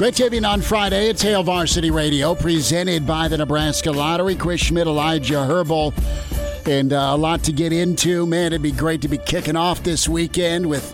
[0.00, 1.10] Great champion on Friday.
[1.10, 4.34] It's Hail Varsity Radio, presented by the Nebraska Lottery.
[4.34, 5.92] Chris Schmidt, Elijah Herbal,
[6.64, 8.24] and uh, a lot to get into.
[8.24, 10.90] Man, it'd be great to be kicking off this weekend with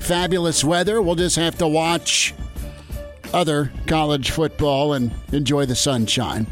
[0.00, 1.02] fabulous weather.
[1.02, 2.32] We'll just have to watch
[3.34, 6.46] other college football and enjoy the sunshine.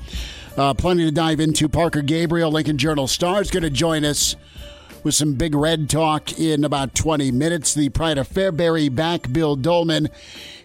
[0.58, 1.70] Uh, plenty to dive into.
[1.70, 4.36] Parker Gabriel, Lincoln Journal Star, is going to join us
[5.04, 7.74] with some big red talk in about 20 minutes.
[7.74, 10.08] The Pride of Fairbury back, Bill Dolman,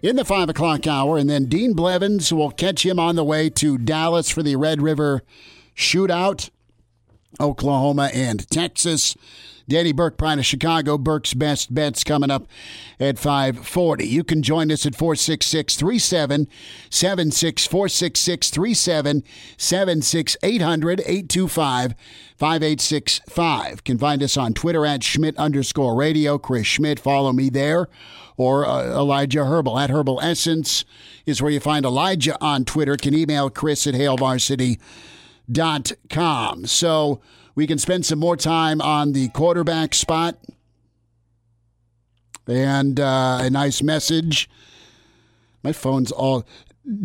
[0.01, 1.17] in the 5 o'clock hour.
[1.17, 4.81] And then Dean Blevins will catch him on the way to Dallas for the Red
[4.81, 5.23] River
[5.75, 6.49] shootout,
[7.39, 9.15] Oklahoma and Texas.
[9.67, 10.97] Danny Burke, Pride of Chicago.
[10.97, 12.47] Burke's best bets coming up
[12.99, 14.05] at 540.
[14.05, 21.95] You can join us at 466 3776 466 3776 800 825
[22.37, 23.83] 5865.
[23.83, 26.37] Can find us on Twitter at Schmidt underscore radio.
[26.37, 27.87] Chris Schmidt, follow me there.
[28.35, 30.85] Or uh, Elijah Herbal at Herbal Essence
[31.25, 32.97] is where you find Elijah on Twitter.
[32.97, 36.65] Can email Chris at HailVarsity.com.
[36.65, 37.21] So,
[37.55, 40.37] we can spend some more time on the quarterback spot.
[42.47, 44.49] And uh, a nice message.
[45.63, 46.45] My phone's all.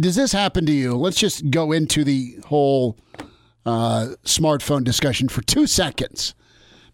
[0.00, 0.96] Does this happen to you?
[0.96, 2.96] Let's just go into the whole
[3.64, 6.34] uh, smartphone discussion for two seconds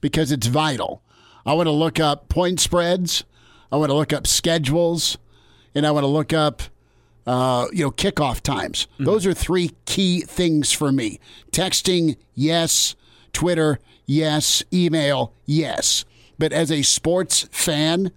[0.03, 1.03] because it's vital.
[1.47, 3.25] I want to look up point spreads.
[3.73, 5.17] I want to look up schedules,
[5.75, 6.63] and I want to look up,
[7.27, 8.87] uh, you know, kickoff times.
[8.95, 9.05] Mm-hmm.
[9.05, 11.19] Those are three key things for me.
[11.51, 12.95] Texting, yes.
[13.35, 14.63] Twitter, yes.
[14.73, 16.07] Email, yes.
[16.39, 18.11] But as a sports fan,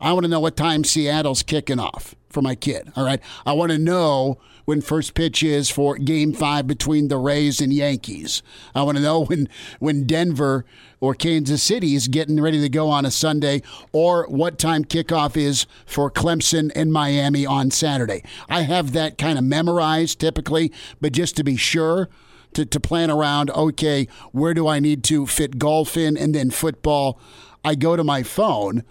[0.00, 2.92] I want to know what time Seattle's kicking off for my kid.
[2.94, 3.20] All right.
[3.46, 7.72] I want to know when first pitch is for game five between the Rays and
[7.72, 8.42] Yankees.
[8.74, 9.48] I want to know when,
[9.78, 10.66] when Denver
[11.00, 15.36] or Kansas City is getting ready to go on a Sunday or what time kickoff
[15.36, 18.22] is for Clemson and Miami on Saturday.
[18.48, 20.70] I have that kind of memorized typically,
[21.00, 22.08] but just to be sure,
[22.54, 26.50] to, to plan around, okay, where do I need to fit golf in and then
[26.50, 27.20] football?
[27.64, 28.84] I go to my phone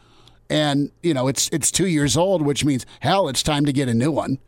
[0.49, 3.89] and, you know, it's it's two years old, which means hell, it's time to get
[3.89, 4.39] a new one.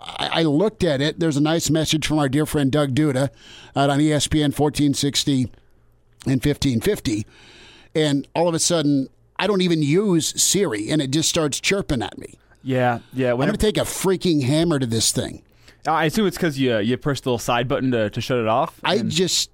[0.00, 1.18] I, I looked at it.
[1.18, 3.30] There's a nice message from our dear friend Doug Duda
[3.74, 5.44] out on ESPN 1460
[6.26, 7.26] and 1550.
[7.94, 9.08] And all of a sudden,
[9.38, 12.34] I don't even use Siri and it just starts chirping at me.
[12.62, 13.32] Yeah, yeah.
[13.32, 15.42] Whenever, I'm going to take a freaking hammer to this thing.
[15.86, 18.48] I assume it's because you you push the little side button to, to shut it
[18.48, 18.80] off.
[18.84, 19.50] I just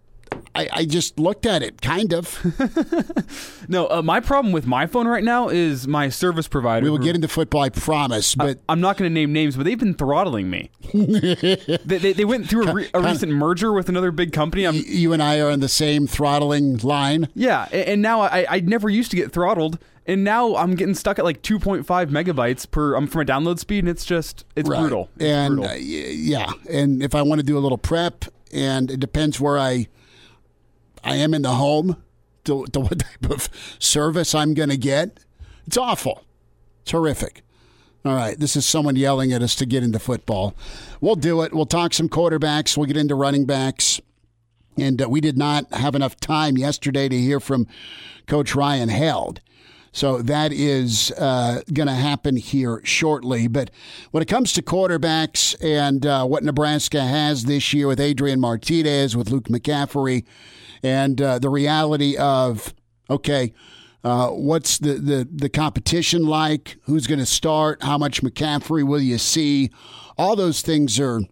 [0.54, 2.38] I, I, just looked at it, kind of.
[3.68, 6.84] no, uh, my problem with my phone right now is my service provider.
[6.84, 8.34] We will get into football, I promise.
[8.34, 10.70] But I, am not going to name names, but they've been throttling me.
[10.94, 14.64] they, they, they, went through a, re, a recent merger with another big company.
[14.64, 17.28] I'm, you and I are on the same throttling line.
[17.34, 20.94] Yeah, and, and now I, I never used to get throttled and now I'm getting
[20.94, 24.68] stuck at like 2.5 megabytes per um, from a download speed, and it's just it's
[24.68, 24.80] right.
[24.80, 25.10] brutal.
[25.16, 25.72] It's and brutal.
[25.72, 29.58] Uh, yeah, and if I want to do a little prep, and it depends where
[29.58, 29.88] I
[31.02, 32.02] I am in the home,
[32.44, 33.48] to, to what type of
[33.78, 35.20] service I'm going to get.
[35.66, 36.24] It's awful.
[36.82, 37.42] It's horrific.
[38.04, 40.54] All right, this is someone yelling at us to get into football.
[41.00, 41.54] We'll do it.
[41.54, 42.76] We'll talk some quarterbacks.
[42.76, 43.98] We'll get into running backs.
[44.76, 47.66] And uh, we did not have enough time yesterday to hear from
[48.26, 49.40] Coach Ryan Held.
[49.94, 53.46] So that is uh, going to happen here shortly.
[53.46, 53.70] But
[54.10, 59.16] when it comes to quarterbacks and uh, what Nebraska has this year with Adrian Martinez,
[59.16, 60.24] with Luke McCaffrey,
[60.82, 62.74] and uh, the reality of,
[63.08, 63.54] okay,
[64.02, 66.76] uh, what's the, the, the competition like?
[66.82, 67.84] Who's going to start?
[67.84, 69.70] How much McCaffrey will you see?
[70.18, 71.22] All those things are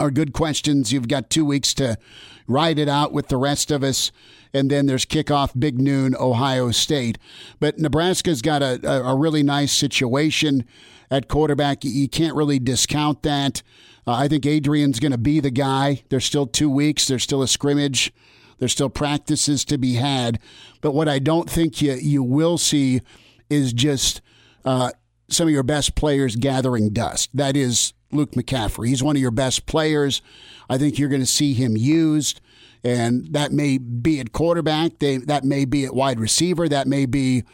[0.00, 0.90] are good questions.
[0.92, 1.98] You've got two weeks to
[2.46, 4.12] ride it out with the rest of us.
[4.54, 7.18] And then there's kickoff, big noon, Ohio State.
[7.58, 10.64] But Nebraska's got a, a, really nice situation
[11.10, 11.84] at quarterback.
[11.84, 13.62] You can't really discount that.
[14.06, 16.02] Uh, I think Adrian's going to be the guy.
[16.10, 18.12] There's still two weeks, there's still a scrimmage,
[18.58, 20.38] there's still practices to be had.
[20.80, 23.00] But what I don't think you, you will see
[23.48, 24.20] is just
[24.64, 24.90] uh,
[25.28, 27.30] some of your best players gathering dust.
[27.34, 28.88] That is Luke McCaffrey.
[28.88, 30.22] He's one of your best players.
[30.68, 32.40] I think you're going to see him used,
[32.84, 34.98] and that may be at quarterback.
[34.98, 36.68] They, that may be at wide receiver.
[36.68, 37.44] That may be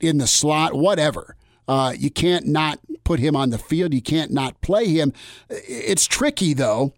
[0.00, 1.36] in the slot, whatever.
[1.66, 3.94] Uh, you can't not put him on the field.
[3.94, 5.12] You can't not play him.
[5.48, 6.92] It's tricky, though,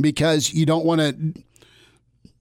[0.00, 1.42] because you don't want to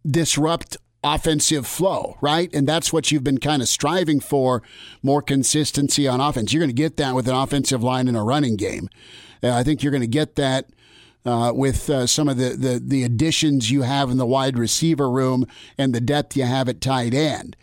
[0.07, 2.53] disrupt offensive flow, right?
[2.53, 4.61] And that's what you've been kind of striving for
[5.01, 6.53] more consistency on offense.
[6.53, 8.89] You're going to get that with an offensive line and a running game.
[9.44, 10.69] Uh, I think you're going to get that.
[11.25, 15.12] Uh, with uh, some of the, the, the additions you have in the wide receiver
[15.12, 15.45] room
[15.77, 17.57] and the depth you have at tight end.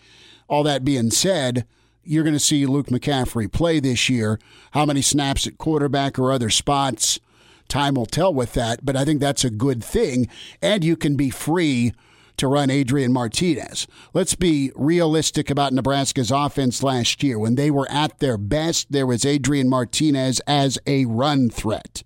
[0.47, 1.67] All that being said,
[2.05, 4.39] you're going to see Luke McCaffrey play this year.
[4.73, 7.19] How many snaps at quarterback or other spots?
[7.67, 10.29] Time will tell with that, but I think that's a good thing.
[10.61, 11.95] And you can be free
[12.39, 13.87] to run Adrian Martinez.
[14.15, 17.39] Let's be realistic about Nebraska's offense last year.
[17.39, 22.03] When they were at their best, there was Adrian Martinez as a run threat.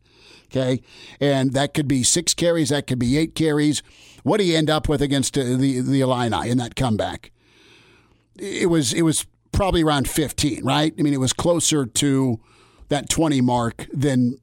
[0.46, 0.82] Okay.
[1.20, 3.82] And that could be six carries, that could be eight carries.
[4.22, 7.30] What do you end up with against uh, the, the Illini in that comeback?
[8.36, 10.92] It was, it was probably around 15, right?
[10.98, 12.40] I mean, it was closer to
[12.88, 14.38] that 20 mark than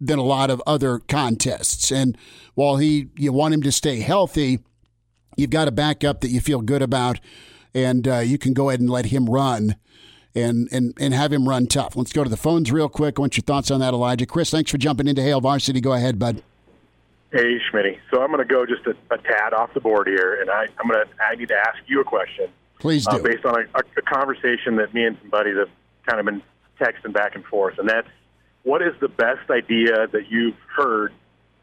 [0.00, 1.90] than a lot of other contests.
[1.90, 2.16] And
[2.54, 4.60] while he you want him to stay healthy,
[5.36, 7.20] you've got a backup that you feel good about,
[7.74, 9.76] and uh, you can go ahead and let him run.
[10.36, 11.94] And, and, and have him run tough.
[11.94, 13.20] Let's go to the phones real quick.
[13.20, 14.26] I want your thoughts on that, Elijah.
[14.26, 15.80] Chris, thanks for jumping into Hail Varsity.
[15.80, 16.42] Go ahead, bud.
[17.34, 17.98] Hey, Schmitty.
[18.12, 20.66] So I'm going to go just a, a, tad off the board here, and I,
[20.78, 22.48] I'm going to I need to ask you a question.
[22.78, 23.16] Please do.
[23.16, 25.68] Uh, based on a, a, conversation that me and some buddies have
[26.06, 26.42] kind of been
[26.80, 28.06] texting back and forth, and that's
[28.62, 31.12] what is the best idea that you've heard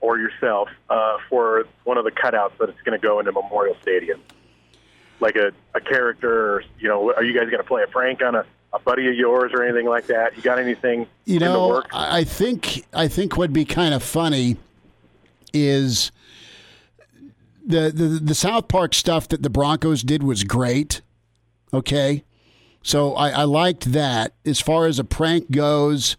[0.01, 3.77] or yourself uh, for one of the cutouts that it's going to go into Memorial
[3.81, 4.19] Stadium?
[5.19, 8.23] Like a, a character, or, you know, are you guys going to play a prank
[8.23, 8.43] on a,
[8.73, 10.35] a buddy of yours or anything like that?
[10.35, 11.05] You got anything?
[11.25, 14.57] You know, I think I think would be kind of funny
[15.53, 16.11] is
[17.63, 21.01] the, the the South Park stuff that the Broncos did was great.
[21.71, 22.23] Okay,
[22.81, 24.33] so I, I liked that.
[24.43, 26.17] As far as a prank goes,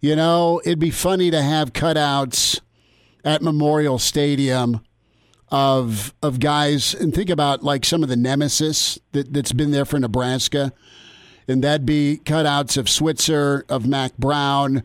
[0.00, 2.60] you know, it'd be funny to have cutouts
[3.24, 4.80] at Memorial Stadium
[5.50, 9.84] of of guys and think about like some of the nemesis that, that's been there
[9.84, 10.72] for Nebraska.
[11.48, 14.84] And that'd be cutouts of Switzer, of Mack Brown,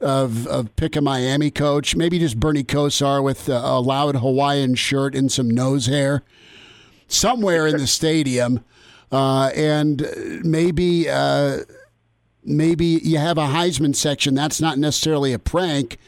[0.00, 4.76] of of pick a Miami coach, maybe just Bernie Kosar with a, a loud Hawaiian
[4.76, 6.22] shirt and some nose hair
[7.08, 8.64] somewhere in the stadium.
[9.10, 10.06] Uh, and
[10.44, 11.60] maybe uh,
[12.44, 14.34] maybe you have a Heisman section.
[14.34, 15.98] That's not necessarily a prank,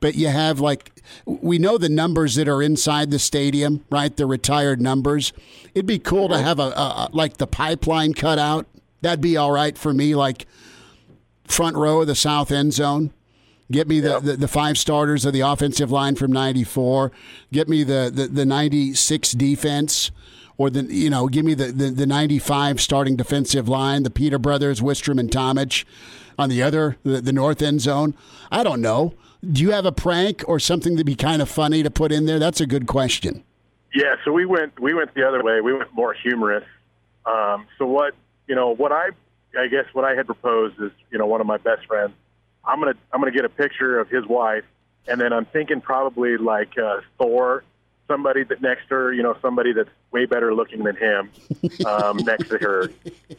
[0.00, 0.93] but you have like
[1.24, 4.14] we know the numbers that are inside the stadium, right?
[4.16, 5.32] The retired numbers.
[5.74, 8.66] It'd be cool to have a, a like the pipeline cut out.
[9.00, 10.46] That'd be all right for me, like
[11.46, 13.12] front row of the south end zone.
[13.70, 17.10] Get me the, the, the, five starters of the offensive line from '94.
[17.52, 20.10] Get me the the, the '96 defense,
[20.58, 24.38] or the you know, give me the, the the '95 starting defensive line, the Peter
[24.38, 25.84] brothers, Wistrom and Tomich,
[26.38, 28.14] on the other the, the north end zone.
[28.50, 29.14] I don't know
[29.52, 32.26] do you have a prank or something to be kind of funny to put in
[32.26, 32.38] there?
[32.38, 33.44] That's a good question.
[33.94, 35.60] Yeah, so we went we went the other way.
[35.60, 36.64] We went more humorous.
[37.26, 38.14] Um, so what
[38.48, 39.10] you know what I
[39.58, 42.12] I guess what I had proposed is you know one of my best friends.
[42.64, 44.64] I'm gonna I'm gonna get a picture of his wife,
[45.06, 47.62] and then I'm thinking probably like uh, Thor,
[48.08, 51.30] somebody that next to her, you know, somebody that's way better looking than him
[51.86, 52.90] um, next to her,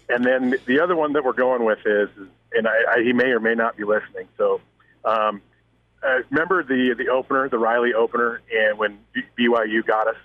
[0.09, 2.09] and then the other one that we're going with is,
[2.53, 4.27] and I, I, he may or may not be listening.
[4.37, 4.61] So
[5.03, 5.41] um,
[6.05, 8.99] uh, remember the the opener, the Riley opener, and when
[9.37, 10.15] BYU got us.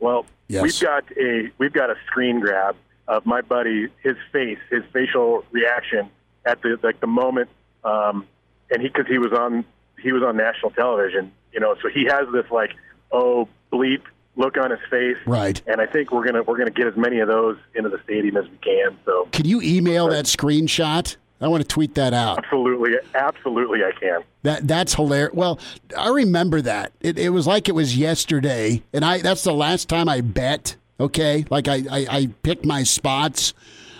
[0.00, 0.62] Well, yes.
[0.62, 2.76] we've got a we've got a screen grab
[3.08, 6.10] of my buddy, his face, his facial reaction
[6.44, 7.50] at the like the moment,
[7.84, 8.26] um,
[8.70, 9.64] and he because he was on
[10.02, 12.72] he was on national television, you know, so he has this like
[13.12, 14.02] oh bleep
[14.36, 15.60] look on his face, right?
[15.66, 18.36] And I think we're gonna we're gonna get as many of those into the stadium
[18.36, 18.98] as we can.
[19.04, 21.16] So, can you email that screenshot?
[21.40, 22.38] I want to tweet that out.
[22.38, 24.22] Absolutely, absolutely, I can.
[24.42, 25.34] That that's hilarious.
[25.34, 25.58] Well,
[25.96, 26.92] I remember that.
[27.00, 30.76] It, it was like it was yesterday, and I that's the last time I bet.
[31.00, 33.52] Okay, like I, I, I picked my spots.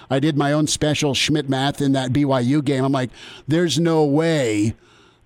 [0.08, 2.84] I did my own special Schmidt math in that BYU game.
[2.84, 3.10] I'm like,
[3.48, 4.74] there's no way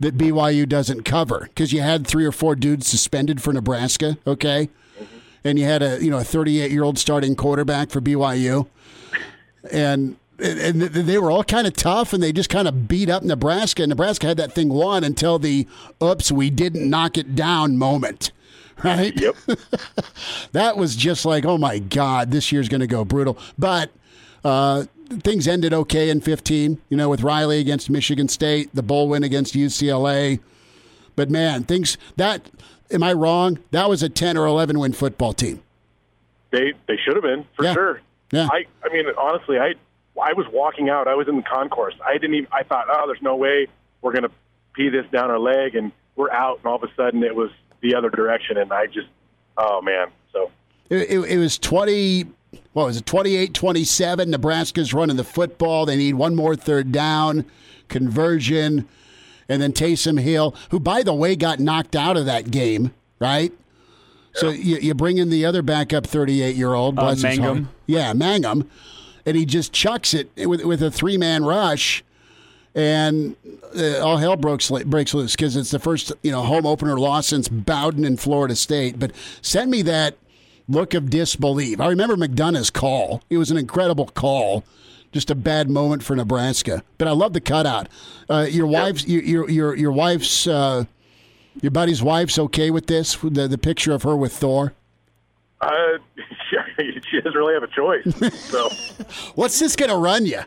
[0.01, 4.71] that BYU doesn't cover because you had three or four dudes suspended for Nebraska, okay,
[4.99, 5.19] mm-hmm.
[5.45, 8.67] and you had a you know a 38 year old starting quarterback for BYU,
[9.71, 13.23] and and they were all kind of tough and they just kind of beat up
[13.23, 13.87] Nebraska.
[13.87, 15.67] Nebraska had that thing won until the
[16.03, 18.33] oops, we didn't knock it down moment.
[18.85, 19.21] Right?
[19.21, 19.35] Yep.
[20.53, 23.37] that was just like, oh my God, this year's going to go brutal.
[23.59, 23.91] But
[24.45, 29.09] uh, things ended okay in 15, you know, with Riley against Michigan State, the bowl
[29.09, 30.39] win against UCLA.
[31.17, 32.49] But man, things that,
[32.93, 33.59] am I wrong?
[33.73, 35.61] That was a 10 or 11 win football team.
[36.53, 37.73] They, they should have been, for yeah.
[37.73, 38.01] sure.
[38.31, 38.49] Yeah.
[38.53, 39.75] I, I mean, honestly, I,
[40.21, 41.09] I was walking out.
[41.09, 41.95] I was in the concourse.
[42.05, 42.49] I didn't even.
[42.53, 43.67] I thought, oh, there's no way
[44.03, 44.31] we're going to
[44.75, 46.59] pee this down our leg, and we're out.
[46.59, 49.09] And all of a sudden, it was the other direction, and I just,
[49.57, 50.09] oh man.
[50.33, 50.51] So
[50.89, 52.27] it, it, it was twenty.
[52.73, 53.05] What was it?
[53.05, 54.29] 28-27.
[54.29, 55.85] Nebraska's running the football.
[55.85, 57.45] They need one more third down
[57.89, 58.89] conversion,
[59.51, 63.53] and then Taysom Hill, who by the way got knocked out of that game, right?
[64.33, 67.69] So you, you bring in the other backup 38 year old, uh, Mangum.
[67.87, 68.71] Yeah, Mangum
[69.29, 72.03] and he just chucks it with with a three man rush,
[72.75, 73.37] and
[73.77, 77.27] uh, all hell breaks breaks loose because it's the first you know home opener loss
[77.27, 78.99] since Bowden in Florida State.
[78.99, 80.17] But send me that
[80.67, 81.79] look of disbelief.
[81.79, 84.65] I remember McDonough's call; it was an incredible call.
[85.13, 87.89] Just a bad moment for Nebraska, but I love the cutout.
[88.31, 90.85] Uh, your wife's your your your, your wife's uh,
[91.61, 93.17] your buddy's wife's okay with this?
[93.17, 94.73] The the picture of her with Thor.
[95.61, 95.99] Uh,
[97.11, 98.05] she doesn't really have a choice.
[98.51, 98.69] So,
[99.35, 100.41] what's this going to run you?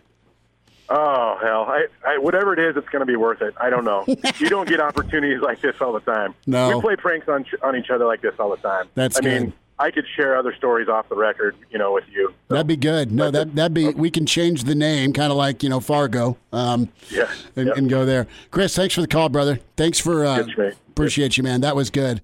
[0.93, 1.63] Oh hell!
[1.63, 3.53] I, I, whatever it is, it's going to be worth it.
[3.57, 4.03] I don't know.
[4.39, 6.35] you don't get opportunities like this all the time.
[6.45, 8.89] No, we play pranks on on each other like this all the time.
[8.93, 9.41] That's I good.
[9.41, 12.33] mean, I could share other stories off the record, you know, with you.
[12.50, 12.55] So.
[12.55, 13.09] That'd be good.
[13.11, 13.89] No, that that'd be.
[13.89, 16.38] We can change the name, kind of like you know Fargo.
[16.51, 17.77] Um, yeah, and, yep.
[17.77, 18.27] and, go there.
[18.51, 19.59] Chris, thanks for the call, brother.
[19.77, 21.61] Thanks for uh, good, appreciate you, man.
[21.61, 22.21] That was good.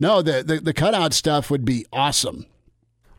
[0.00, 2.46] No, the, the the cutout stuff would be awesome.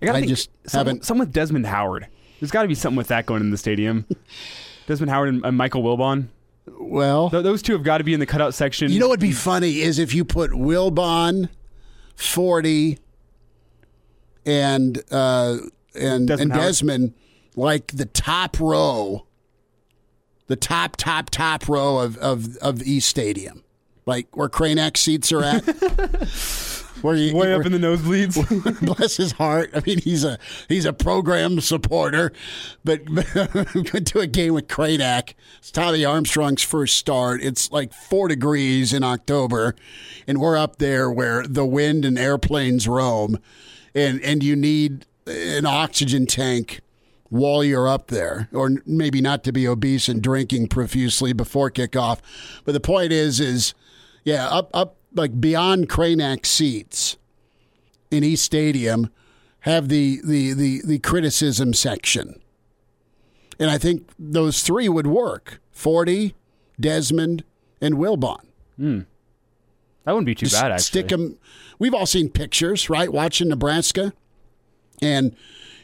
[0.02, 1.06] I, I just some, haven't.
[1.06, 2.08] Something with Desmond Howard.
[2.40, 4.06] There's got to be something with that going in the stadium.
[4.88, 6.28] Desmond Howard and, and Michael Wilbon.
[6.80, 8.92] Well, Th- those two have got to be in the cutout section.
[8.92, 11.50] You know what'd be funny is if you put Wilbon,
[12.16, 13.00] forty,
[14.46, 15.58] and uh,
[15.96, 16.64] and Desmond and Howard.
[16.64, 17.14] Desmond
[17.56, 19.26] like the top row,
[20.48, 23.64] the top top top row of of of East Stadium,
[24.06, 25.64] like where Crane X seats are at.
[27.02, 28.86] where you, way where, up in the nosebleeds.
[28.98, 29.72] bless his heart.
[29.74, 30.38] I mean, he's a
[30.68, 32.32] he's a program supporter,
[32.84, 35.34] but, but to a game with Kradak.
[35.58, 37.42] It's Tommy Armstrong's first start.
[37.42, 39.76] It's like four degrees in October,
[40.28, 43.40] and we're up there where the wind and airplanes roam,
[43.94, 46.82] and and you need an oxygen tank
[47.30, 52.20] while you're up there, or maybe not to be obese and drinking profusely before kickoff.
[52.66, 53.74] But the point is, is
[54.24, 57.18] yeah, up up like beyond Kranak seats
[58.12, 59.10] in East Stadium
[59.62, 62.42] have the, the, the, the criticism section.
[63.60, 66.34] And I think those three would work 40,
[66.80, 67.44] Desmond,
[67.82, 68.46] and Wilbon.
[68.80, 69.06] Mm.
[70.06, 70.84] That wouldn't be too Just bad, actually.
[70.84, 71.38] Stick them.
[71.78, 73.12] We've all seen pictures, right?
[73.12, 74.14] Watching Nebraska.
[75.02, 75.36] And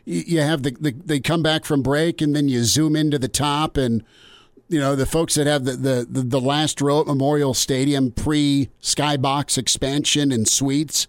[0.05, 3.27] you have the, the they come back from break and then you zoom into the
[3.27, 4.03] top and
[4.67, 8.11] you know the folks that have the the, the, the last row at Memorial Stadium
[8.11, 11.07] pre skybox expansion and suites,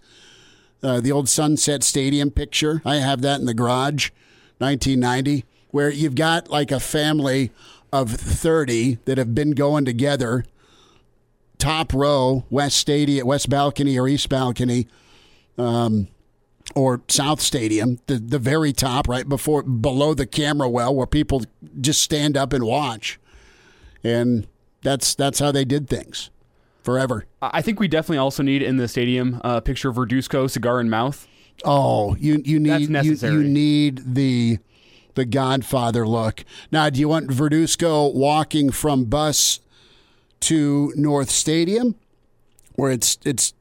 [0.83, 2.81] uh, the old Sunset Stadium picture.
[2.85, 4.11] I have that in the garage,
[4.59, 7.51] 1990, where you've got like a family
[7.91, 10.45] of 30 that have been going together.
[11.57, 14.87] Top row, West Stadium, West balcony or East balcony.
[15.57, 16.09] Um,
[16.75, 21.43] or South Stadium, the the very top, right before below the camera well, where people
[21.79, 23.17] just stand up and watch
[24.03, 24.47] and
[24.81, 26.29] that's that's how they did things
[26.83, 27.25] forever.
[27.41, 30.79] I think we definitely also need in the stadium uh, a picture of Verduzco, cigar
[30.79, 31.27] in mouth.
[31.65, 33.33] Oh, you you need you, necessary.
[33.33, 34.59] you need the
[35.15, 36.45] the Godfather look.
[36.71, 39.59] Now, do you want Verduzco walking from bus
[40.41, 41.95] to North Stadium,
[42.75, 43.53] where it's it's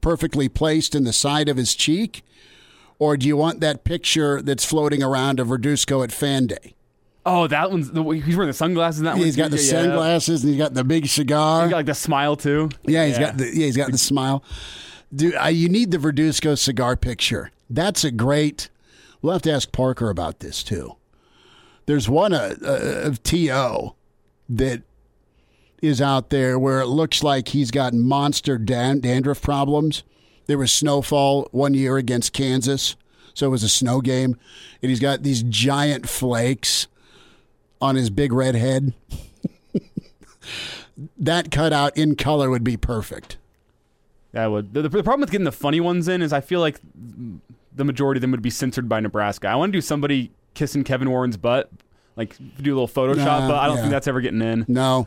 [0.00, 2.22] perfectly placed in the side of his cheek,
[2.98, 6.74] or do you want that picture that's floating around of Verduzco at Fan Day?
[7.26, 9.00] Oh, that one's the, he's wearing the sunglasses.
[9.00, 9.82] In that one He's got the Yeah, yeah.
[9.82, 11.62] sunglasses and he's got the big cigar.
[11.62, 12.68] He's got like the smile too.
[12.84, 14.44] Yeah, he's got the yeah, he's got the smile.
[15.14, 17.50] Dude, uh, you need the Verduzco cigar picture.
[17.70, 18.68] That's a great.
[19.22, 20.96] We'll have to ask Parker about this too.
[21.86, 23.94] There's one uh, uh, of To
[24.48, 24.82] that
[25.80, 30.02] is out there where it looks like he's got monster dan- dandruff problems.
[30.46, 32.96] There was snowfall one year against Kansas,
[33.32, 34.36] so it was a snow game,
[34.82, 36.86] and he's got these giant flakes
[37.80, 38.94] on his big red head.
[41.18, 43.36] that cutout in color would be perfect.
[44.32, 44.74] That would.
[44.74, 46.80] The, the problem with getting the funny ones in is I feel like
[47.74, 49.48] the majority of them would be censored by Nebraska.
[49.48, 51.70] I want to do somebody kissing Kevin Warren's butt,
[52.16, 53.82] like do a little Photoshop, but I don't yeah.
[53.82, 54.64] think that's ever getting in.
[54.68, 55.06] No.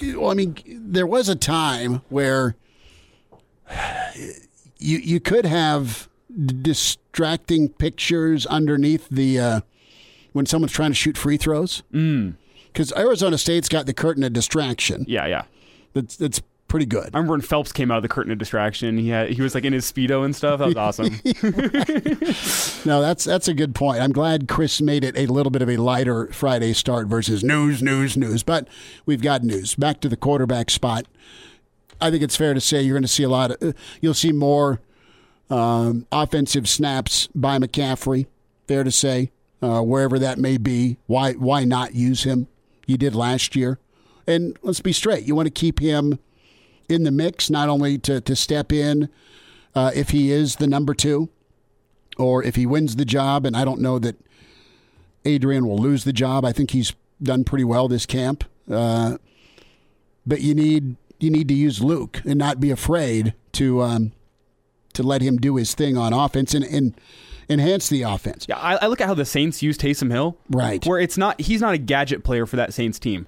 [0.00, 2.56] Well, I mean, there was a time where
[4.78, 6.08] you you could have
[6.62, 9.60] distracting pictures underneath the uh,
[10.34, 11.82] when someone's trying to shoot free throws.
[11.90, 15.06] Because Arizona State's got the curtain of distraction.
[15.08, 15.44] Yeah, yeah.
[15.94, 17.10] That's that's pretty good.
[17.14, 18.98] I remember when Phelps came out of the curtain of distraction.
[18.98, 20.58] He had he was like in his speedo and stuff.
[20.58, 21.20] That was awesome.
[22.84, 24.00] No, that's that's a good point.
[24.00, 27.82] I'm glad Chris made it a little bit of a lighter Friday start versus news,
[27.82, 28.42] news, news.
[28.42, 28.68] But
[29.06, 29.74] we've got news.
[29.74, 31.06] Back to the quarterback spot.
[32.00, 33.62] I think it's fair to say you're going to see a lot of.
[33.62, 33.72] Uh,
[34.02, 34.80] you'll see more
[35.48, 38.26] um, offensive snaps by McCaffrey.
[38.66, 39.30] Fair to say,
[39.64, 40.98] uh, wherever that may be.
[41.06, 42.48] Why why not use him?
[42.86, 43.78] You did last year,
[44.26, 45.24] and let's be straight.
[45.24, 46.18] You want to keep him
[46.88, 49.08] in the mix, not only to to step in
[49.74, 51.30] uh, if he is the number two
[52.18, 54.16] or if he wins the job, and I don't know that
[55.24, 56.44] Adrian will lose the job.
[56.44, 56.92] I think he's
[57.22, 58.44] done pretty well this camp.
[58.70, 59.16] Uh,
[60.26, 64.12] but you need you need to use Luke and not be afraid to um,
[64.92, 66.94] to let him do his thing on offense and, and
[67.48, 68.46] enhance the offense.
[68.48, 70.36] yeah, I, I look at how the Saints use Taysom Hill.
[70.50, 70.84] Right.
[70.86, 73.26] Where it's not he's not a gadget player for that Saints team.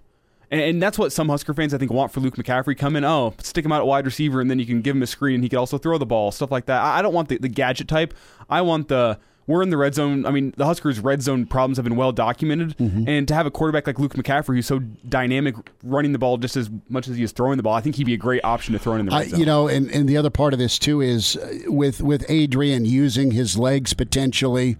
[0.50, 2.78] And, and that's what some Husker fans I think want for Luke McCaffrey.
[2.78, 5.02] Come in, oh, stick him out at wide receiver, and then you can give him
[5.02, 5.36] a screen.
[5.36, 6.80] And he can also throw the ball, stuff like that.
[6.80, 8.14] I, I don't want the, the gadget type.
[8.48, 10.26] I want the we're in the red zone.
[10.26, 13.08] I mean, the Huskers' red zone problems have been well documented, Mm-hmm.
[13.08, 16.56] and to have a quarterback like Luke McCaffrey who's so dynamic, running the ball just
[16.56, 18.72] as much as he is throwing the ball, I think he'd be a great option
[18.72, 19.40] to throw in the red I, zone.
[19.40, 22.84] you know, and, and the other part of this too is uh, with with Adrian
[22.84, 24.76] using his legs potentially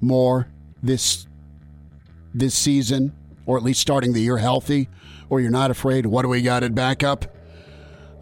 [0.00, 0.48] more
[0.82, 1.26] this
[2.34, 3.12] this season,
[3.46, 4.88] or at least starting the year healthy,
[5.30, 6.04] or you're not afraid.
[6.06, 7.24] What do we got at backup?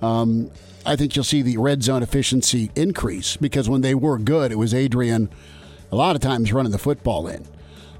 [0.00, 0.50] Um,
[0.84, 4.56] I think you'll see the red zone efficiency increase because when they were good, it
[4.58, 5.30] was Adrian
[5.92, 7.46] a lot of times running the football in.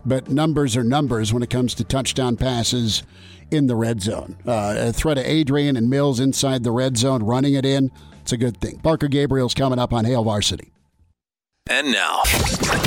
[0.05, 3.05] But numbers are numbers when it comes to touchdown passes
[3.53, 4.37] in the red zone.
[4.45, 8.33] Uh, a threat of Adrian and Mills inside the red zone, running it in, it's
[8.33, 8.79] a good thing.
[8.79, 10.73] Parker Gabriel's coming up on Hail Varsity.
[11.69, 12.23] And now,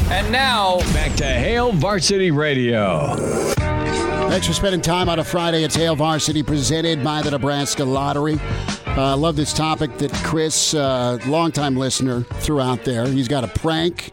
[0.09, 3.15] And now, back to Hail Varsity Radio.
[3.55, 5.63] Thanks for spending time on a Friday.
[5.63, 8.37] It's Hail Varsity presented by the Nebraska Lottery.
[8.85, 13.07] I uh, love this topic that Chris, uh, longtime listener, threw out there.
[13.07, 14.11] He's got a prank.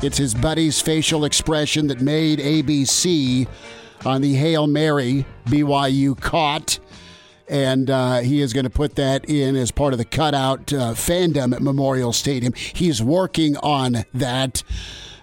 [0.00, 3.48] It's his buddy's facial expression that made ABC
[4.06, 6.78] on the Hail Mary BYU caught.
[7.48, 10.94] And uh, he is going to put that in as part of the cutout uh,
[10.94, 12.52] fandom at Memorial Stadium.
[12.52, 14.62] He's working on that.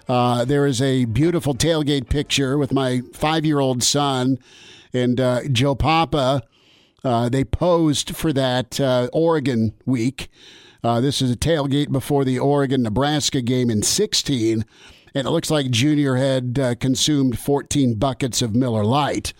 [0.08, 4.38] Uh, there is a beautiful tailgate picture with my five year old son
[4.92, 6.42] and uh, Joe Papa.
[7.02, 10.28] Uh, they posed for that uh, Oregon week.
[10.82, 14.64] Uh, this is a tailgate before the Oregon Nebraska game in 16.
[15.14, 19.32] And it looks like Junior had uh, consumed 14 buckets of Miller Lite.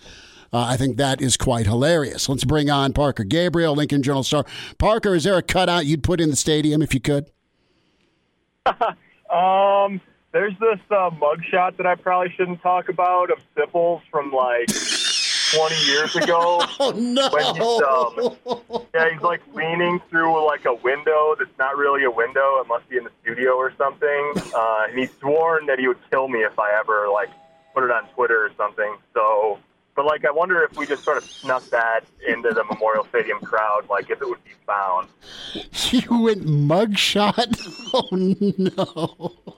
[0.51, 2.29] Uh, I think that is quite hilarious.
[2.29, 4.45] Let's bring on Parker Gabriel, Lincoln Journal Star.
[4.77, 7.29] Parker, is there a cutout you'd put in the stadium if you could?
[9.29, 9.99] Um,
[10.31, 14.69] there's this uh, mugshot that I probably shouldn't talk about of Sipples from like
[15.55, 16.61] 20 years ago.
[16.79, 17.29] Oh, no.
[17.31, 22.11] When he's, um, yeah, he's like leaning through like a window that's not really a
[22.11, 22.59] window.
[22.61, 24.33] It must be in the studio or something.
[24.55, 27.29] Uh, and he's sworn that he would kill me if I ever like
[27.73, 28.95] put it on Twitter or something.
[29.13, 29.59] So,
[29.95, 33.39] but like, I wonder if we just sort of snuck that into the Memorial Stadium
[33.39, 35.07] crowd, like if it would be found.
[35.91, 37.55] You went mugshot?
[37.93, 39.57] Oh, no.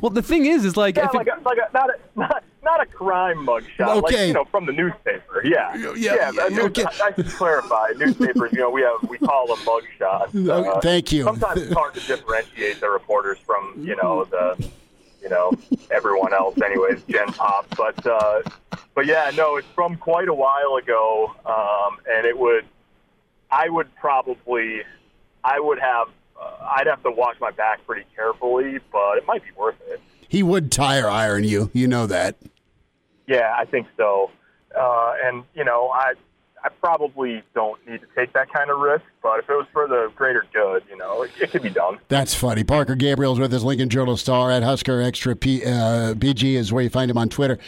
[0.00, 2.44] Well, the thing is, is like Yeah, if it, a, like a, not a not,
[2.62, 4.26] not a crime mugshot, like Okay.
[4.28, 5.40] you know from the newspaper.
[5.44, 6.84] Yeah, Yeah, yeah, a news- okay.
[6.84, 7.88] I, I should clarify.
[7.96, 10.34] Newspapers, you know, we have we call them mugshots.
[10.50, 11.24] Okay, thank you.
[11.24, 14.68] Sometimes it's hard to differentiate the reporters from you know the
[15.22, 15.52] you know
[15.90, 16.60] everyone else.
[16.60, 18.42] Anyways, Gen Pop, but uh,
[18.94, 22.64] but yeah, no, it's from quite a while ago, um, and it would
[23.50, 24.82] I would probably
[25.44, 26.08] I would have.
[26.46, 30.00] Uh, I'd have to watch my back pretty carefully, but it might be worth it.
[30.28, 31.70] He would tire iron you.
[31.72, 32.36] You know that.
[33.26, 34.30] Yeah, I think so.
[34.78, 36.14] Uh, and you know, I
[36.66, 39.86] I probably don't need to take that kind of risk, but if it was for
[39.86, 41.98] the greater good, you know, it, it could be done.
[42.08, 42.64] That's funny.
[42.64, 46.82] Parker Gabriel's with us, Lincoln Journal Star at Husker Extra P, uh, PG is where
[46.82, 47.58] you find him on Twitter.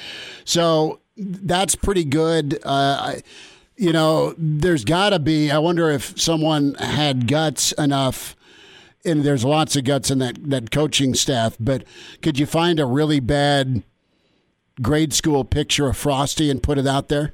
[0.45, 2.59] So that's pretty good.
[2.65, 2.69] Uh,
[3.01, 3.23] I,
[3.77, 5.51] you know, there's got to be.
[5.51, 8.35] I wonder if someone had guts enough.
[9.05, 11.85] And there's lots of guts in that, that coaching staff, but
[12.21, 13.83] could you find a really bad
[14.83, 17.33] grade school picture of Frosty and put it out there?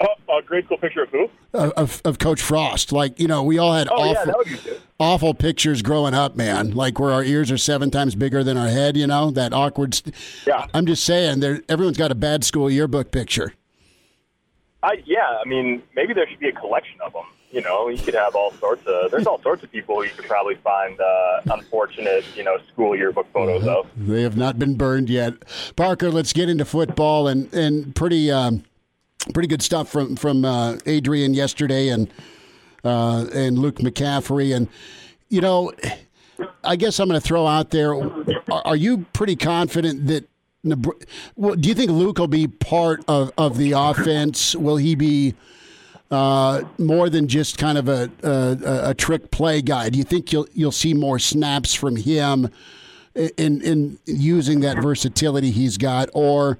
[0.00, 1.28] Oh, a grade school picture of who?
[1.52, 2.92] Of, of Coach Frost.
[2.92, 4.80] Like, you know, we all had Oh, awful, that would be good.
[4.98, 6.70] awful pictures growing up, man.
[6.72, 9.94] Like where our ears are seven times bigger than our head, you know, that awkward.
[9.94, 10.14] St-
[10.46, 10.66] Yeah.
[10.72, 13.52] I'm just saying, there everyone's got a bad school yearbook picture.
[14.82, 17.22] I, yeah, I mean, maybe there should be a collection of them.
[17.52, 19.10] You know, you could have all sorts of.
[19.10, 23.30] There's all sorts of people you could probably find uh, unfortunate, you know, school yearbook
[23.32, 23.86] photos of.
[23.94, 25.34] They have not been burned yet.
[25.76, 28.64] Parker, let's get into football and and pretty um,
[29.34, 32.10] pretty good stuff from from uh, Adrian yesterday and
[32.84, 34.68] uh, and Luke McCaffrey and
[35.28, 35.72] you know
[36.64, 37.94] I guess I'm going to throw out there.
[37.94, 40.28] Are, are you pretty confident that?
[41.34, 44.54] Well, do you think Luke will be part of, of the offense?
[44.54, 45.34] Will he be
[46.12, 49.88] uh, more than just kind of a, a a trick play guy?
[49.88, 52.50] Do you think you'll you'll see more snaps from him
[53.14, 56.58] in in using that versatility he's got, or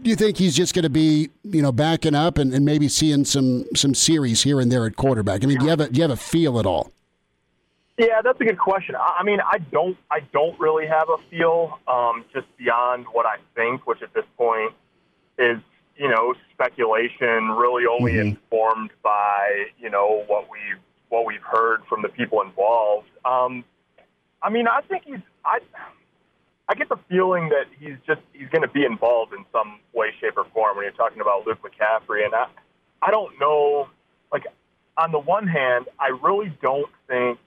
[0.00, 2.88] do you think he's just going to be you know backing up and, and maybe
[2.88, 5.42] seeing some some series here and there at quarterback?
[5.42, 6.92] I mean, do you have a do you have a feel at all?
[7.98, 8.94] Yeah, that's a good question.
[8.94, 13.36] I mean, I don't, I don't really have a feel, um, just beyond what I
[13.54, 14.74] think, which at this point
[15.38, 15.58] is,
[15.98, 22.02] you know, speculation, really only informed by, you know, what we've what we've heard from
[22.02, 23.08] the people involved.
[23.24, 23.64] Um,
[24.42, 25.58] I mean, I think he's, I,
[26.68, 30.12] I get the feeling that he's just he's going to be involved in some way,
[30.20, 32.46] shape, or form when you're talking about Luke McCaffrey, and I,
[33.02, 33.88] I don't know,
[34.32, 34.46] like,
[34.98, 37.38] on the one hand, I really don't think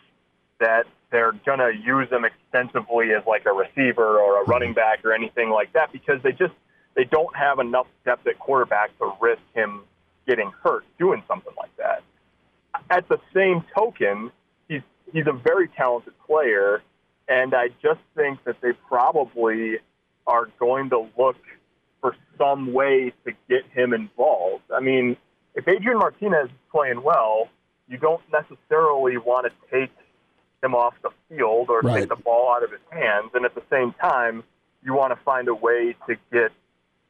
[0.60, 5.04] that they're going to use him extensively as like a receiver or a running back
[5.04, 6.54] or anything like that because they just
[7.00, 9.84] they don't have enough depth at quarterback to risk him
[10.28, 12.04] getting hurt doing something like that.
[12.90, 14.32] At the same token,
[14.68, 14.82] he's
[15.14, 16.82] he's a very talented player,
[17.30, 19.78] and I just think that they probably
[20.28, 21.38] are going to look
[22.02, 24.66] for some way to get him involved.
[24.76, 25.16] I mean,
[25.56, 27.48] if Adrian Martinez is playing well,
[27.88, 29.92] you don't necessarily want to take
[30.62, 32.02] him off the field or Right.
[32.02, 33.32] take the ball out of his hands.
[33.34, 34.44] And at the same time,
[34.84, 36.52] you want to find a way to get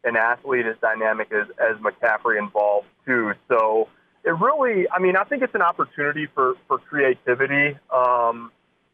[0.03, 3.33] an athlete as dynamic as, as McCaffrey involved too.
[3.47, 3.87] So
[4.23, 7.77] it really, I mean, I think it's an opportunity for, for creativity.
[7.93, 8.51] Um,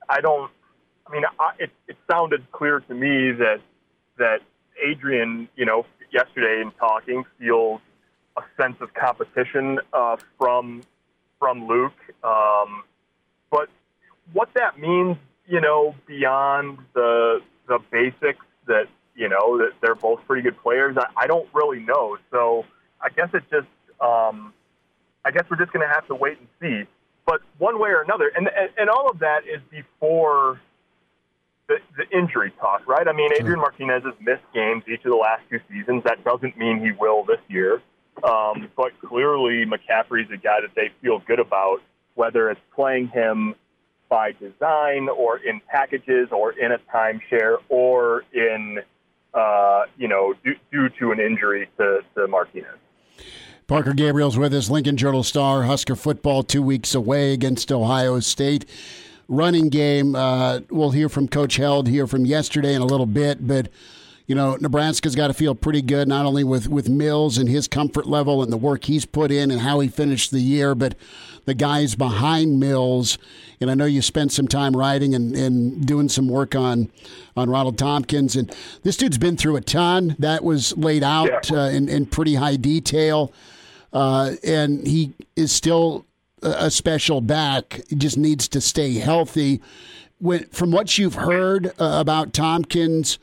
[0.10, 0.52] I don't,
[1.08, 3.62] I mean, I, it, it sounded clear to me that,
[4.18, 4.40] that
[4.84, 7.82] Adrian, you know, yesterday in talking feels
[8.38, 10.82] a sense of competition uh, from,
[11.40, 11.94] from Luke.
[12.24, 12.84] Um,
[13.52, 13.70] but
[14.34, 20.20] what that means, you know, beyond the the basics that you know that they're both
[20.28, 22.18] pretty good players, I, I don't really know.
[22.32, 22.66] So
[23.02, 23.68] I guess it just,
[24.02, 24.54] um,
[25.24, 26.90] I guess we're just going to have to wait and see.
[27.26, 30.60] But one way or another, and and, and all of that is before
[31.68, 33.08] the, the injury talk, right?
[33.08, 36.04] I mean, Adrian Martinez has missed games each of the last two seasons.
[36.06, 37.82] That doesn't mean he will this year.
[38.24, 41.82] Um, but clearly, McCaffrey's a guy that they feel good about,
[42.14, 43.56] whether it's playing him
[44.08, 48.80] by design or in packages or in a timeshare or in,
[49.36, 52.78] uh, you know, due, due to an injury to, to Martinez.
[53.68, 58.66] Parker Gabriel's with us, Lincoln Journal Star, Husker football two weeks away against Ohio State.
[59.28, 63.48] Running game, uh, we'll hear from Coach Held here from yesterday in a little bit,
[63.48, 63.70] but
[64.28, 67.68] you know Nebraska's got to feel pretty good not only with with Mills and his
[67.68, 70.96] comfort level and the work he's put in and how he finished the year, but
[71.46, 73.18] the guys behind Mills.
[73.62, 76.90] And I know you spent some time writing and, and doing some work on
[77.38, 80.16] on Ronald Tompkins, and this dude's been through a ton.
[80.20, 81.58] That was laid out Yeah.
[81.64, 83.32] uh, in in pretty high detail
[83.94, 86.06] uh, and he is still
[86.42, 87.80] a special back.
[87.90, 89.62] He just needs to stay healthy.
[90.20, 93.20] When, from what you've heard uh, about Tompkins,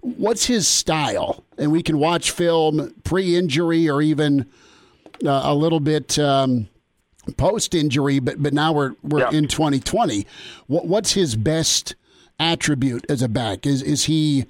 [0.00, 1.44] what's his style?
[1.56, 4.46] And we can watch film pre-injury or even
[5.24, 6.68] uh, a little bit um,
[7.36, 9.30] post-injury, but but now we're we're Yeah.
[9.32, 10.26] in 2020.
[10.66, 11.94] What, what's his best
[12.38, 13.66] attribute as a back?
[13.66, 14.46] Is is he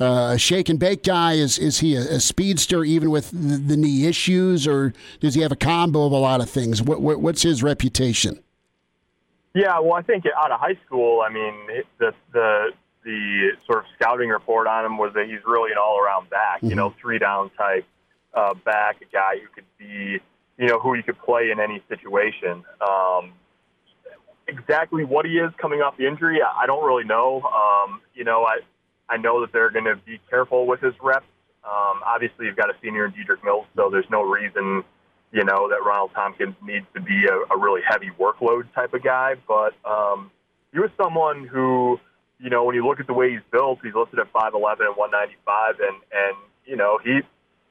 [0.00, 1.32] uh, a shake and bake guy?
[1.34, 5.40] Is is he a, a speedster even with the, the knee issues, or does he
[5.42, 6.82] have a combo of a lot of things?
[6.82, 8.42] What, what what's his reputation?
[9.54, 11.54] Yeah, well, I think out of high school, I mean,
[11.98, 12.68] the the
[13.04, 16.62] the sort of scouting report on him was that he's really an all-around back.
[16.62, 17.84] You know, three-down type
[18.34, 20.20] uh, back, a guy who could be,
[20.58, 22.64] you know, who you could play in any situation.
[22.80, 23.32] Um,
[24.46, 27.42] exactly what he is coming off the injury, I, I don't really know.
[27.42, 28.58] Um, you know, I
[29.08, 31.26] I know that they're going to be careful with his reps.
[31.64, 34.84] Um, obviously, you've got a senior in Dedrick Mills, so there's no reason,
[35.32, 39.02] you know, that Ronald Tompkins needs to be a, a really heavy workload type of
[39.02, 39.34] guy.
[39.46, 40.30] But um,
[40.72, 42.00] he was someone who,
[42.42, 44.96] you know, when you look at the way he's built, he's listed at 5'11 and
[44.96, 47.20] 195, and and you know he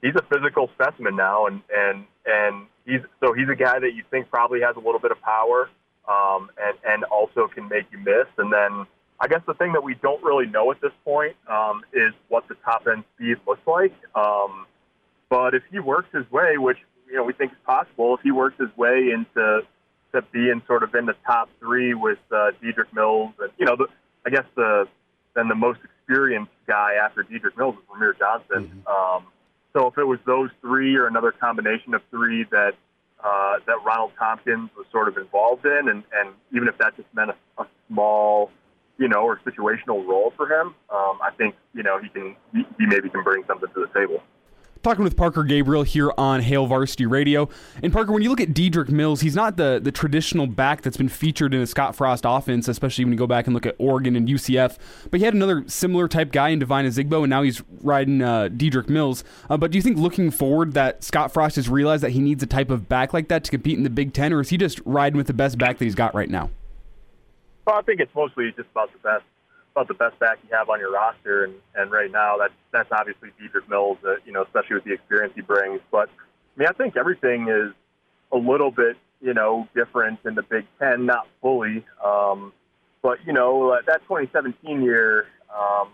[0.01, 4.03] he's a physical specimen now, and and and he's so he's a guy that you
[4.09, 5.69] think probably has a little bit of power,
[6.07, 8.27] um, and and also can make you miss.
[8.37, 8.87] And then
[9.19, 12.47] I guess the thing that we don't really know at this point um, is what
[12.47, 13.93] the top end speed looks like.
[14.15, 14.65] Um,
[15.29, 16.77] but if he works his way, which
[17.09, 19.63] you know we think is possible, if he works his way into
[20.13, 23.75] to being sort of in the top three with uh, Dedrick Mills, and you know,
[23.75, 23.87] the,
[24.25, 24.87] I guess the
[25.35, 28.83] then the most experienced guy after Dedrick Mills is Rahmir Johnson.
[28.85, 28.87] Mm-hmm.
[28.87, 29.27] Um,
[29.73, 32.73] so if it was those three or another combination of three that
[33.23, 37.07] uh, that Ronald Tompkins was sort of involved in, and, and even if that just
[37.13, 38.49] meant a, a small,
[38.97, 42.63] you know, or situational role for him, um, I think you know he can he,
[42.77, 44.21] he maybe can bring something to the table
[44.83, 47.49] talking with Parker Gabriel here on Hail Varsity Radio.
[47.83, 50.97] And Parker, when you look at Dedrick Mills, he's not the, the traditional back that's
[50.97, 53.75] been featured in a Scott Frost offense, especially when you go back and look at
[53.77, 54.77] Oregon and UCF.
[55.09, 58.49] But he had another similar type guy in Devine Ozigbo, and now he's riding uh,
[58.51, 59.23] Dedrick Mills.
[59.49, 62.41] Uh, but do you think looking forward that Scott Frost has realized that he needs
[62.41, 64.57] a type of back like that to compete in the Big Ten, or is he
[64.57, 66.49] just riding with the best back that he's got right now?
[67.65, 69.23] Well, I think it's mostly just about the best
[69.71, 72.91] about the best back you have on your roster, and, and right now that's that's
[72.91, 75.81] obviously Dedrick Mills, uh, you know, especially with the experience he brings.
[75.91, 77.73] But I mean, I think everything is
[78.31, 82.53] a little bit, you know, different in the Big Ten, not fully, um,
[83.01, 85.89] but you know, uh, that 2017 year um,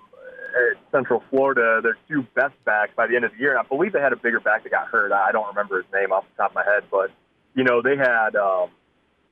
[0.55, 3.63] at Central Florida, their two best backs by the end of the year, and I
[3.63, 5.11] believe they had a bigger back that got hurt.
[5.11, 7.11] I don't remember his name off the top of my head, but
[7.53, 8.35] you know, they had.
[8.35, 8.69] Um,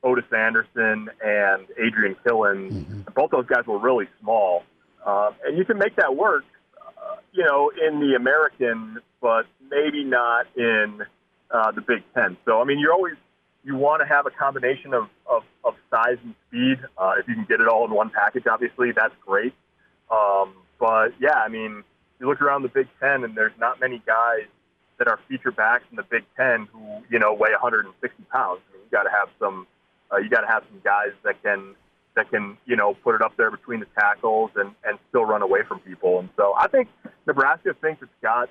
[0.05, 2.71] Otis Anderson and Adrian Killins.
[2.71, 3.01] Mm-hmm.
[3.15, 4.63] Both those guys were really small,
[5.05, 6.45] um, and you can make that work,
[6.79, 11.01] uh, you know, in the American, but maybe not in
[11.49, 12.37] uh, the Big Ten.
[12.45, 13.15] So, I mean, you're always
[13.63, 16.77] you want to have a combination of, of, of size and speed.
[16.99, 19.55] Uh, if you can get it all in one package, obviously that's great.
[20.11, 21.83] Um, but yeah, I mean,
[22.19, 24.45] you look around the Big Ten, and there's not many guys
[24.97, 28.61] that are feature backs in the Big Ten who you know weigh 160 pounds.
[28.69, 29.65] I mean, you got to have some
[30.11, 31.75] uh, you got to have some guys that can
[32.15, 35.41] that can you know put it up there between the tackles and and still run
[35.41, 36.19] away from people.
[36.19, 36.89] And so I think
[37.25, 38.49] Nebraska thinks it's got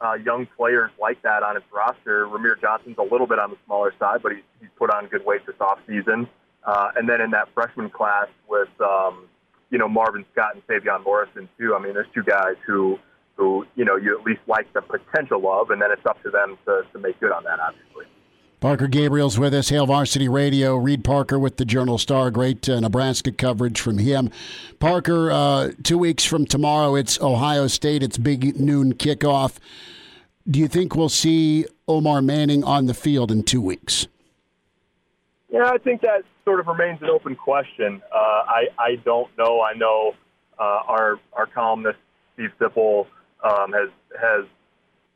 [0.00, 2.26] uh, young players like that on its roster.
[2.26, 5.24] Rahmir Johnson's a little bit on the smaller side, but he's, he's put on good
[5.24, 6.28] weight this offseason.
[6.64, 9.28] Uh, and then in that freshman class with, um,
[9.70, 11.74] you know, Marvin Scott and Sevion Morrison, too.
[11.74, 12.98] I mean, there's two guys who,
[13.36, 16.30] who, you know, you at least like the potential of, and then it's up to
[16.30, 18.06] them to, to make good on that, obviously.
[18.60, 20.76] Parker Gabriel's with us, Hail Varsity Radio.
[20.76, 22.30] Reed Parker with the Journal Star.
[22.30, 24.30] Great uh, Nebraska coverage from him.
[24.78, 28.02] Parker, uh, two weeks from tomorrow, it's Ohio State.
[28.02, 29.58] It's big noon kickoff.
[30.48, 34.06] Do you think we'll see Omar Manning on the field in two weeks?
[35.50, 38.00] Yeah, I think that sort of remains an open question.
[38.12, 39.60] Uh, I I don't know.
[39.60, 40.14] I know
[40.58, 41.98] uh, our our columnist
[42.34, 43.06] Steve Sipple
[43.44, 43.90] um, has
[44.20, 44.44] has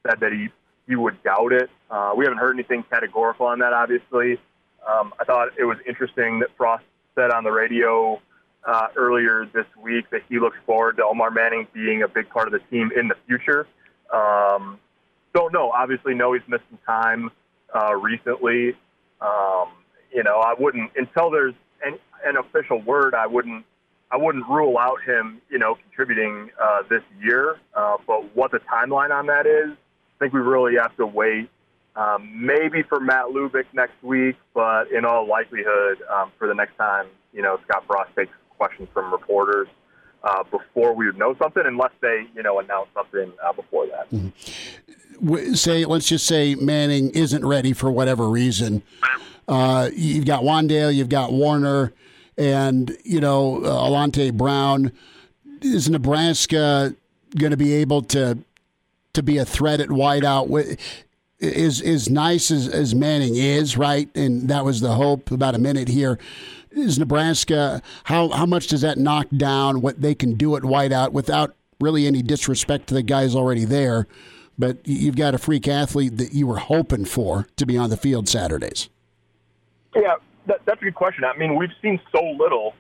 [0.07, 0.48] said that he
[0.90, 1.70] you would doubt it.
[1.90, 4.38] Uh, we haven't heard anything categorical on that, obviously.
[4.87, 8.20] Um, I thought it was interesting that Frost said on the radio
[8.64, 12.46] uh, earlier this week that he looks forward to Omar Manning being a big part
[12.48, 13.66] of the team in the future.
[14.12, 14.79] Um,
[15.33, 15.70] don't know.
[15.70, 17.31] Obviously, know he's missed some time
[17.74, 18.74] uh, recently.
[19.20, 19.68] Um,
[20.12, 23.14] you know, I wouldn't until there's an, an official word.
[23.14, 23.64] I wouldn't.
[24.12, 27.61] I wouldn't rule out him, you know, contributing uh, this year.
[27.76, 29.76] Uh, but what the timeline on that is,
[30.20, 31.50] think we really have to wait
[31.96, 36.76] um, maybe for Matt Lubick next week, but in all likelihood um, for the next
[36.76, 39.68] time, you know, Scott Frost takes questions from reporters
[40.22, 44.11] uh, before we would know something, unless they, you know, announce something uh, before that.
[44.11, 45.54] Mm-hmm.
[45.54, 48.83] Say, let's just say Manning isn't ready for whatever reason.
[49.48, 51.92] Uh, you've got Wan'Dale, you've got Warner,
[52.38, 54.92] and you know uh, Alante Brown.
[55.61, 56.94] Is Nebraska
[57.37, 58.38] going to be able to
[59.12, 60.79] to be a threat at wideout
[61.38, 64.09] is as nice as, as Manning is, right?
[64.14, 65.31] And that was the hope.
[65.31, 66.18] About a minute here
[66.70, 67.83] is Nebraska.
[68.05, 72.07] How how much does that knock down what they can do at wideout without really
[72.07, 74.07] any disrespect to the guys already there?
[74.59, 77.96] But you've got a freak athlete that you were hoping for to be on the
[77.96, 78.90] field Saturdays.
[79.96, 81.25] Yeah, that, that's a good question.
[81.25, 82.75] I mean, we've seen so little,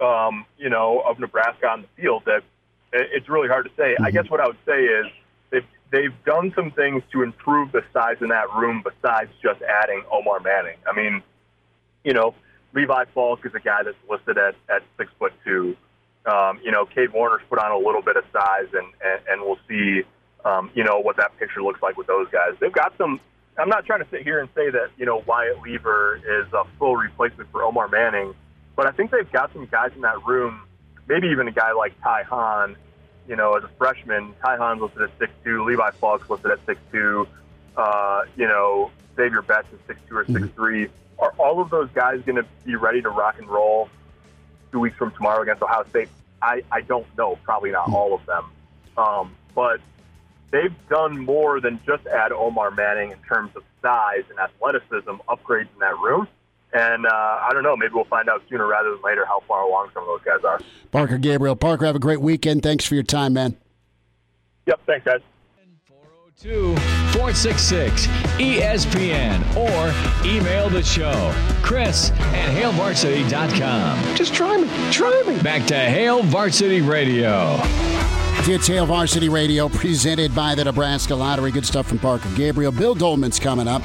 [0.00, 2.42] um, you know, of Nebraska on the field that
[2.92, 3.92] it's really hard to say.
[3.94, 4.04] Mm-hmm.
[4.04, 5.06] I guess what I would say is
[5.92, 10.40] they've done some things to improve the size in that room besides just adding Omar
[10.40, 10.76] Manning.
[10.90, 11.22] I mean,
[12.04, 12.34] you know,
[12.74, 15.76] Levi Falck is a guy that's listed at, at six foot two.
[16.26, 19.42] Um, you know, Cade Warner's put on a little bit of size, and, and, and
[19.42, 20.02] we'll see,
[20.44, 22.54] um, you know, what that picture looks like with those guys.
[22.60, 23.20] They've got some.
[23.58, 26.64] I'm not trying to sit here and say that, you know, Wyatt Lever is a
[26.78, 28.34] full replacement for Omar Manning,
[28.74, 30.60] but I think they've got some guys in that room,
[31.08, 32.76] maybe even a guy like Ty Hahn,
[33.28, 36.58] you know, as a freshman, Ty Hans listed at six two, Levi Falcks listed at
[36.66, 37.26] six two,
[37.76, 40.88] uh, you know, Xavier Betts is six two or six three.
[41.18, 43.88] Are all of those guys going to be ready to rock and roll
[44.70, 46.08] two weeks from tomorrow against Ohio State?
[46.42, 47.38] I, I don't know.
[47.42, 48.44] Probably not all of them.
[48.98, 49.80] Um, but
[50.50, 55.72] they've done more than just add Omar Manning in terms of size and athleticism upgrades
[55.72, 56.28] in that room.
[56.76, 57.74] And uh, I don't know.
[57.74, 60.44] Maybe we'll find out sooner rather than later how far along some of those guys
[60.44, 60.60] are.
[60.92, 61.56] Parker Gabriel.
[61.56, 62.62] Parker, have a great weekend.
[62.62, 63.56] Thanks for your time, man.
[64.66, 64.80] Yep.
[64.86, 65.20] Thanks, guys.
[65.88, 66.76] 402
[67.18, 71.34] 466 ESPN or email the show.
[71.62, 74.14] Chris at HailVarsity.com.
[74.14, 74.68] Just try me.
[74.92, 75.40] Try me.
[75.40, 77.58] Back to Hail Varsity Radio.
[78.48, 81.52] It's Hail Varsity Radio presented by the Nebraska Lottery.
[81.52, 82.70] Good stuff from Parker Gabriel.
[82.70, 83.82] Bill Dolman's coming up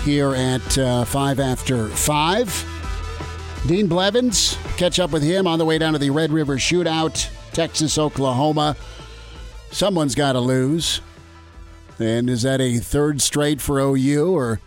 [0.00, 3.62] here at uh, 5 after 5.
[3.66, 7.28] Dean Blevins, catch up with him on the way down to the Red River Shootout,
[7.52, 8.76] Texas, Oklahoma.
[9.70, 11.00] Someone's got to lose.
[11.98, 14.60] And is that a third straight for OU or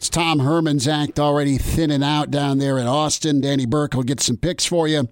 [0.00, 3.40] is Tom Herman's act already thinning out down there in Austin?
[3.40, 5.08] Danny Burke will get some picks for you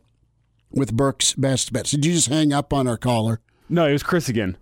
[0.71, 1.91] with Burke's best bets.
[1.93, 3.41] Did you just hang up on our caller?
[3.71, 4.59] No, it was Chris again.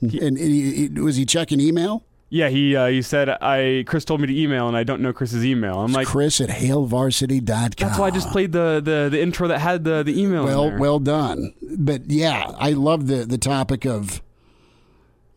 [0.00, 2.04] And he, he- was he checking email?
[2.32, 5.12] Yeah, he uh, he said I Chris told me to email and I don't know
[5.12, 5.80] Chris's email.
[5.80, 7.70] I'm like Chris at hailvarsity.com.
[7.76, 10.42] that's why I just played the the, the intro that had the the email.
[10.42, 11.52] in Well, well done.
[11.76, 14.22] But yeah, I love the the topic of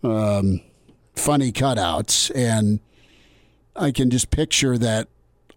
[0.03, 0.62] um,
[1.15, 2.79] funny cutouts, and
[3.75, 5.08] I can just picture that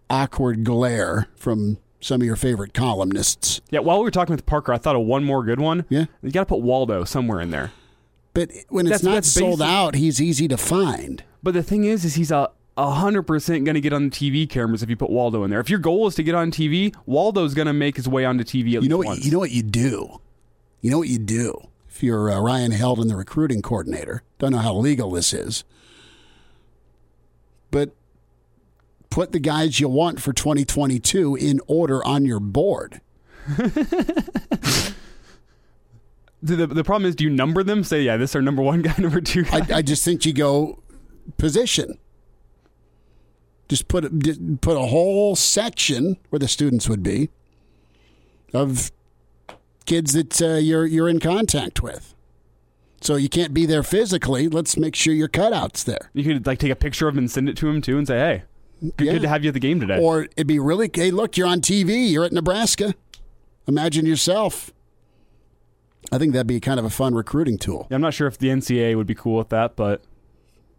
[0.09, 3.61] awkward glare from some of your favorite columnists.
[3.69, 3.79] yeah.
[3.79, 5.85] While we were talking with Parker, I thought of one more good one.
[5.89, 6.05] Yeah.
[6.21, 7.71] you got to put Waldo somewhere in there.
[8.37, 9.71] But when it's That's- not that's sold basic.
[9.73, 11.23] out, he's easy to find.
[11.41, 14.47] But the thing is, is he's a hundred percent going to get on the TV
[14.47, 15.59] cameras if you put Waldo in there.
[15.59, 18.43] If your goal is to get on TV, Waldo's going to make his way onto
[18.43, 19.13] TV at You know least what?
[19.15, 19.25] once.
[19.25, 20.19] You know what you do.
[20.81, 21.69] You know what you do.
[21.89, 25.63] If you're uh, Ryan Heldon, the recruiting coordinator, don't know how legal this is,
[27.71, 27.95] but
[29.09, 33.01] put the guys you want for 2022 in order on your board.
[36.55, 37.83] the, the problem is, do you number them?
[37.83, 39.59] Say, yeah, this is our number one guy, number two guy.
[39.69, 40.81] I, I just think you go
[41.37, 41.97] position.
[43.67, 47.29] Just put just put a whole section where the students would be
[48.53, 48.91] of
[49.85, 52.13] kids that uh, you're you're in contact with.
[53.01, 54.47] So you can't be there physically.
[54.47, 56.09] Let's make sure your cutouts there.
[56.13, 58.07] you could like take a picture of him and send it to him too, and
[58.07, 58.43] say, hey,
[58.95, 59.13] good, Yeah.
[59.13, 59.99] good to have you at the game today.
[60.01, 62.09] Or it'd be really, hey, look, you're on TV.
[62.09, 62.95] You're at Nebraska.
[63.67, 64.71] Imagine yourself.
[66.11, 67.87] I think that'd be kind of a fun recruiting tool.
[67.89, 70.01] Yeah, I'm not sure if the NCAA would be cool with that, but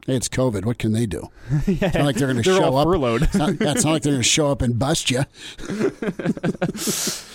[0.07, 0.65] Hey, it's COVID.
[0.65, 1.29] What can they do?
[1.67, 2.85] It's not like they're going to show up.
[2.87, 3.23] furloughed.
[3.25, 5.25] It's not, yeah, it's not like they're going to show up and bust you.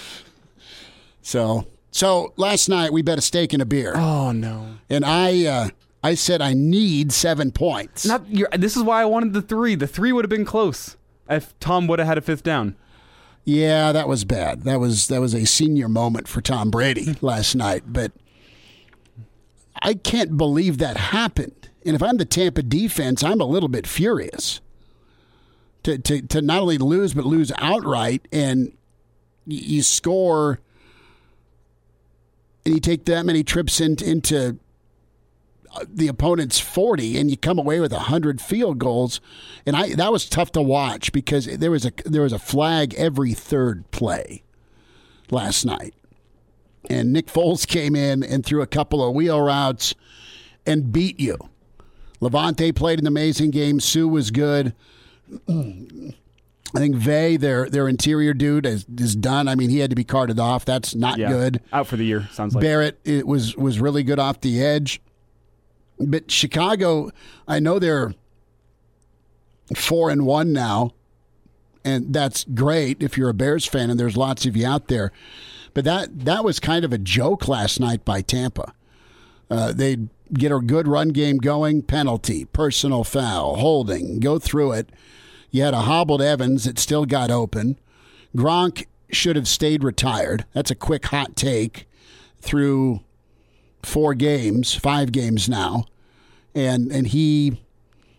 [1.21, 5.45] so, so last night we bet a steak and a beer, oh no, and I,
[5.45, 5.69] uh,
[6.03, 8.07] I said I need seven points.
[8.07, 9.75] not you This is why I wanted the three.
[9.75, 10.97] The three would have been close
[11.29, 12.75] if Tom would have had a fifth down.
[13.45, 14.63] Yeah, that was bad.
[14.63, 18.11] That was that was a senior moment for Tom Brady last night, but
[19.81, 21.69] I can't believe that happened.
[21.85, 24.61] And if I'm the Tampa defense, I'm a little bit furious.
[25.83, 28.71] To to to not only lose but lose outright and
[29.45, 30.59] you score
[32.65, 34.57] and you take that many trips in, into
[35.87, 39.19] the opponent's 40 and you come away with 100 field goals
[39.65, 42.93] and I that was tough to watch because there was a there was a flag
[42.95, 44.43] every third play
[45.31, 45.93] last night
[46.89, 49.95] and Nick Foles came in and threw a couple of wheel routes
[50.65, 51.37] and beat you
[52.21, 54.73] Lavonte played an amazing game Suh was good
[56.75, 59.47] I think Vea, their their interior dude, is, is done.
[59.47, 60.65] I mean, he had to be carted off.
[60.65, 61.61] That's not Yeah, good.
[61.71, 62.27] out for the year.
[62.31, 64.99] Sounds like Barrett it was was really good off the edge.
[65.99, 67.11] But Chicago,
[67.47, 68.13] I know they're
[69.75, 70.91] four and one now,
[71.85, 75.11] and that's great if you're a Bears fan, and there's lots of you out there.
[75.73, 78.73] But that that was kind of a joke last night by Tampa.
[79.49, 84.89] Uh, they'd get a good run game going, penalty, personal foul, holding, go through it.
[85.51, 87.77] You had a hobbled Evans that still got open.
[88.35, 90.45] Gronk should have stayed retired.
[90.53, 91.87] That's a quick hot take
[92.39, 93.01] through
[93.83, 95.85] four games, five games now.
[96.55, 97.59] And and he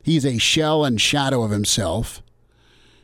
[0.03, 2.22] he's a shell and shadow of himself.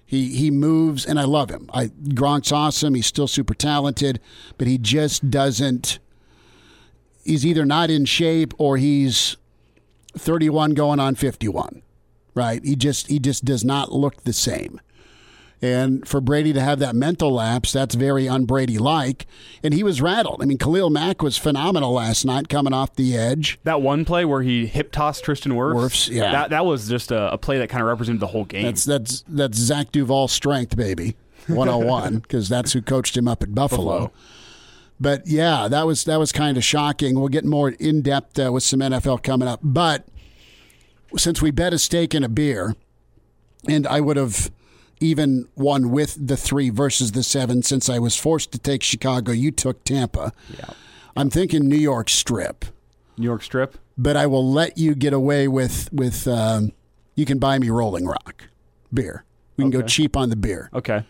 [0.04, 1.70] He he moves and I love him.
[1.72, 2.94] I Gronk's awesome.
[2.94, 4.20] He's still super talented,
[4.58, 5.98] but he just doesn't
[7.24, 9.36] he's either not in shape or he's
[10.16, 11.82] 31 going on 51
[12.34, 14.80] right he just he just does not look the same
[15.62, 19.26] And for Brady to have that mental lapse, that's very un-Brady like.
[19.62, 20.42] And he was rattled.
[20.42, 23.58] I mean, Khalil Mack was phenomenal last night coming off the edge.
[23.64, 26.32] That one play where he hip tossed Tristan Wirfs, Wirfs, yeah.
[26.32, 28.64] that that was just a, a play that kind of represented the whole game.
[28.64, 33.28] That's that's that's Zach Duval's strength, baby, one on one, because that's who coached him
[33.28, 33.84] up at Buffalo.
[33.84, 34.12] Buffalo.
[34.98, 37.18] But yeah, that was that was kind of shocking.
[37.18, 39.60] We'll get more in depth uh, with some NFL coming up.
[39.62, 40.06] But
[41.16, 42.76] since we bet a steak and a beer,
[43.66, 44.50] and I would have
[45.00, 49.32] even one with the three versus the seven since I was forced to take Chicago.
[49.32, 50.32] You took Tampa.
[50.56, 50.70] Yeah.
[51.16, 52.64] I'm thinking New York Strip,
[53.16, 53.76] New York Strip.
[53.98, 56.28] but I will let you get away with with.
[56.28, 56.72] Um,
[57.16, 58.44] you can buy me Rolling Rock
[58.94, 59.24] beer.
[59.56, 60.70] We can go cheap on the beer.
[60.72, 61.04] Okay.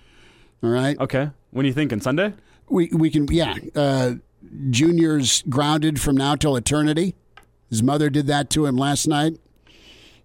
[0.63, 0.99] All right.
[0.99, 1.31] Okay.
[1.51, 2.01] When are you thinking?
[2.01, 2.33] Sunday?
[2.69, 3.55] We we can yeah.
[3.75, 4.15] Uh,
[4.71, 7.15] Junior's grounded from now till eternity.
[7.69, 9.39] His mother did that to him last night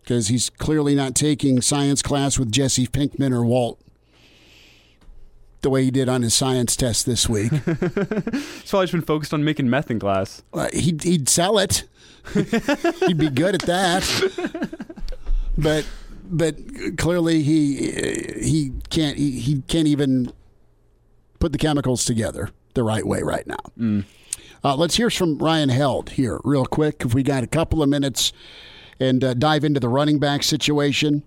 [0.05, 3.81] because he's clearly not taking science class with Jesse Pinkman or Walt
[5.61, 7.51] the way he did on his science test this week.
[7.51, 10.43] He's probably just been focused on making meth in class.
[10.53, 11.85] Uh, he'd, he'd sell it.
[13.07, 14.03] he'd be good at that.
[15.57, 15.87] But
[16.29, 16.57] but
[16.97, 17.91] clearly he
[18.39, 20.31] he can't he, he can't even
[21.39, 24.03] put the chemicals together the right way right now.
[24.63, 27.89] Uh, let's hear from Ryan Held here real quick if we got a couple of
[27.89, 28.33] minutes
[28.99, 31.23] and uh, dive into the running back situation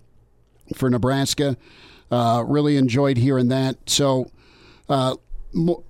[0.74, 1.56] for Nebraska.
[2.10, 3.76] Uh, really enjoyed hearing that.
[3.86, 4.30] So
[4.88, 5.16] uh,
[5.52, 5.84] mo-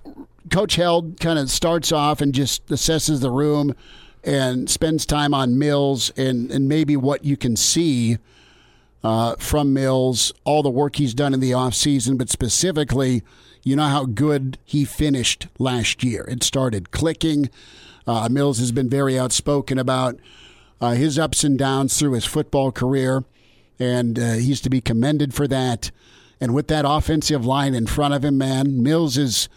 [0.51, 3.75] Coach Held kind of starts off and just assesses the room
[4.23, 8.17] and spends time on Mills and, and maybe what you can see
[9.03, 13.23] uh, from Mills, all the work he's done in the offseason, but specifically,
[13.63, 16.25] you know how good he finished last year.
[16.27, 17.49] It started clicking.
[18.05, 20.19] Uh, Mills has been very outspoken about
[20.81, 23.23] uh, his ups and downs through his football career,
[23.79, 25.91] and uh, he's to be commended for that.
[26.41, 29.49] And with that offensive line in front of him, man, Mills is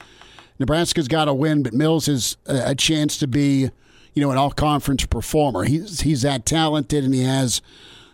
[0.59, 3.71] Nebraska's got to win, but Mills is a, a chance to be,
[4.15, 5.65] you know, an all-conference performer.
[5.65, 7.63] He's he's that talented, and he has,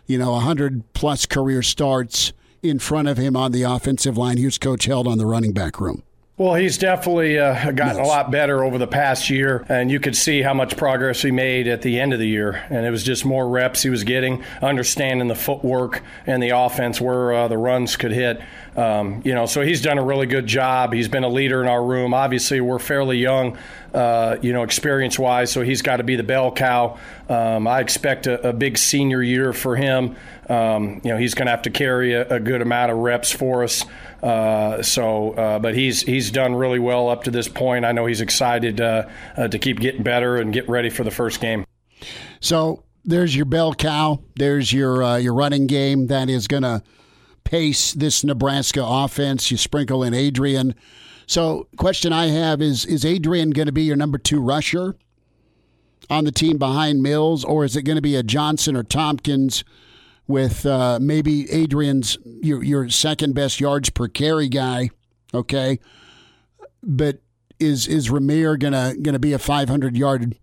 [0.05, 2.31] you know, hundred plus career starts
[2.61, 4.37] in front of him on the offensive line.
[4.37, 6.03] Here's Coach Held on the running back room.
[6.39, 10.15] Well, he's definitely uh, gotten a lot better over the past year, and you could
[10.15, 12.63] see how much progress he made at the end of the year.
[12.69, 17.01] And it was just more reps he was getting, understanding the footwork and the offense
[17.01, 18.41] where uh, the runs could hit.
[18.79, 20.93] Um, you know, so he's done a really good job.
[20.93, 22.13] He's been a leader in our room.
[22.13, 23.57] Obviously, we're fairly young,
[23.93, 26.97] uh, you know, experience wise, so he's got to be the bell cow.
[27.27, 30.15] Um, I expect a, a big senior year for him.
[30.47, 33.33] Um, you know, he's going to have to carry a, a good amount of reps
[33.33, 33.83] for us.
[34.23, 37.83] Uh, so, uh, but he's he's done really well up to this point.
[37.83, 41.11] I know he's excited uh, uh, to keep getting better and get ready for the
[41.11, 41.65] first game.
[42.39, 44.23] So there's your bell cow.
[44.37, 46.81] There's your uh, your running game that is going to
[47.49, 49.49] pace this Nebraska offense.
[49.49, 50.75] You sprinkle in Adrian.
[51.25, 54.95] So, question I have is: Is Adrian going to be your number two rusher
[56.11, 59.63] on the team behind Mills, or is it going to be a Johnson or Tompkins
[60.27, 64.91] with uh, maybe Adrian's your your second best yards per carry guy?
[65.33, 65.79] Okay,
[66.83, 67.17] but
[67.59, 70.37] is is Rahmir gonna gonna be a 500 yard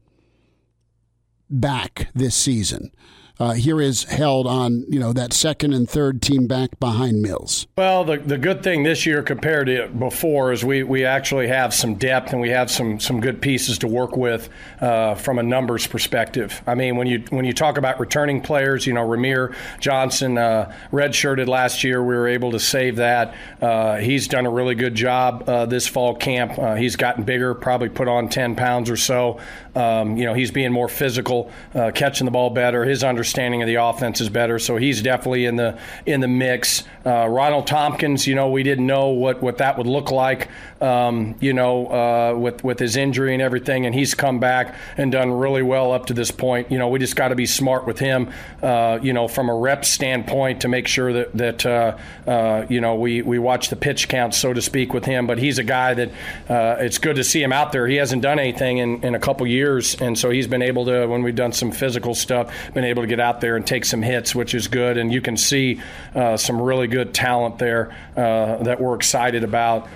[1.49, 2.91] back this season.
[3.39, 7.67] Uh, here is held on you know that second and third team back behind Mills.
[7.77, 11.75] Well, the, the good thing this year compared to before is we, we actually have
[11.75, 14.49] some depth and we have some some good pieces to work with
[14.81, 16.63] uh, from a numbers perspective.
[16.67, 20.73] I mean, when you when you talk about returning players, you know, Rahmir Johnson uh,
[20.91, 22.03] redshirted last year.
[22.03, 23.35] We were able to save that.
[23.61, 26.59] Uh, he's done a really good job uh, this fall camp.
[26.59, 29.41] Uh, he's gotten bigger, probably put on ten pounds or so.
[29.77, 32.85] Um, you know, he's being more physical, uh, catching the ball better.
[32.85, 36.83] His understanding of the offense is better, so he's definitely in the in the mix.
[37.05, 40.49] Uh, Ronald Tompkins, you know, we didn't know what, what that would look like,
[40.81, 45.11] um, you know, uh, with with his injury and everything, and he's come back and
[45.11, 46.71] done really well up to this point.
[46.71, 48.31] You know, we just got to be smart with him,
[48.63, 51.97] uh, you know, from a rep standpoint to make sure that that uh,
[52.27, 55.27] uh, you know we we watch the pitch count, so to speak, with him.
[55.27, 56.11] But he's a guy that
[56.49, 57.87] uh, it's good to see him out there.
[57.87, 61.07] He hasn't done anything in, in a couple years, and so he's been able to
[61.07, 64.03] when we've done some physical stuff, been able to get out there and take some
[64.03, 64.99] hits, which is good.
[64.99, 65.81] And you can see
[66.15, 69.89] uh, some really good talent there that we're excited about.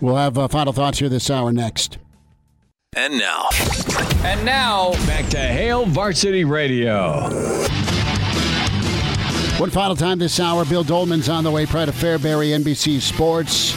[0.00, 1.98] We'll have uh, final thoughts here this hour next.
[2.96, 3.48] And now,
[4.24, 7.28] And now, back to Hail Varsity Radio.
[9.58, 10.64] One final time this hour.
[10.64, 11.66] Bill Dolman's on the way.
[11.66, 13.74] Pride of Fairbury, NBC Sports.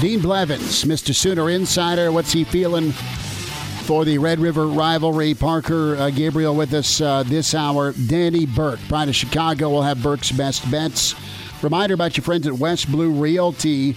[0.00, 1.14] Dean Blevins, Mr.
[1.14, 2.10] Sooner Insider.
[2.10, 5.34] What's he feeling for the Red River rivalry?
[5.34, 7.92] Parker uh, Gabriel with us uh, this hour.
[7.92, 11.14] Danny Burke, Pride of Chicago, will have Burke's best bets
[11.62, 13.96] Reminder about your friends at West Blue Realty.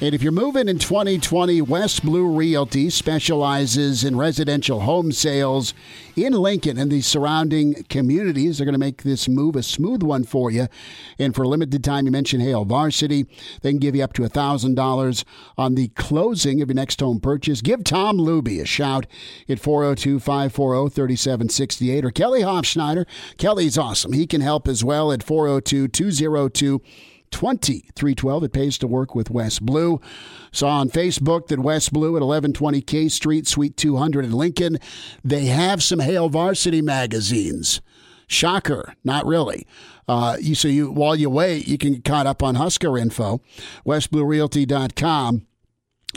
[0.00, 5.72] And if you're moving in 2020, West Blue Realty specializes in residential home sales
[6.16, 8.58] in Lincoln and the surrounding communities.
[8.58, 10.66] They're going to make this move a smooth one for you.
[11.16, 13.26] And for a limited time, you mentioned Hail Varsity.
[13.62, 15.24] They can give you up to $1,000
[15.56, 17.60] on the closing of your next home purchase.
[17.60, 19.06] Give Tom Luby a shout
[19.48, 23.06] at 402 540 3768 or Kelly Hofschneider.
[23.38, 24.12] Kelly's awesome.
[24.12, 26.82] He can help as well at 402 202
[27.34, 28.44] 2312.
[28.44, 30.00] It pays to work with West Blue.
[30.52, 34.78] Saw on Facebook that West Blue at 1120 K Street, Suite 200 in Lincoln,
[35.22, 37.80] they have some Hail Varsity magazines.
[38.26, 39.66] Shocker, not really.
[40.08, 43.40] Uh, you so you while you wait, you can get caught up on Husker info.
[43.86, 45.46] WestBlueRealty.com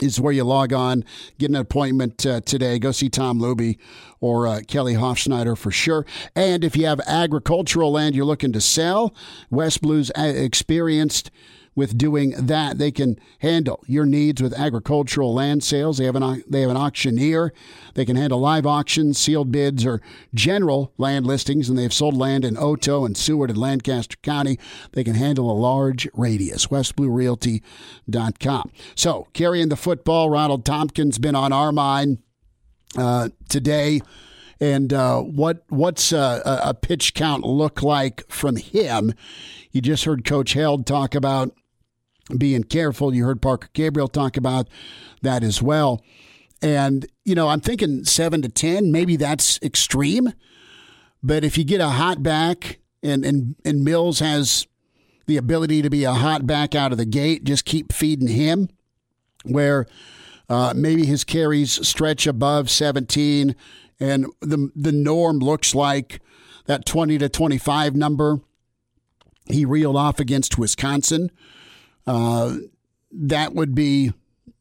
[0.02, 1.04] is where you log on,
[1.38, 2.78] get an appointment uh, today.
[2.78, 3.78] Go see Tom Luby
[4.20, 6.04] or uh, Kelly Hofschneider for sure.
[6.34, 9.14] And if you have agricultural land you're looking to sell,
[9.50, 11.30] West Blues uh, experienced
[11.78, 12.76] with doing that.
[12.76, 15.98] They can handle your needs with agricultural land sales.
[15.98, 17.52] They have an they have an auctioneer.
[17.94, 20.02] They can handle live auctions, sealed bids, or
[20.34, 21.68] general land listings.
[21.68, 24.58] And they have sold land in Otoe and Seward and Lancaster County.
[24.92, 26.66] They can handle a large radius.
[26.66, 28.72] WestBlueRealty.com.
[28.96, 32.18] So carrying the football, Ronald Tompkins been on our mind
[32.98, 34.00] uh, today.
[34.60, 39.14] And uh, what what's a, a pitch count look like from him?
[39.70, 41.54] You just heard Coach Held talk about
[42.36, 43.14] being careful.
[43.14, 44.68] You heard Parker Gabriel talk about
[45.22, 46.02] that as well.
[46.60, 50.32] And, you know, I'm thinking seven to 10, maybe that's extreme.
[51.22, 54.66] But if you get a hot back and, and, and Mills has
[55.26, 58.68] the ability to be a hot back out of the gate, just keep feeding him
[59.44, 59.86] where
[60.48, 63.54] uh, maybe his carries stretch above 17
[64.00, 66.20] and the, the norm looks like
[66.66, 68.40] that 20 to 25 number
[69.46, 71.30] he reeled off against Wisconsin
[72.06, 72.56] uh,
[73.12, 74.12] that would be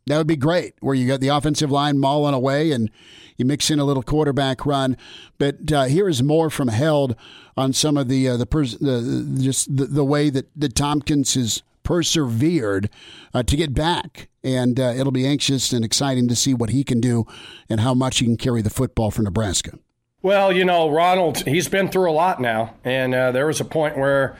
[0.07, 0.75] that would be great.
[0.79, 2.89] Where you got the offensive line mauling away and
[3.37, 4.97] you mix in a little quarterback run.
[5.37, 7.15] But uh, here is more from Held
[7.55, 11.33] on some of the uh, the, pers- the, just the, the way that the Tompkins
[11.35, 12.89] has persevered
[13.33, 16.83] uh, to get back, and uh, it'll be anxious and exciting to see what he
[16.83, 17.25] can do
[17.69, 19.79] and how much he can carry the football for Nebraska.
[20.21, 23.65] Well, you know, Ronald, he's been through a lot now, and uh, there was a
[23.65, 24.35] point where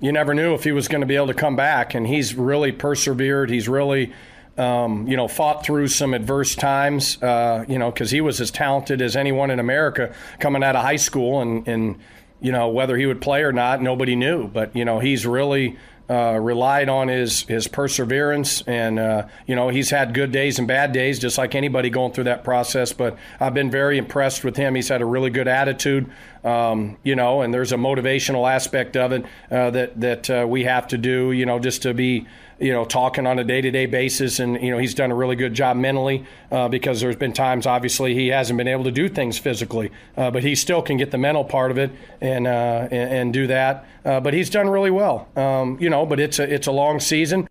[0.00, 1.94] you never knew if he was going to be able to come back.
[1.94, 3.50] And he's really persevered.
[3.50, 4.12] He's really,
[4.56, 8.50] um, you know, fought through some adverse times, uh, you know, because he was as
[8.50, 11.40] talented as anyone in America coming out of high school.
[11.40, 11.98] And, and,
[12.40, 14.48] you know, whether he would play or not, nobody knew.
[14.48, 15.76] But, you know, he's really
[16.10, 20.66] uh, relied on his his perseverance, and uh, you know he's had good days and
[20.66, 22.92] bad days, just like anybody going through that process.
[22.92, 24.74] But I've been very impressed with him.
[24.74, 26.10] He's had a really good attitude,
[26.42, 30.64] um, you know, and there's a motivational aspect of it uh, that that uh, we
[30.64, 32.26] have to do, you know, just to be
[32.60, 34.38] you know, talking on a day to day basis.
[34.38, 37.66] And, you know, he's done a really good job mentally uh, because there's been times,
[37.66, 41.10] obviously, he hasn't been able to do things physically, uh, but he still can get
[41.10, 41.90] the mental part of it
[42.20, 43.86] and, uh, and, and, do that.
[44.04, 47.00] Uh, but he's done really well, um, you know, but it's a, it's a long
[47.00, 47.48] season.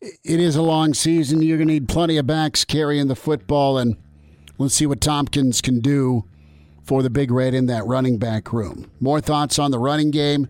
[0.00, 1.42] It is a long season.
[1.42, 3.96] You're going to need plenty of backs carrying the football, and
[4.58, 6.24] let's see what Tompkins can do
[6.84, 8.90] for the Big Red in that running back room.
[9.00, 10.48] More thoughts on the running game,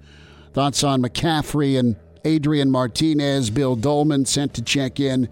[0.53, 1.97] thoughts on McCaffrey and
[2.27, 5.29] Adrian Martinez, Bill Dolman sent to check in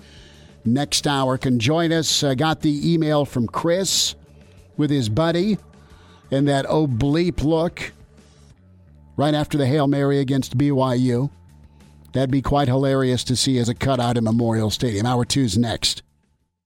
[0.65, 1.37] next hour.
[1.37, 2.23] Can join us.
[2.23, 4.15] I got the email from Chris
[4.77, 5.59] with his buddy
[6.31, 7.93] and that oblique look
[9.17, 11.31] right after the Hail Mary against BYU.
[12.13, 15.05] That'd be quite hilarious to see as a cutout in Memorial Stadium.
[15.05, 16.04] Hour two's next.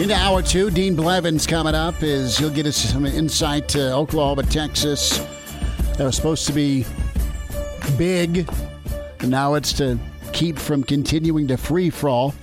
[0.00, 4.44] Into hour two, Dean Blevins coming up is he'll get us some insight to Oklahoma,
[4.44, 5.18] Texas.
[5.98, 6.86] That was supposed to be
[7.98, 8.48] big,
[9.18, 9.98] and now it's to
[10.32, 12.34] keep from continuing to free fall.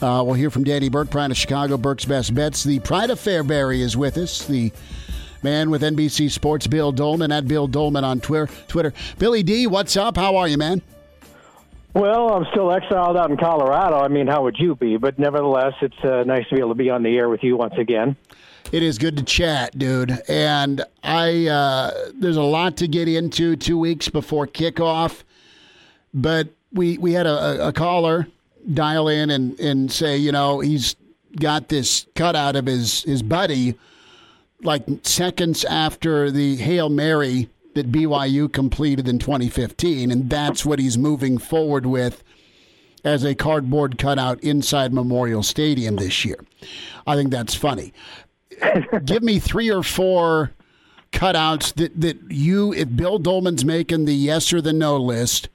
[0.00, 2.62] Uh, we'll hear from Danny Burke, Pride of Chicago, Burke's Best Bets.
[2.62, 4.46] The Pride of Fairbury is with us.
[4.46, 4.70] The
[5.42, 8.92] man with NBC Sports, Bill Dolman, at Bill Dolman on Twitter.
[9.18, 10.16] Billy D, what's up?
[10.16, 10.82] How are you, man?
[11.94, 13.96] Well, I'm still exiled out in Colorado.
[13.96, 14.96] I mean, how would you be?
[14.96, 17.56] But nevertheless, it's uh, nice to be able to be on the air with you
[17.56, 18.16] once again.
[18.70, 20.22] It is good to chat, dude.
[20.28, 25.24] And I uh, there's a lot to get into two weeks before kickoff,
[26.14, 28.26] but we we had a, a caller
[28.72, 30.96] dial in and, and say, you know, he's
[31.38, 33.74] got this cut out of his his buddy
[34.62, 40.98] like seconds after the Hail Mary that BYU completed in 2015, and that's what he's
[40.98, 42.22] moving forward with
[43.04, 46.44] as a cardboard cutout inside Memorial Stadium this year.
[47.06, 47.92] I think that's funny.
[49.04, 50.52] Give me three or four
[51.12, 55.48] cutouts that, that you, if Bill Dolman's making the yes or the no list,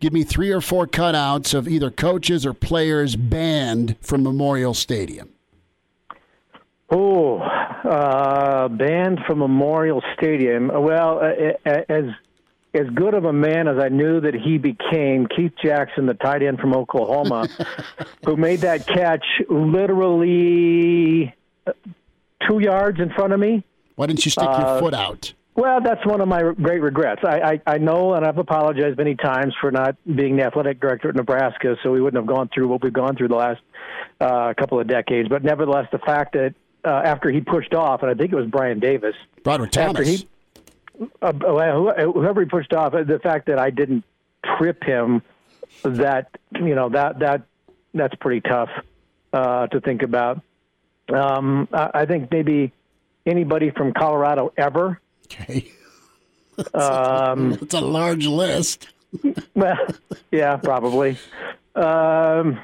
[0.00, 5.30] give me three or four cutouts of either coaches or players banned from Memorial Stadium.
[6.90, 10.68] Oh, uh, banned from Memorial Stadium.
[10.68, 12.04] Well, uh, as
[12.74, 16.42] as good of a man as I knew that he became, Keith Jackson, the tight
[16.42, 17.48] end from Oklahoma,
[18.24, 21.34] who made that catch literally
[21.66, 21.72] uh,
[22.46, 23.64] two yards in front of me.
[23.96, 25.32] Why didn't you stick your Uh, foot out?
[25.56, 27.22] Well, that's one of my great regrets.
[27.24, 31.08] I, I, I know, and I've apologized many times for not being the athletic director
[31.08, 33.60] at Nebraska, so we wouldn't have gone through what we've gone through the last
[34.20, 35.28] uh, couple of decades.
[35.28, 38.46] But nevertheless, the fact that uh, after he pushed off, and I think it was
[38.46, 40.08] Brian Davis, Broderick after Thomas.
[40.20, 40.28] he,
[41.22, 44.04] uh, whoever he pushed off, uh, the fact that I didn't
[44.58, 45.22] trip him,
[45.82, 47.42] that you know that that
[47.94, 48.70] that's pretty tough
[49.32, 50.40] uh, to think about.
[51.12, 52.72] Um, I, I think maybe
[53.26, 55.00] anybody from Colorado ever.
[55.26, 55.70] okay.
[56.74, 58.88] Um, It's a large list.
[59.54, 59.76] well,
[60.32, 61.16] yeah, probably.
[61.76, 62.58] Um,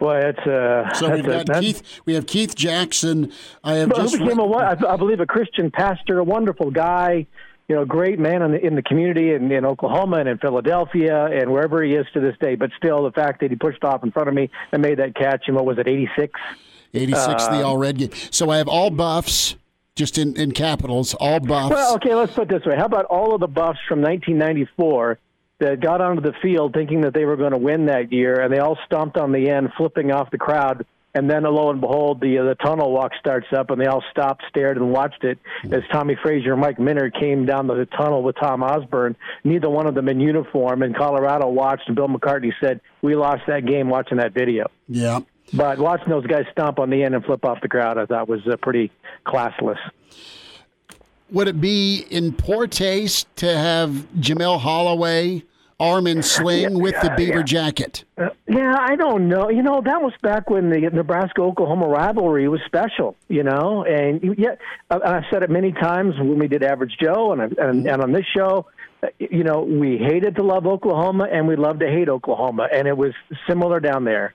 [0.00, 2.00] boy, it's uh, So that's we've a- got that's- Keith.
[2.06, 3.32] We have Keith Jackson.
[3.62, 7.26] I have just who became re- a, I believe, a Christian pastor, a wonderful guy,
[7.68, 11.26] you know, great man in the, in the community in, in Oklahoma and in Philadelphia
[11.26, 12.56] and wherever he is to this day.
[12.56, 15.14] But still, the fact that he pushed off in front of me and made that
[15.14, 16.32] catch, and what was it, 86?
[16.92, 18.10] 86 uh, the all red game.
[18.32, 19.54] So I have all buffs,
[19.94, 21.70] just in, in capitals, all buffs.
[21.72, 22.74] Well, okay, let's put it this way.
[22.76, 25.18] How about all of the buffs from 1994
[25.60, 28.52] that got onto the field thinking that they were going to win that year, and
[28.52, 30.84] they all stomped on the end, flipping off the crowd.
[31.12, 34.02] And then, lo and behold, the uh, the tunnel walk starts up, and they all
[34.12, 38.22] stopped, stared, and watched it as Tommie Frazier and Mike Minter came down the tunnel
[38.22, 39.16] with Tom Osborne.
[39.42, 40.82] Neither one of them in uniform.
[40.82, 45.20] And Colorado watched, and Bill McCartney said, "We lost that game watching that video." yeah.
[45.52, 48.28] But watching those guys stomp on the end and flip off the crowd, I thought
[48.28, 48.92] was uh, pretty
[49.26, 49.78] classless.
[51.32, 55.42] Would it be in poor taste to have Jamel Holloway
[55.80, 58.04] arm and sling with the beaver jacket?
[58.46, 59.48] Yeah, I don't know.
[59.48, 63.16] You know, that was back when the Nebraska Oklahoma rivalry was special.
[63.28, 64.56] You know, and yeah,
[64.90, 68.12] and I've said it many times when we did Average Joe, and and, and on
[68.12, 68.66] this show.
[69.02, 72.86] uh, You know, we hated to love Oklahoma, and we loved to hate Oklahoma, and
[72.86, 73.12] it was
[73.48, 74.34] similar down there.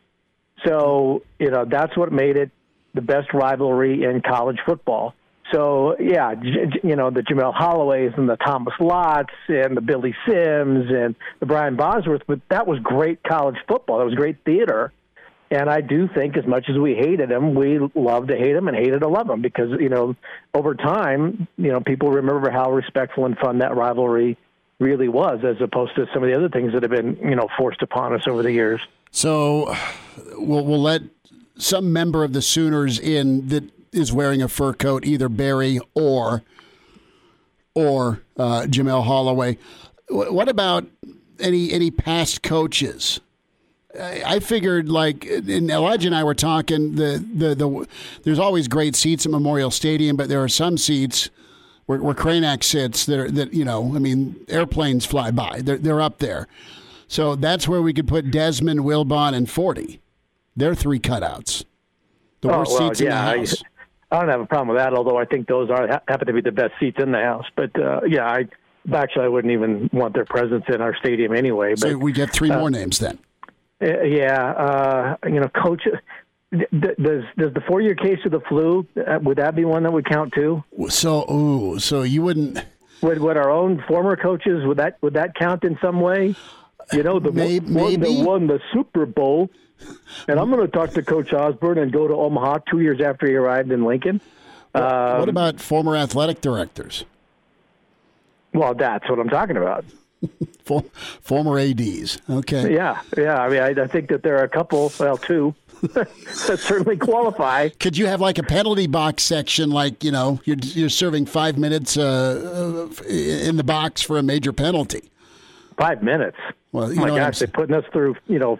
[0.65, 2.49] So you know, that's what made it
[2.93, 5.13] the best rivalry in college football.
[5.53, 6.33] So yeah,
[6.83, 11.45] you know the Jamel Holloways and the Thomas Lotts and the Billy Sims and the
[11.45, 13.99] Brian Bosworth, but that was great college football.
[13.99, 14.91] That was great theater,
[15.51, 18.67] and I do think as much as we hated him, we loved to hate him
[18.67, 20.15] and hated to love him because you know
[20.55, 24.37] over time, you know people remember how respectful and fun that rivalry
[24.79, 27.47] really was, as opposed to some of the other things that have been you know
[27.55, 28.81] forced upon us over the years.
[29.11, 29.75] So
[30.33, 31.03] we'll, we'll let
[31.57, 33.63] some member of the Sooners in that
[33.95, 36.43] is wearing a fur coat, either Barry or
[37.73, 39.57] or uh, Jamel Holloway.
[40.07, 40.85] Wh- What about
[41.39, 43.19] any any past coaches?
[43.99, 47.87] I I figured like and Elijah and I were talking the, the the
[48.23, 51.29] there's always great seats at Memorial Stadium, but there are some seats
[51.85, 55.77] where, where Kranak sits that are, that you know I mean airplanes fly by they're
[55.77, 56.47] they're up there,
[57.07, 60.01] so that's where we could put Desmond, Wilbon, and Forty.
[60.57, 61.65] They're three cutouts.
[62.41, 63.63] The worst Oh, well, seats yeah, in the house.
[63.63, 63.74] I
[64.21, 66.41] don't have a problem with that, although I think those are ha- happen to be
[66.41, 67.45] the best seats in the house.
[67.55, 68.45] But uh, yeah, I
[68.93, 71.71] actually I wouldn't even want their presence in our stadium anyway.
[71.71, 73.19] But so we get three more names then.
[73.81, 75.83] uh, yeah, uh, you know, coach.
[76.51, 79.91] Does does the four year case of the flu uh, would that be one that
[79.91, 80.63] would count too?
[80.89, 82.63] So ooh, so you wouldn't.
[83.01, 86.35] Would would our own former coaches would that would that count in some way?
[86.93, 88.15] You know, the May- one maybe.
[88.15, 89.49] that won the Super Bowl.
[90.27, 93.27] And I'm going to talk to Coach Osborne and go to Omaha two years after
[93.27, 94.21] he arrived in Lincoln.
[94.73, 97.05] Um, what about former athletic directors,
[98.53, 99.85] Well, that's what I'm talking about.
[100.65, 100.83] For,
[101.21, 102.19] former ads?
[102.27, 102.73] Okay.
[102.73, 103.37] Yeah, yeah.
[103.37, 105.53] I mean, I, I think that there are a couple, well, two,
[105.93, 106.09] that
[106.59, 107.69] certainly qualify.
[107.69, 111.57] Could you have like a penalty box section, like you know, you're you're serving five
[111.57, 115.11] minutes uh, uh, in the box for a major penalty?
[115.77, 116.37] Five minutes.
[116.71, 118.59] Well, oh you my know what gosh, they're putting us through, you know,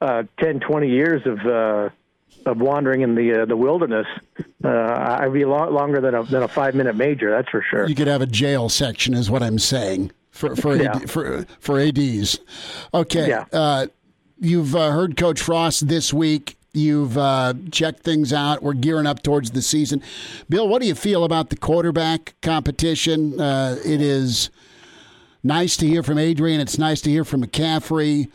[0.00, 1.88] uh, 10, 20 years of uh,
[2.44, 4.06] of wandering in the uh, the wilderness.
[4.64, 4.68] Uh,
[5.20, 7.30] I'd be a lot longer than a than a five minute major.
[7.30, 7.88] That's for sure.
[7.88, 10.96] You could have a jail section, is what I'm saying for for Yeah.
[10.96, 12.38] AD, for for ads.
[12.94, 13.28] Okay.
[13.28, 13.44] Yeah.
[13.52, 13.86] Uh,
[14.38, 18.62] you've uh, heard Coach Frost this week You've uh, checked things out.
[18.62, 20.02] We're gearing up towards the season.
[20.50, 23.40] Bill, what do you feel about the quarterback competition?
[23.40, 24.50] Uh, it is
[25.42, 26.60] nice to hear from Adrian.
[26.60, 28.28] It's nice to hear from McCaffrey.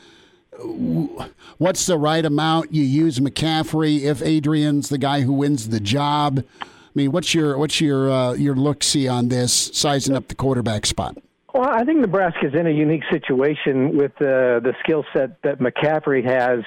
[1.58, 6.44] What's the right amount you use McCaffrey if Adrian's the guy who wins the job?
[6.62, 10.36] I mean, what's your what's your uh, your look see on this sizing up the
[10.36, 11.18] quarterback spot?
[11.54, 16.24] Well, I think Nebraska's in a unique situation with uh, the skill set that McCaffrey
[16.24, 16.64] has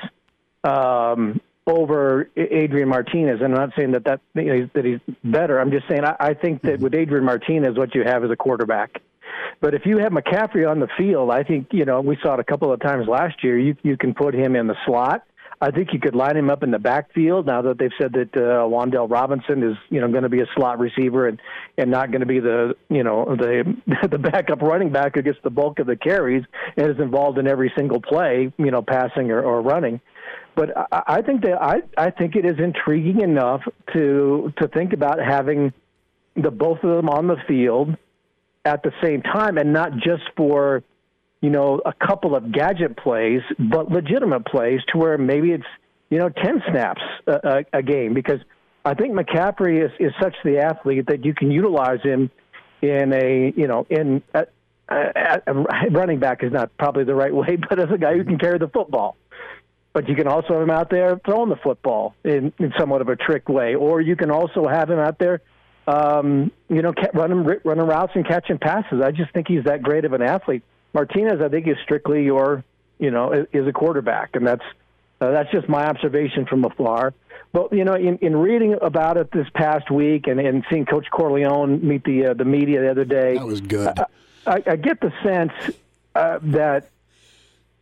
[0.62, 3.40] um, over Adrian Martinez.
[3.40, 5.58] And I'm not saying that that, you know, that he's better.
[5.58, 8.36] I'm just saying I, I think that with Adrian Martinez, what you have is a
[8.36, 9.00] quarterback.
[9.60, 12.40] But if you have McCaffrey on the field, I think you know we saw it
[12.40, 13.58] a couple of times last year.
[13.58, 15.24] You you can put him in the slot.
[15.60, 18.36] I think you could line him up in the backfield now that they've said that
[18.36, 21.40] uh, Wan'Dale Robinson is, you know, going to be a slot receiver and
[21.78, 23.74] and not going to be the, you know, the
[24.10, 26.44] the backup running back who gets the bulk of the carries
[26.76, 30.00] and is involved in every single play, you know, passing or, or running.
[30.54, 33.62] But I, I think that I I think it is intriguing enough
[33.94, 35.72] to to think about having
[36.36, 37.96] the both of them on the field
[38.64, 40.82] at the same time and not just for
[41.40, 45.66] you know a couple of gadget plays but legitimate plays to where maybe it's
[46.10, 48.14] you know 10 snaps a, a, a game.
[48.14, 48.40] Because
[48.84, 52.30] I think McCaffrey is, is such the athlete that you can utilize him
[52.82, 54.46] in a you know in a,
[54.88, 58.24] a, a running back is not probably the right way but as a guy who
[58.24, 59.16] can carry the football.
[59.92, 63.08] But you can also have him out there throwing the football in, in somewhat of
[63.08, 63.76] a trick way.
[63.76, 65.40] Or you can also have him out there
[65.86, 69.00] um, you know, running running routes and catching passes.
[69.02, 70.62] I just think he's that great of an athlete.
[70.92, 72.64] Martinez, I think, is strictly your,
[72.98, 74.64] you know, is a quarterback, and that's
[75.20, 77.12] uh, that's just my observation from afar.
[77.52, 81.06] But you know, in, in reading about it this past week and, and seeing Coach
[81.10, 83.98] Corleone meet the uh, the media the other day, that was good.
[83.98, 84.06] I,
[84.46, 85.52] I, I get the sense
[86.14, 86.90] uh, that,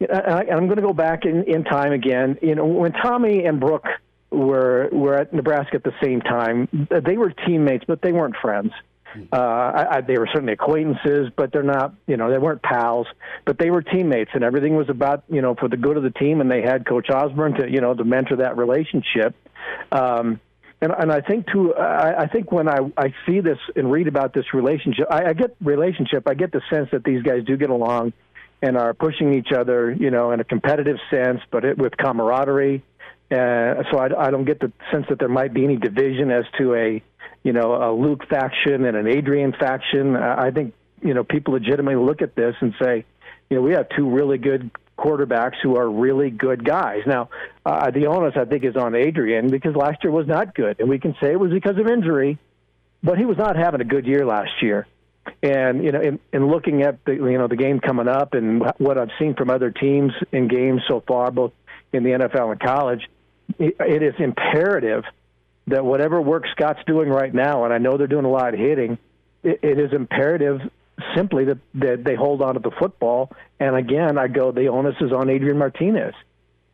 [0.00, 2.38] and I'm going to go back in, in time again.
[2.42, 3.86] You know, when Tommy and Brook
[4.32, 6.68] were were at Nebraska at the same time.
[6.90, 8.72] They were teammates, but they weren't friends.
[9.30, 11.94] Uh, I, I, they were certainly acquaintances, but they're not.
[12.06, 13.06] You know, they weren't pals,
[13.44, 16.10] but they were teammates, and everything was about you know for the good of the
[16.10, 16.40] team.
[16.40, 19.34] And they had Coach Osborne to you know to mentor that relationship.
[19.90, 20.40] Um,
[20.80, 24.08] and, and I think too, I, I think when I, I see this and read
[24.08, 26.26] about this relationship, I, I get relationship.
[26.26, 28.14] I get the sense that these guys do get along
[28.62, 32.82] and are pushing each other, you know, in a competitive sense, but it, with camaraderie
[33.32, 36.44] uh, so I, I don't get the sense that there might be any division as
[36.58, 37.02] to a,
[37.42, 40.16] you know, a Luke faction and an Adrian faction.
[40.16, 43.04] I think you know people legitimately look at this and say,
[43.48, 47.00] you know, we have two really good quarterbacks who are really good guys.
[47.06, 47.30] Now,
[47.64, 50.88] uh, the onus I think is on Adrian because last year was not good, and
[50.88, 52.38] we can say it was because of injury,
[53.02, 54.86] but he was not having a good year last year.
[55.42, 58.62] And you know, in, in looking at the you know the game coming up and
[58.78, 61.52] what I've seen from other teams in games so far, both
[61.92, 63.08] in the NFL and college,
[63.58, 65.04] it is imperative
[65.68, 68.60] that whatever work Scott's doing right now, and I know they're doing a lot of
[68.60, 68.98] hitting,
[69.42, 70.60] it, it is imperative
[71.16, 73.32] simply that, that they hold on to the football.
[73.60, 76.14] And again, I go, the onus is on Adrian Martinez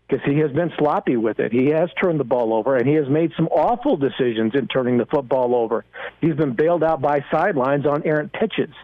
[0.08, 1.52] because he has been sloppy with it.
[1.52, 4.96] He has turned the ball over, and he has made some awful decisions in turning
[4.96, 5.84] the football over.
[6.20, 8.74] He's been bailed out by sidelines on errant pitches.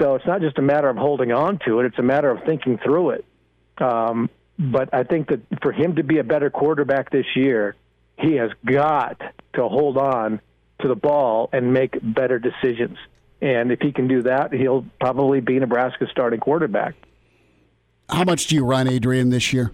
[0.00, 2.44] So it's not just a matter of holding on to it; it's a matter of
[2.44, 3.24] thinking through it.
[3.78, 4.30] Um,
[4.60, 7.76] but I think that for him to be a better quarterback this year,
[8.18, 9.18] he has got
[9.54, 10.40] to hold on
[10.82, 12.98] to the ball and make better decisions.
[13.40, 16.94] And if he can do that, he'll probably be Nebraska's starting quarterback.
[18.10, 19.72] How much do you run, Adrian, this year?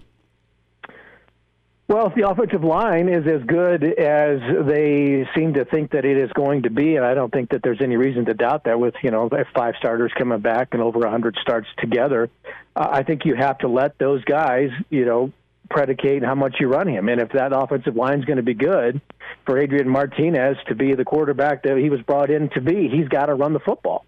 [1.87, 6.17] Well, if the offensive line is as good as they seem to think that it
[6.17, 8.77] is going to be, and I don't think that there's any reason to doubt that
[8.77, 12.29] with, you know, five starters coming back and over 100 starts together,
[12.75, 15.31] uh, I think you have to let those guys, you know,
[15.69, 17.07] predicate how much you run him.
[17.07, 18.99] And if that offensive line is going to be good
[19.45, 23.07] for Adrian Martinez to be the quarterback that he was brought in to be, he's
[23.07, 24.05] got to run the football.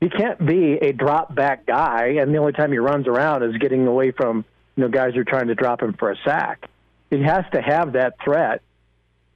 [0.00, 3.56] He can't be a drop back guy, and the only time he runs around is
[3.58, 4.44] getting away from,
[4.74, 6.68] you know, guys who are trying to drop him for a sack
[7.10, 8.62] he has to have that threat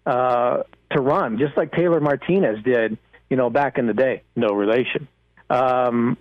[0.06, 2.98] uh, to run, just like Taylor Martinez did,
[3.30, 4.22] you know, back in the day.
[4.36, 5.08] No relation.
[5.48, 6.16] Um,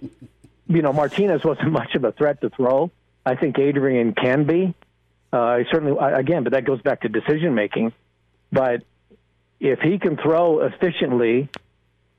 [0.68, 2.92] you know, Martinez wasn't much of a threat to throw.
[3.26, 4.74] I think Adrian can be.
[5.32, 7.94] Uh, certainly, again, but that goes back to decision making.
[8.52, 8.84] But
[9.60, 11.50] if he can throw efficiently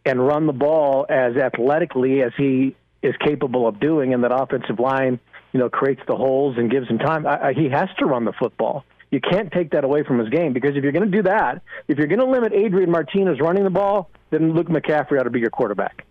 [0.07, 4.78] and run the ball as athletically as he is capable of doing, and that offensive
[4.78, 5.18] line,
[5.53, 8.24] you know, creates the holes and gives him time, I, I, he has to run
[8.24, 8.85] the football.
[9.13, 11.63] You can't take that away from his game because if you're going to do that,
[11.87, 15.31] if you're going to limit Adrian Martinez running the ball, then Luke McCaffrey ought to
[15.31, 16.07] be your quarterback.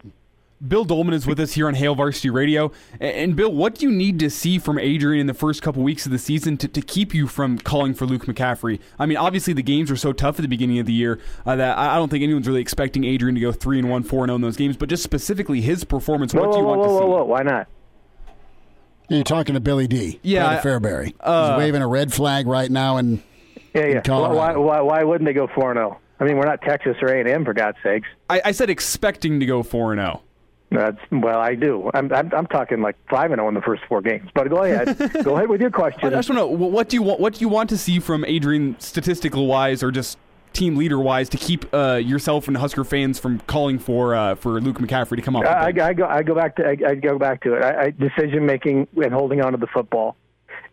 [0.68, 2.72] Bill Dolman is with us here on Hail Varsity Radio.
[3.00, 6.06] And Bill, what do you need to see from Adrian in the first couple weeks
[6.06, 8.80] of the season to, to keep you from calling for Luke McCaffrey?
[9.00, 11.56] I mean, obviously the games were so tough at the beginning of the year uh,
[11.56, 14.30] that I don't think anyone's really expecting Adrian to go three and one, four and
[14.30, 14.78] zero oh in those games.
[14.78, 17.10] But just specifically his performance, whoa, what do you whoa, want whoa, to see?
[17.10, 17.68] Whoa, whoa, why not?
[19.16, 20.20] You're talking to Billy D.
[20.24, 21.14] Yeah, Fairbury.
[21.20, 23.22] Uh, He's waving a red flag right now, and
[23.74, 24.02] yeah, yeah.
[24.02, 24.62] Colorado.
[24.62, 26.00] Why, why, why wouldn't they go four and zero?
[26.20, 28.08] I mean, we're not Texas or A and M for God's sakes.
[28.30, 30.22] I, I said expecting to go four and zero.
[30.70, 31.92] That's well, I do.
[31.94, 34.30] I'm, I'm, I'm talking like five and zero in the first four games.
[34.34, 36.06] But go ahead, go ahead with your question.
[36.06, 37.20] I just want to know what do you want?
[37.20, 40.18] What do you want to see from Adrian, statistical wise, or just
[40.54, 44.62] team leader wise, to keep uh, yourself and Husker fans from calling for uh, for
[44.62, 45.44] Luke McCaffrey to come off?
[45.44, 45.90] the I.
[45.90, 47.64] I go, I go back to, I, I go back to it.
[47.64, 50.16] I, I, decision making and holding on to the football,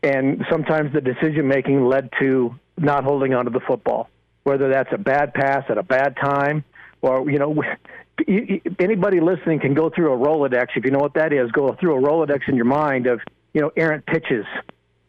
[0.03, 4.09] and sometimes the decision making led to not holding on to the football,
[4.45, 6.65] whether that's a bad pass at a bad time,
[7.01, 7.63] or you know,
[8.79, 11.51] anybody listening can go through a Rolodex if you know what that is.
[11.53, 13.21] Go through a Rolodex in your mind of
[13.53, 14.45] you know errant pitches.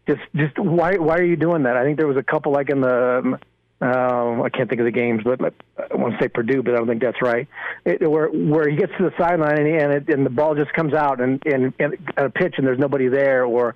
[0.08, 1.78] Just, just why, why are you doing that?
[1.78, 3.40] I think there was a couple like in the
[3.82, 6.78] uh, I can't think of the games, but I want to say Purdue, but I
[6.78, 7.48] don't think that's right.
[7.86, 10.74] It, where where he gets to the sideline and, and, it, and the ball just
[10.74, 13.76] comes out and, and, and a pitch and there's nobody there, or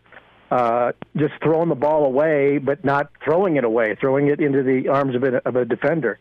[0.51, 4.89] uh, just throwing the ball away but not throwing it away, throwing it into the
[4.89, 6.19] arms of a, of a defender.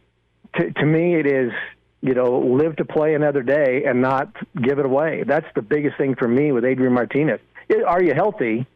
[0.58, 1.50] To, to me, it is
[2.02, 5.24] you know live to play another day and not give it away.
[5.26, 7.40] That's the biggest thing for me with Adrian Martinez.
[7.68, 8.66] It, are you healthy?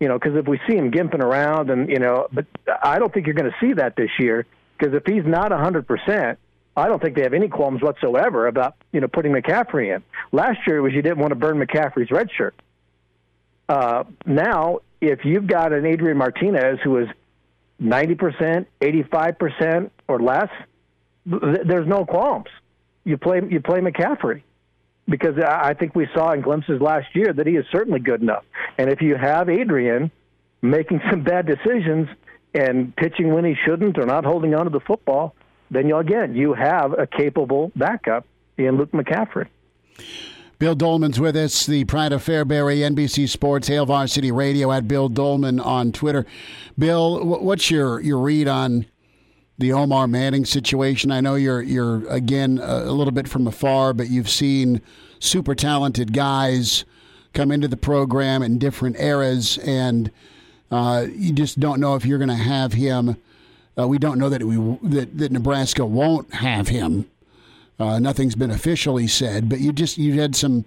[0.00, 2.46] You know, because if we see him gimping around and, you know, but
[2.82, 4.46] I don't think you're going to see that this year
[4.78, 6.36] because if he's not 100%,
[6.76, 10.02] I don't think they have any qualms whatsoever about, you know, putting McCaffrey in.
[10.30, 12.54] Last year it was you didn't want to burn McCaffrey's red shirt.
[13.68, 17.08] Uh, now, if you've got an Adrian Martinez who is
[17.82, 20.48] 90%, 85% or less,
[21.28, 22.48] th- there's no qualms.
[23.04, 24.42] You play, you play McCaffrey
[25.08, 28.22] because I I think we saw in glimpses last year that he is certainly good
[28.22, 28.44] enough.
[28.78, 30.10] And if you have Adrian
[30.62, 32.08] making some bad decisions
[32.54, 35.34] and pitching when he shouldn't or not holding on to the football,
[35.70, 38.24] then you again you have a capable backup
[38.56, 39.48] in Luke McCaffrey.
[40.58, 45.08] Bill Dolman's with us, the pride of Fairbury, NBC Sports, Hail Varsity Radio at Bill
[45.08, 46.26] Dolman on Twitter.
[46.76, 48.86] Bill, what's your, your read on
[49.56, 51.12] the Omar Manning situation?
[51.12, 54.80] I know you're you're again a little bit from afar, but you've seen
[55.20, 56.84] super talented guys
[57.34, 60.10] come into the program in different eras, and
[60.70, 63.16] uh, you just don't know if you're going to have him.
[63.78, 64.56] Uh, we don't know that we
[64.88, 67.08] that, that Nebraska won't have him.
[67.78, 70.64] Uh, nothing's been officially said, but you just you had some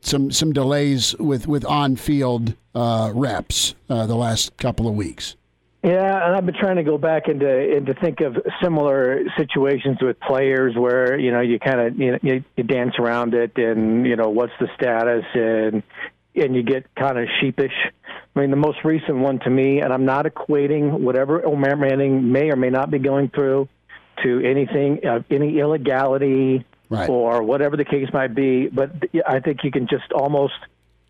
[0.00, 5.36] some some delays with with on field uh, reps uh, the last couple of weeks.
[5.82, 10.20] Yeah, and I've been trying to go back into into think of similar situations with
[10.20, 14.06] players where you know you kind of you, know, you you dance around it and
[14.06, 15.82] you know what's the status and
[16.34, 17.72] and you get kind of sheepish.
[18.36, 22.30] I mean, the most recent one to me, and I'm not equating whatever Omar Manning
[22.30, 23.68] may or may not be going through
[24.22, 27.08] to anything, uh, any illegality Right.
[27.08, 28.66] or whatever the case might be.
[28.66, 28.90] But
[29.26, 30.54] I think you can just almost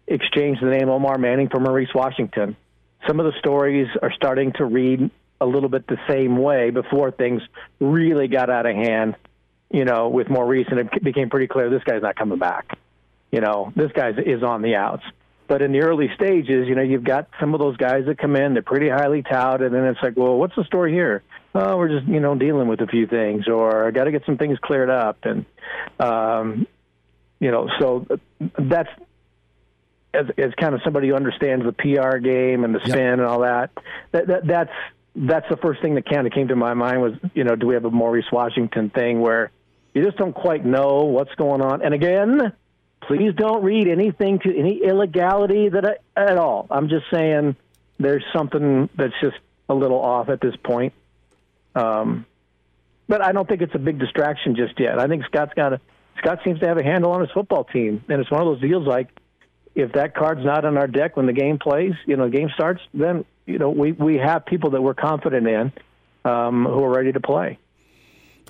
[0.07, 2.55] exchange the name Omar Manning for Maurice Washington.
[3.07, 7.11] Some of the stories are starting to read a little bit the same way before
[7.11, 7.43] things
[7.81, 9.17] really got out of hand.
[9.73, 12.77] You know, with more recent, it became pretty clear this guy's not coming back.
[13.31, 15.05] You know, this guy is on the outs.
[15.47, 18.37] But in the early stages, you know, you've got some of those guys that come
[18.37, 21.25] in, they're pretty highly touted, and it's like, well, what's the story here?
[21.55, 24.25] Oh, we're just, you know, dealing with a few things, or I got to get
[24.27, 25.19] some things cleared up.
[25.25, 25.47] And,
[25.99, 26.69] um,
[27.41, 28.07] you know, so
[28.59, 28.91] that's
[30.13, 33.41] as, as kind of somebody who understands the PR game and the spin and all
[33.41, 33.71] that,
[34.13, 34.73] that, that that's
[35.17, 37.67] that's the first thing that kind of came to my mind was you know do
[37.67, 39.51] we have a Maurice Washington thing where
[39.93, 41.83] you just don't quite know what's going on?
[41.83, 42.53] And again
[43.07, 46.67] please don't read anything to any illegality that I, at all.
[46.71, 47.57] I'm just saying
[47.99, 49.37] there's something that's just
[49.69, 50.93] a little off at this point.
[51.75, 52.27] Um,
[53.09, 54.99] but I don't think it's a big distraction just yet.
[54.99, 55.81] I think Scott's got a
[56.19, 58.61] Scott seems to have a handle on his football team and it's one of those
[58.61, 59.09] deals like
[59.75, 62.51] if that card's not on our deck when the game plays, you know, the game
[62.55, 65.73] starts, then you know we we have people that we're confident in
[66.25, 67.59] um, who are ready to play.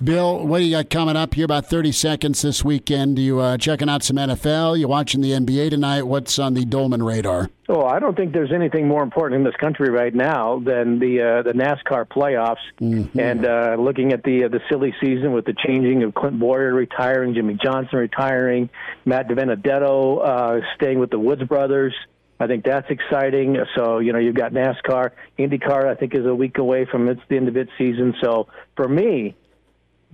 [0.03, 1.45] Bill, what do you got coming up here?
[1.45, 3.19] About thirty seconds this weekend.
[3.19, 4.79] You uh, checking out some NFL?
[4.79, 6.03] You watching the NBA tonight?
[6.03, 7.51] What's on the Dolman radar?
[7.69, 11.21] Oh, I don't think there's anything more important in this country right now than the
[11.21, 15.53] uh, the NASCAR playoffs and uh, looking at the uh, the silly season with the
[15.53, 18.71] changing of Clint Bowyer retiring, Jimmie Johnson retiring,
[19.05, 21.93] Matt DiBenedetto uh, staying with the Woods brothers.
[22.39, 23.55] I think that's exciting.
[23.75, 25.85] So you know you've got NASCAR, IndyCar.
[25.85, 28.15] I think is a week away from its the end of its season.
[28.19, 29.35] So for me,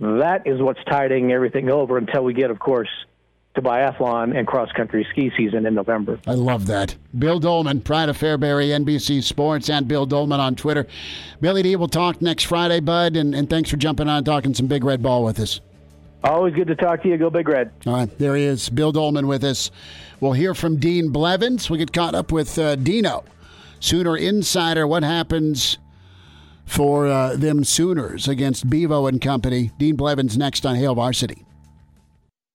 [0.00, 2.88] that is what's tiding everything over until we get, of course,
[3.54, 6.20] to biathlon and cross country ski season in November.
[6.26, 6.94] I love that.
[7.18, 10.86] Bill Dolman, Pride of Fairbury, NBC Sports, and Bill Dolman on Twitter.
[11.40, 14.54] Billy D, we'll talk next Friday, bud, and, and thanks for jumping on and talking
[14.54, 15.60] some big red ball with us.
[16.22, 17.16] Always good to talk to you.
[17.16, 17.72] Go Big Red.
[17.86, 19.70] All right, there he is, Bill Dolman with us.
[20.20, 21.70] We'll hear from Dean Blevins.
[21.70, 23.24] We get caught up with uh, Dino,
[23.78, 24.86] Sooner Insider.
[24.86, 25.78] What happens
[26.68, 29.72] for uh, them Sooners against Bevo and company?
[29.78, 31.44] Dean Blevins next on Hail Varsity.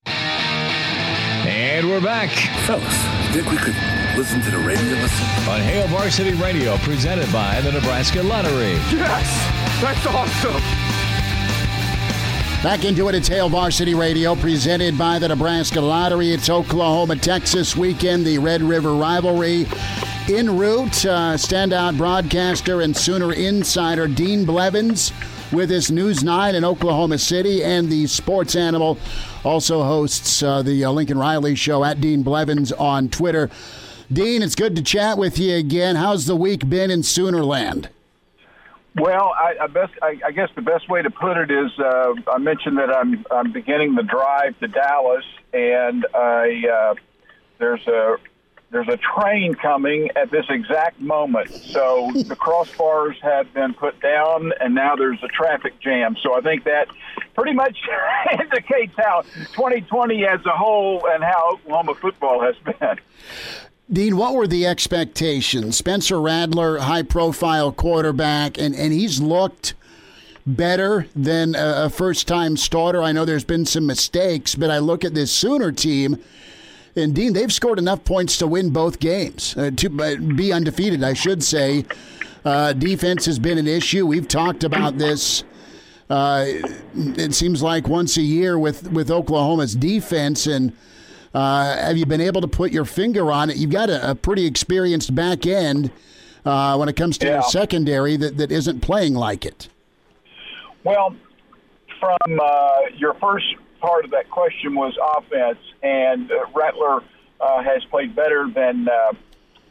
[0.06, 2.30] And we're back
[2.66, 2.86] Fellas,
[3.34, 3.76] think we could
[4.18, 5.50] listen to the radio listen?
[5.50, 8.74] on Hail Varsity Radio, presented by the Nebraska Lottery.
[8.92, 9.82] Yes!
[9.82, 10.62] That's awesome!
[12.64, 16.32] Back into it, it's Hail Varsity Radio, presented by the Nebraska Lottery.
[16.32, 19.66] It's Oklahoma, Texas weekend, the Red River rivalry.
[20.30, 25.12] En route, uh, standout broadcaster and Sooner insider Dean Blevins
[25.52, 28.98] with his News 9 in Oklahoma City, and the sports animal
[29.44, 33.50] also hosts uh, the uh, Lincoln Riley Show at Dean Blevins on Twitter.
[34.14, 35.98] Dean, it's good to chat with you again.
[35.98, 37.90] How's the week been in Soonerland?
[38.96, 42.14] Well, I, I best I, I guess the best way to put it is uh,
[42.32, 46.96] I mentioned that I'm I'm beginning the drive to Dallas, and I uh,
[47.58, 48.18] there's a
[48.74, 51.50] there's a train coming at this exact moment.
[51.52, 56.18] So the crossbars have been put down, and now there's a traffic jam.
[56.22, 56.88] So I think that
[57.36, 57.78] pretty much
[58.32, 59.22] indicates how
[59.54, 63.00] 2020 as a whole and how Oklahoma football has been.
[63.92, 65.78] Dean, what were the expectations?
[65.78, 69.76] Spencer Rattler, high profile quarterback, and, and he's looked
[70.48, 73.04] better than a, a first time starter.
[73.04, 76.18] I know there's been some mistakes, but I look at this Sooner team,
[76.96, 81.04] and Dean, they've scored enough points to win both games, uh, to uh, be undefeated,
[81.04, 81.86] I should say.
[82.46, 84.06] Uh, defense has been an issue.
[84.06, 85.44] We've talked about this.
[86.10, 86.46] Uh,
[86.96, 90.74] it seems like once a year with, with Oklahoma's defense, and
[91.34, 93.56] uh, have you been able to put your finger on it?
[93.58, 95.92] You've got a, a pretty experienced back end
[96.46, 97.34] uh, when it comes to Yeah.
[97.36, 99.70] your secondary that, that isn't playing like it.
[100.84, 101.16] Well,
[102.00, 103.46] from uh, your first
[103.80, 107.04] part of that question was offense, and uh, Rattler
[107.40, 109.14] uh, has played better than uh,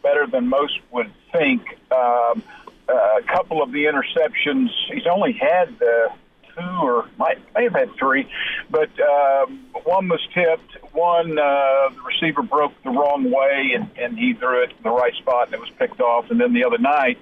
[0.03, 1.63] better than most would think.
[1.91, 2.43] Um,
[2.89, 6.13] uh, a couple of the interceptions, he's only had uh,
[6.55, 8.29] two or might may have had three,
[8.71, 10.93] but um, one was tipped.
[10.93, 14.91] One uh, the receiver broke the wrong way, and, and he threw it in the
[14.91, 16.31] right spot, and it was picked off.
[16.31, 17.19] And then the other night,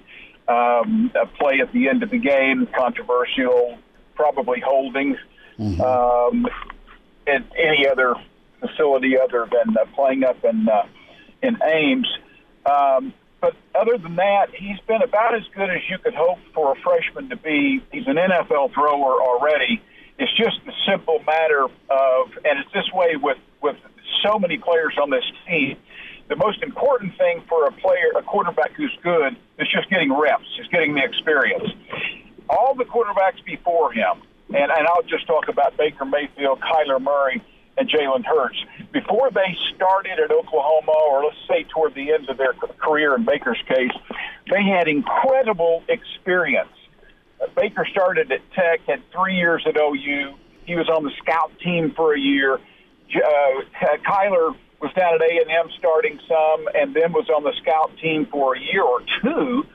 [0.47, 3.77] um, a play at the end of the game, controversial,
[4.15, 5.17] probably holding.
[5.79, 6.47] Um,
[7.27, 8.15] at any other
[8.61, 10.87] facility other than uh, playing up in uh,
[11.41, 12.07] in Ames.
[12.65, 16.73] Um, but other than that, he's been about as good as you could hope for
[16.73, 17.83] a freshman to be.
[17.91, 19.81] He's an NFL thrower already.
[20.19, 23.77] It's just a simple matter of, and it's this way with with
[24.23, 25.77] so many players on this team.
[26.29, 30.45] The most important thing for a player, a quarterback who's good, is just getting reps,
[30.61, 31.69] is getting the experience.
[32.49, 37.43] All the quarterbacks before him, and, and I'll just talk about Baker Mayfield, Kyler Murray,
[37.77, 38.57] and Jalen Hurts.
[38.91, 43.25] Before they started at Oklahoma, or let's say toward the end of their career in
[43.25, 43.91] Baker's case,
[44.49, 46.69] they had incredible experience.
[47.55, 50.35] Baker started at Tech, had three years at OU.
[50.65, 52.55] He was on the scout team for a year.
[52.55, 53.61] Uh,
[54.07, 58.55] Kyler was down at A&M starting some, and then was on the scout team for
[58.55, 59.65] a year or two.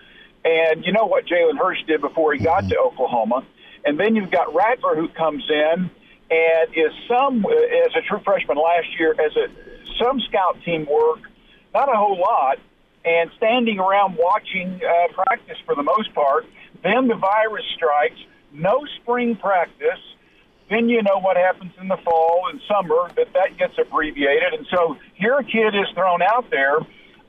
[0.44, 3.44] And you know what Jalen Hurts did before he got to Oklahoma.
[3.84, 5.90] And then you've got Rattler who comes in
[6.31, 9.47] and is some as a true freshman last year as a
[9.99, 11.20] some scout team work,
[11.72, 12.59] not a whole lot,
[13.05, 16.45] and standing around watching uh, practice for the most part.
[16.83, 18.18] Then the virus strikes,
[18.53, 20.01] no spring practice.
[20.68, 24.66] Then you know what happens in the fall and summer that that gets abbreviated, and
[24.70, 26.79] so here a kid is thrown out there.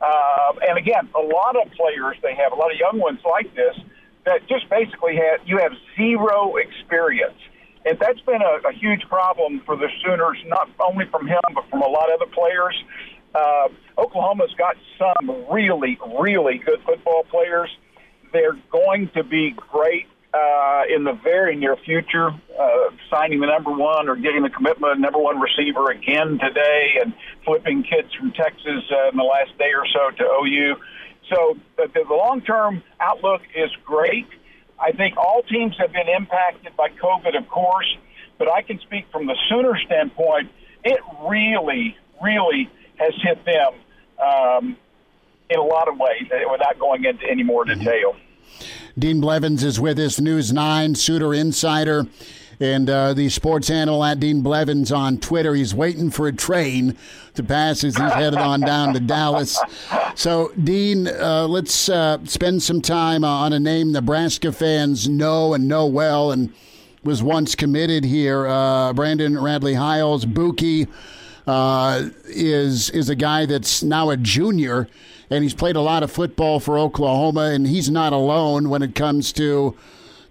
[0.02, 3.54] Uh, and again, a lot of players they have a lot of young ones like
[3.56, 3.76] this
[4.26, 7.38] that just basically have you have zero experience.
[7.88, 11.70] And that's been a, a huge problem for the Sooners, not only from him, but
[11.70, 12.76] from a lot of other players.
[13.34, 17.70] Uh, Oklahoma's got some really, really good football players.
[18.34, 23.72] They're going to be great uh, in the very near future, uh, signing the number
[23.72, 27.14] one or getting the commitment number one receiver again today and
[27.46, 30.76] flipping kids from Texas uh, in the last day or so to OU.
[31.30, 34.28] So the, the long-term outlook is great.
[34.80, 37.98] I think all teams have been impacted by COVID, of course,
[38.38, 40.52] but I can speak from the Sooner standpoint.
[40.84, 43.74] It really, really has hit them
[44.24, 44.78] um,
[45.50, 48.16] in a lot of ways uh, without going into any more detail.
[48.98, 52.08] Dean Blevins is with us, News 9, Sooner Insider.
[52.60, 56.98] And uh, the sports animal at Dean Blevins on Twitter, he's waiting for a train
[57.36, 59.60] to pass as he's headed on down to Dallas.
[60.16, 65.68] So, Dean, uh, let's uh, spend some time on a name Nebraska fans know and
[65.68, 66.52] know well and
[67.04, 68.48] was once committed here.
[68.48, 70.88] Uh, Brendan Radley-Hiles, Buki,
[71.46, 74.88] uh, is, is a guy that's now a junior,
[75.30, 78.96] and he's played a lot of football for Oklahoma, and he's not alone when it
[78.96, 79.78] comes to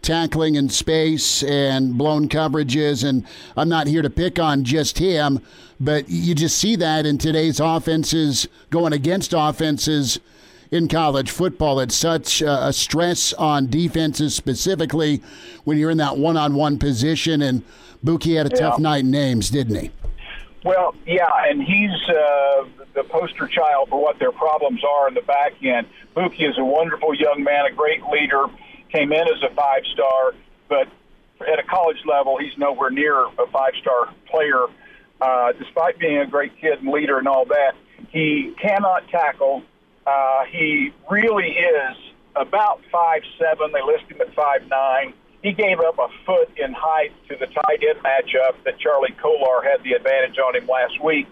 [0.06, 3.06] tackling in space and blown coverages.
[3.06, 3.26] And
[3.56, 5.40] I'm not here to pick on just him,
[5.80, 10.20] but you just see that in today's offenses going against offenses
[10.70, 11.80] in college football.
[11.80, 15.22] It's such a stress on defenses, specifically
[15.64, 17.42] when you're in that one on one position.
[17.42, 17.62] And
[18.04, 18.62] Buki had a yeah.
[18.62, 19.90] tough night in Ames, didn't he?
[20.64, 25.22] Well, yeah, and he's uh, the poster child for what their problems are in the
[25.22, 25.86] back end.
[26.16, 28.46] Buki is a wonderful young man, a great leader
[28.96, 30.32] came in as a five star,
[30.68, 30.88] but
[31.40, 34.66] at a college level, he's nowhere near a five star player.
[35.20, 37.72] Uh, despite being a great kid and leader and all that,
[38.10, 39.62] he cannot tackle.
[40.06, 41.96] Uh, he really is
[42.34, 43.72] about five seven.
[43.72, 45.14] They list him at five nine.
[45.42, 49.62] He gave up a foot in height to the tight end matchup that Charlie Kolar
[49.62, 51.26] had the advantage on him last week.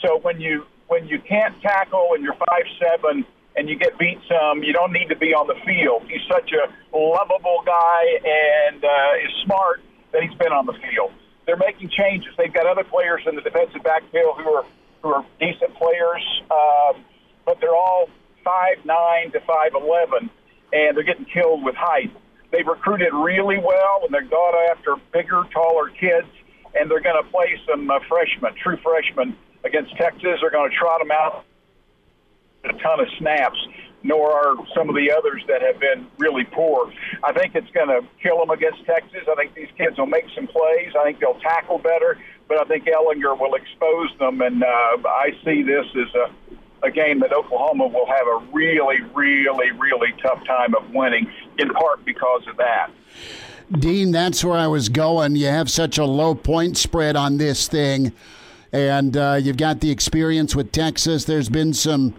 [0.00, 3.24] So when you when you can't tackle and you're five seven,
[3.56, 6.02] and you get beat some, you don't need to be on the field.
[6.10, 9.80] He's such a lovable guy and uh, is smart
[10.12, 11.12] that he's been on the field.
[11.46, 12.32] They're making changes.
[12.36, 14.64] They've got other players in the defensive backfield who are
[15.02, 17.04] who are decent players, um,
[17.44, 18.08] but they're all
[18.42, 20.30] five nine to five eleven,
[20.72, 22.10] and they're getting killed with height.
[22.50, 26.28] They've recruited really well, and they're gone after bigger, taller kids,
[26.74, 30.40] and they're going to play some uh, freshmen, true freshmen, against Texas.
[30.40, 31.44] They're going to trot them out
[32.64, 33.58] a ton of snaps,
[34.02, 36.92] nor are some of the others that have been really poor.
[37.22, 39.22] I think it's going to kill them against Texas.
[39.30, 40.92] I think these kids will make some plays.
[40.98, 45.30] I think they'll tackle better, but I think Ehlinger will expose them, and uh, I
[45.44, 46.30] see this as a
[46.84, 51.26] a game that Oklahoma will have a really, really, really tough time of winning,
[51.58, 52.90] in part because of that.
[53.72, 55.36] Dean, that's where I was going.
[55.36, 58.12] You have such a low point spread on this thing,
[58.72, 61.24] and uh, you've got the experience with Texas.
[61.24, 62.14] There's been some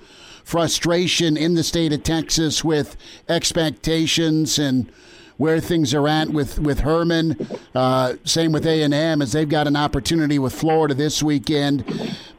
[0.45, 2.95] frustration in the state of Texas with
[3.27, 4.89] expectations and
[5.37, 7.35] where things are at with with Herman.
[7.73, 11.83] Uh, same with A and M as they've got an opportunity with Florida this weekend.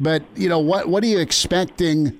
[0.01, 0.89] But you know what?
[0.89, 2.19] What are you expecting?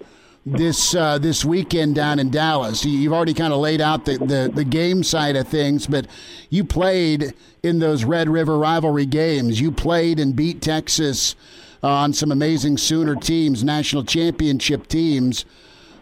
[0.49, 4.49] This uh, this weekend down in Dallas, you've already kind of laid out the, the,
[4.55, 6.07] the game side of things, but
[6.51, 7.35] you played
[7.65, 9.61] in those Red River rivalry games.
[9.61, 11.35] You played and beat Texas
[11.83, 15.45] on some amazing Sooner teams, national championship teams.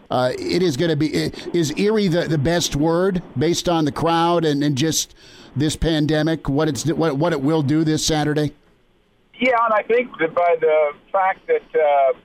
[0.09, 1.07] Uh, it is going to be
[1.53, 5.15] is eerie the, the best word based on the crowd and, and just
[5.55, 8.53] this pandemic what it's what what it will do this Saturday.
[9.39, 12.17] Yeah, and I think that by the fact that uh,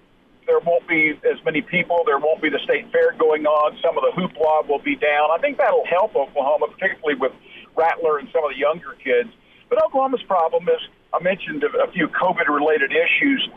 [0.46, 3.76] there won't be as many people, there won't be the state fair going on.
[3.82, 5.30] Some of the hoopla will be down.
[5.30, 7.32] I think that'll help Oklahoma, particularly with
[7.76, 9.30] Rattler and some of the younger kids.
[9.68, 10.80] But Oklahoma's problem is
[11.12, 13.48] I mentioned a few COVID-related issues.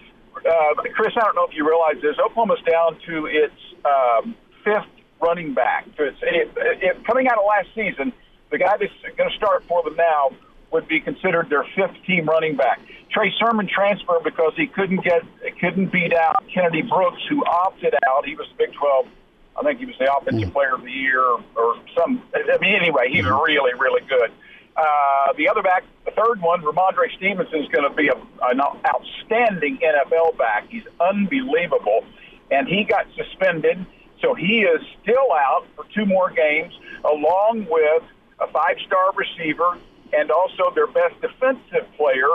[0.45, 2.15] Uh, Chris, I don't know if you realize this.
[2.19, 4.91] Oklahoma's down to its um, fifth
[5.21, 5.85] running back.
[5.97, 8.11] So it's, it, it, coming out of last season,
[8.51, 10.31] the guy that's going to start for them now
[10.71, 12.81] would be considered their fifth team running back.
[13.11, 15.21] Trey Sermon transferred because he couldn't get
[15.61, 18.25] couldn't beat out Kennedy Brooks, who opted out.
[18.25, 19.07] He was the Big 12.
[19.55, 20.53] I think he was the offensive mm.
[20.53, 22.23] player of the year or some.
[22.33, 23.45] I mean, anyway, he was mm.
[23.45, 24.31] really, really good.
[24.75, 28.15] Uh, the other back, the third one, Rhamondre Stevenson is going to be a,
[28.49, 30.67] an outstanding NFL back.
[30.69, 32.03] He's unbelievable
[32.51, 33.85] and he got suspended.
[34.21, 38.03] So he is still out for two more games, along with
[38.39, 39.77] a five-star receiver
[40.13, 42.29] and also their best defensive player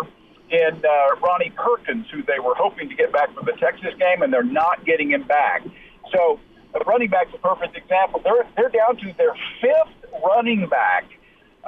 [0.51, 4.23] in uh, Ronnie Perkins, who they were hoping to get back for the Texas game,
[4.23, 5.63] and they're not getting him back.
[6.13, 6.41] So
[6.73, 8.21] the running back's a perfect example.
[8.25, 11.05] They're they're down to their fifth running back.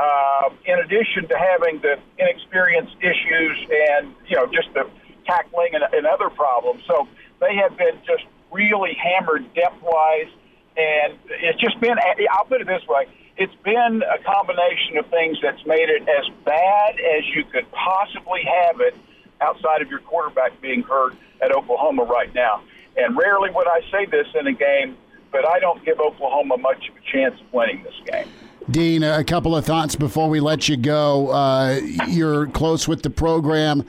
[0.01, 4.89] Uh, in addition to having the inexperienced issues and you know just the
[5.27, 7.07] tackling and, and other problems, so
[7.41, 10.33] they have been just really hammered depth wise.
[10.77, 11.97] And it's just been,
[12.31, 13.07] I'll put it this way
[13.41, 18.43] it's been a combination of things that's made it as bad as you could possibly
[18.45, 18.95] have it
[19.41, 22.63] outside of your quarterback being hurt at Oklahoma right now.
[22.99, 24.95] And rarely would I say this in a game,
[25.33, 28.29] but I don't give Oklahoma much of a chance of winning this game.
[28.71, 31.31] Dean, a couple of thoughts before we let you go.
[31.31, 33.85] Uh, you're close with the program.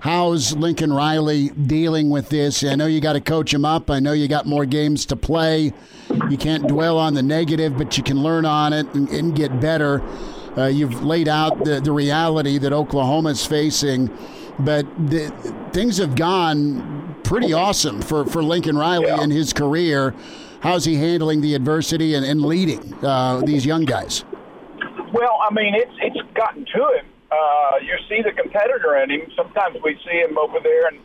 [0.00, 2.62] How's Lincoln Riley dealing with this?
[2.64, 3.90] I know you got to coach him up.
[3.90, 5.72] I know you got more games to play.
[6.28, 9.60] You can't dwell on the negative, but you can learn on it and, and get
[9.60, 10.02] better.
[10.58, 14.10] Uh, you've laid out the, the reality that Oklahoma is facing,
[14.58, 15.30] but the,
[15.72, 19.22] things have gone pretty awesome for, for Lincoln Riley Yeah.
[19.22, 20.14] in his career.
[20.64, 24.24] How's he handling the adversity and, and leading uh, these young guys?
[25.12, 27.06] Well, I mean, it's it's gotten to him.
[27.30, 29.28] Uh, you see the competitor in him.
[29.36, 31.00] Sometimes we see him over there and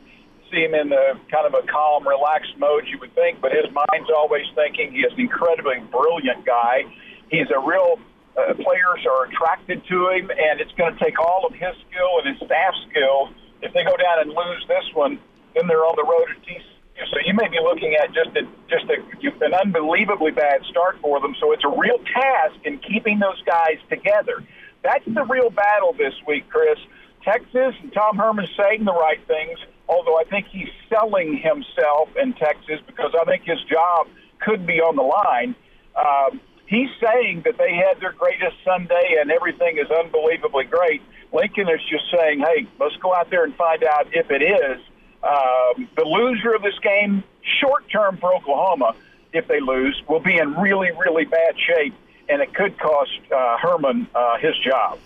[0.49, 2.87] see him in a kind of a calm, relaxed mode.
[2.87, 4.93] You would think, but his mind's always thinking.
[4.93, 6.85] He is an incredibly brilliant guy.
[7.29, 7.99] He's a real.
[8.39, 12.23] Uh, players are attracted to him, and it's going to take all of his skill
[12.23, 13.35] and his staff skill.
[13.61, 15.19] If they go down and lose this one,
[15.53, 16.78] then they're on the road to TCU.
[17.07, 21.19] So you may be looking at just a just a, an unbelievably bad start for
[21.19, 21.35] them.
[21.39, 24.43] So it's a real task in keeping those guys together.
[24.83, 26.77] That's the real battle this week, Chris.
[27.23, 32.33] Texas and Tom Herman's saying the right things, although I think he's selling himself in
[32.33, 34.07] Texas because I think his job
[34.39, 35.55] could be on the line.
[35.95, 41.01] Um, he's saying that they had their greatest Sunday and everything is unbelievably great.
[41.33, 44.79] Lincoln is just saying, hey, let's go out there and find out if it is.
[45.23, 47.23] Um, the loser of this game,
[47.59, 48.95] short term for Oklahoma,
[49.33, 51.93] if they lose, will be in really, really bad shape,
[52.29, 54.97] and it could cost uh, Herman uh, his job.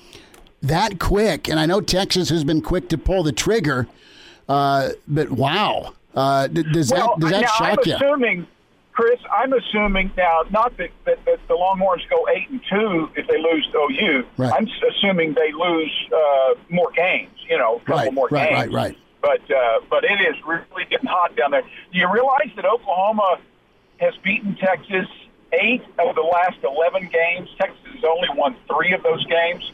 [0.61, 3.88] That quick, and I know Texas has been quick to pull the trigger,
[4.48, 5.94] uh, but wow.
[6.15, 7.95] Uh, does well, that does that now shock I'm you?
[7.95, 8.48] assuming,
[8.94, 13.27] Chris, I'm assuming now not that, that, that the Longhorns go eight and two if
[13.27, 14.26] they lose to OU.
[14.38, 14.53] Right.
[14.53, 17.31] I'm assuming they lose uh, more games.
[17.49, 18.73] You know, a couple Right, more right, games.
[18.73, 18.98] right, right.
[19.23, 21.61] But uh, but it is really getting hot down there.
[21.61, 23.39] Do you realize that Oklahoma
[24.01, 25.07] has beaten Texas
[25.53, 27.49] eight of the last eleven games?
[27.57, 29.71] Texas has only won three of those games.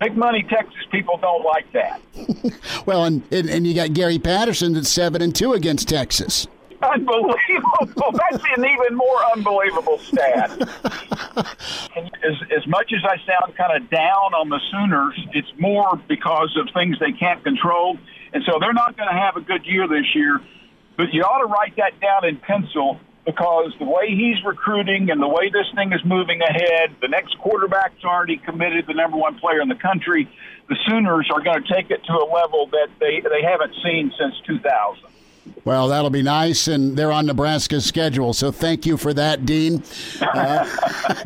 [0.00, 2.00] Big money Texas people don't like that.
[2.86, 6.46] Well, and, and and you got Gary Patterson that's seven and two against Texas.
[6.80, 8.12] Unbelievable.
[8.12, 10.50] That's an even more unbelievable stat.
[11.96, 16.56] As, as much as I sound kind of down on the Sooners, it's more because
[16.56, 17.96] of things they can't control.
[18.32, 20.40] And so they're not going to have a good year this year.
[20.96, 25.20] But you ought to write that down in pencil because the way he's recruiting and
[25.20, 29.38] the way this thing is moving ahead, the next quarterback's already committed, the number one
[29.38, 30.28] player in the country.
[30.68, 34.12] The Sooners are going to take it to a level that they, they haven't seen
[34.18, 35.04] since 2000.
[35.64, 38.32] Well, that'll be nice, and they're on Nebraska's schedule.
[38.32, 39.82] So thank you for that, Dean.
[40.20, 40.66] Uh,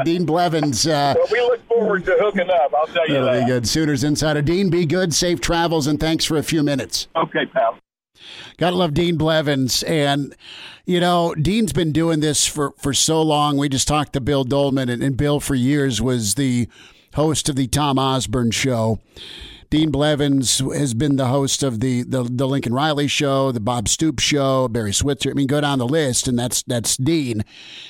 [0.05, 0.87] Dean Blevins.
[0.87, 2.73] Uh, Well, we look forward to hooking up.
[2.75, 3.41] I'll tell you that'll that.
[3.41, 3.69] be good.
[3.69, 4.41] Sooners Insider.
[4.43, 7.09] Dean, be good, safe travels, and thanks for a few minutes.
[7.17, 7.79] Okay, pal.
[8.59, 9.83] Gotta love Dean Blevins.
[9.83, 10.35] And,
[10.87, 13.57] you know, Dean's been doing this for, for so long.
[13.59, 16.69] We just talked to Bill Doleman, and, and Bill, for years, was the
[17.15, 19.01] host of the Tom Osborne Show.
[19.73, 23.89] Dean Blevins has been the host of the, the, the Lincoln Riley Show, the Bob
[23.89, 25.31] Stoops Show, Barry Switzer.
[25.31, 27.43] I mean, go down the list, and that's that's Dean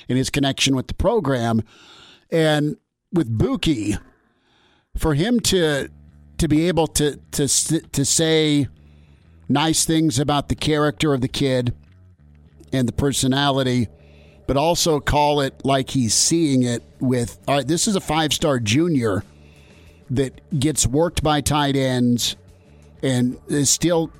[0.07, 1.61] and his connection with the program.
[2.31, 2.77] And
[3.11, 3.99] with Buki,
[4.95, 5.89] for him to
[6.37, 8.69] to be able to to to say
[9.49, 11.75] nice things about the character of the kid
[12.71, 13.89] and the personality,
[14.47, 18.31] but also call it like he's seeing it with all right, this is a five
[18.31, 19.25] star junior
[20.09, 22.35] that gets worked by tight ends
[23.01, 24.11] and is still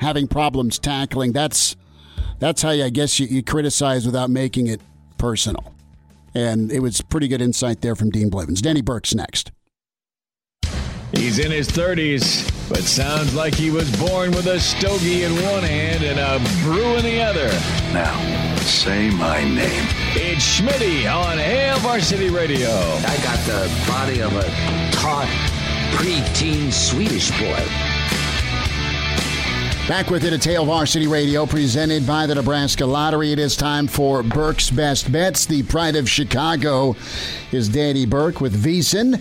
[0.00, 1.32] having problems tackling.
[1.32, 1.76] That's
[2.38, 4.80] that's how you, I guess you, you criticize without making it
[5.16, 5.74] personal.
[6.34, 8.60] And it was pretty good insight there from Dean Blevins.
[8.60, 9.52] Danny Burke's next.
[11.12, 15.62] He's in his 30s, but sounds like he was born with a stogie in one
[15.62, 17.48] hand and a brew in the other.
[17.92, 19.86] Now, say my name.
[20.14, 22.68] It's Schmitty on Hail Varsity Radio.
[22.68, 24.44] I got the body of a
[24.92, 25.26] taut
[25.92, 27.92] preteen Swedish boy.
[29.88, 33.32] Back with it at Hail Varsity Radio, presented by the Nebraska Lottery.
[33.32, 35.44] It is time for Burke's Best Bets.
[35.44, 36.94] The pride of Chicago
[37.50, 39.20] is Danny Burke with VSiN,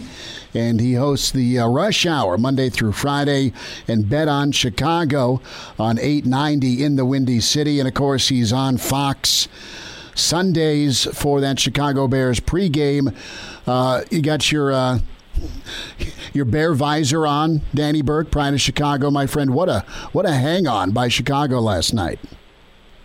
[0.54, 3.54] and he hosts the uh, Rush Hour Monday through Friday
[3.88, 5.42] and Bet on Chicago
[5.80, 7.80] on 890 in the Windy City.
[7.80, 9.48] And of course, he's on Fox
[10.16, 13.16] Sundays for that Chicago Bears pregame.
[13.66, 14.72] Uh, you got your.
[14.72, 15.00] Uh,
[16.34, 19.54] your bear visor on, Danny Burke, Pride of Chicago, my friend.
[19.54, 19.80] What a
[20.12, 22.20] what a hang on by Chicago last night.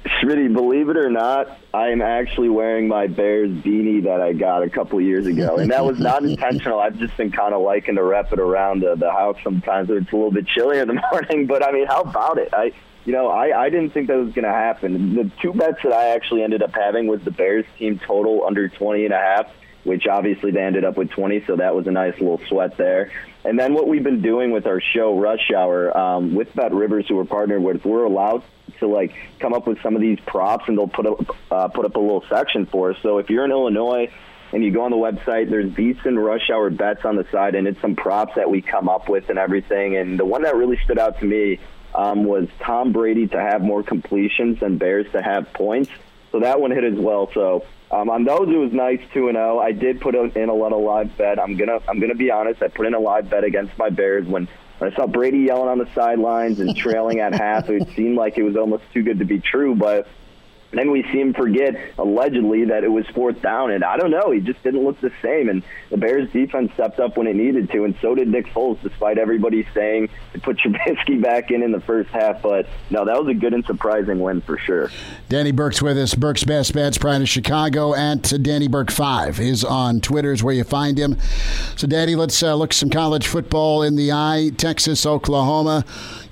[0.06, 4.62] Schmitty, believe it or not, I am actually wearing my Bears beanie that I got
[4.62, 6.78] a couple years ago, and that was not intentional.
[6.78, 9.98] I've just been kind of liking to wrap it around the, the house sometimes when
[9.98, 11.46] it's a little bit chilly in the morning.
[11.46, 12.52] But I mean, how about it?
[12.52, 12.72] I,
[13.04, 15.14] you know, I, I didn't think that was going to happen.
[15.14, 18.68] The two bets that I actually ended up having was the Bears team total under
[18.68, 19.50] twenty and a half
[19.86, 23.12] which obviously they ended up with 20, so that was a nice little sweat there.
[23.46, 27.06] And then what we've been doing with our show Rush Hour um, with Bet Rivers,
[27.06, 28.42] who we're partnered with, we're allowed
[28.80, 31.84] to like come up with some of these props, and they'll put up uh, put
[31.84, 32.96] up a little section for us.
[33.02, 34.12] So if you're in Illinois
[34.52, 37.68] and you go on the website, there's VSiN rush hour bets on the side, and
[37.68, 39.96] it's some props that we come up with and everything.
[39.96, 41.60] And the one that really stood out to me
[41.94, 45.90] um, was Tom Brady to have more completions and Bears to have points.
[46.32, 47.30] So that one hit as well.
[47.32, 49.60] So um, on those, it was nice two and zero.
[49.60, 51.38] I did put in a lot of live bet.
[51.38, 52.62] I'm gonna I'm gonna be honest.
[52.62, 54.48] I put in a live bet against my Bears when
[54.78, 57.68] when I saw Brady yelling on the sidelines and trailing at half.
[57.70, 60.08] It seemed like it was almost too good to be true, but
[60.76, 64.30] then we see him forget allegedly that it was fourth down, and I don't know.
[64.30, 65.48] He just didn't look the same.
[65.48, 68.80] And the Bears defense stepped up when it needed to, and so did Nick Foles,
[68.82, 72.42] despite everybody saying to put Trubisky back in in the first half.
[72.42, 74.90] But no, that was a good and surprising win for sure.
[75.28, 76.14] Danny Burke's with us.
[76.14, 80.54] Burke's best bets, Pride of Chicago, at Danny Burke five is on Twitter is where
[80.54, 81.16] you find him.
[81.76, 84.50] So, Danny, let's uh, look some college football in the eye.
[84.56, 85.84] Texas, Oklahoma.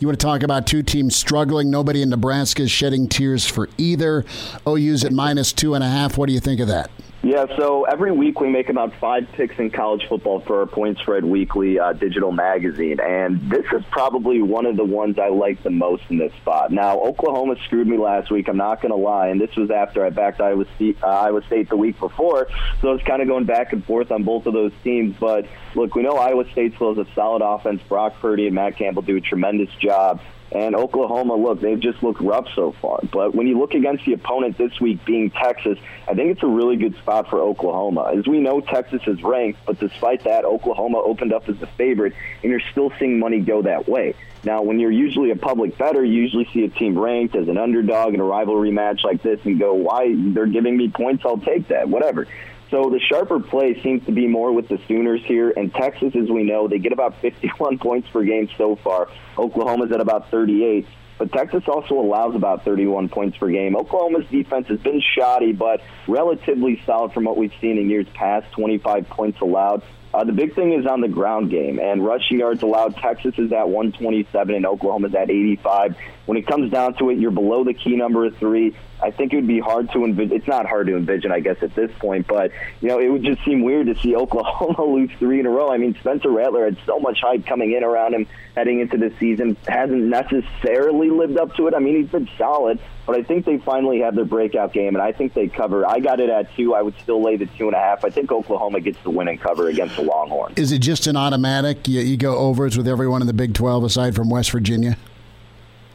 [0.05, 1.71] You want to talk about two teams struggling?
[1.71, 4.27] Nobody in Nebraska is shedding tears for either.
[4.69, 6.19] OU's at minus two and a half.
[6.19, 6.91] What do you think of that?
[7.25, 10.99] Yeah, so every week we make about five picks in college football for our Point
[10.99, 15.63] Spread Weekly uh, digital magazine, and this is probably one of the ones I like
[15.63, 16.71] the most in this spot.
[16.71, 18.47] Now, Oklahoma screwed me last week.
[18.47, 21.43] I'm not going to lie, and this was after I backed Iowa State, uh, Iowa
[21.47, 22.47] State the week before,
[22.83, 25.17] so it's kind of going back and forth on both of those teams.
[25.19, 27.81] But look, we know Iowa State still has a solid offense.
[27.89, 30.21] Brock Purdy and Matt Campbell do a tremendous job.
[30.55, 33.01] And Oklahoma, look, they've just looked rough so far.
[33.13, 36.49] But when you look against the opponent this week being Texas, I think it's a
[36.49, 38.13] really good spot for Oklahoma.
[38.17, 42.15] As we know, Texas is ranked, but despite that, Oklahoma opened up as the favorite,
[42.43, 44.15] and you're still seeing money go that way.
[44.45, 47.59] Now, when you're usually a public better, you usually see a team ranked as an
[47.59, 50.15] underdog in a rivalry match like this and go, why?
[50.15, 52.29] They're giving me points, I'll take that, whatever.
[52.75, 55.53] So the sharper play seems to be more with the Sooners here.
[55.57, 59.09] And Texas, as we know, they get about 51 points per game so far.
[59.39, 60.85] Oklahoma's at about 38.
[61.17, 63.77] But Texas also allows about 31 points per game.
[63.77, 68.51] Oklahoma's defense has been shoddy, but relatively solid from what we've seen in years past
[68.51, 69.85] 25 points allowed.
[70.15, 72.97] Uh, the big thing is on the ground game, and rushing yards allowed.
[72.97, 75.97] Texas is at 127, and Oklahoma is at 85.
[76.27, 78.77] When it comes down to it, you're below the key number of three.
[79.03, 80.37] I think it would be hard to envision.
[80.37, 83.25] It's not hard to envision, I guess, at this point, but you know, it would
[83.25, 85.69] just seem weird to see Oklahoma lose three in a row.
[85.73, 89.13] I mean, Spencer Rattler had so much hype coming in around him heading into the
[89.19, 91.75] season, hasn't necessarily lived up to it.
[91.75, 95.03] I mean, he's been solid, but I think they finally have their breakout game, and
[95.03, 95.87] I think they cover.
[95.87, 96.75] I got it at two.
[96.75, 98.05] I would still lay the two and a half.
[98.05, 100.59] I think Oklahoma gets the win and cover against the Longhorns.
[100.59, 101.87] Is it just an automatic?
[101.89, 104.97] You, you go overs with everyone in the Big Twelve aside from West Virginia.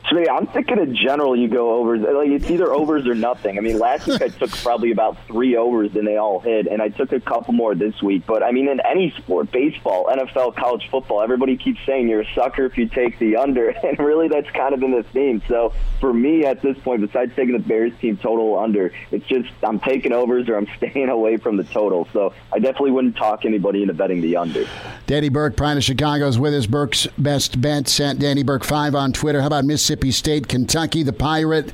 [0.09, 2.01] So yeah, I'm thinking in general you go overs.
[2.01, 3.59] Like it's either overs or nothing.
[3.59, 6.81] I mean, last week I took probably about three overs and they all hit, and
[6.81, 8.23] I took a couple more this week.
[8.25, 12.33] But I mean, in any sport, baseball, NFL, college football, everybody keeps saying you're a
[12.33, 15.43] sucker if you take the under, and really that's kind of been the theme.
[15.47, 19.49] So for me at this point, besides taking the Bears team total under, it's just
[19.61, 22.07] I'm taking overs or I'm staying away from the total.
[22.13, 24.65] So I definitely wouldn't talk anybody into betting the under.
[25.05, 26.65] Danny Burke, Pride of Chicago, is with us.
[26.65, 29.41] Burke's best bet sent Danny Burke five on Twitter.
[29.41, 29.98] How about Mississippi?
[29.99, 31.71] Mississippi State, Kentucky, the Pirate.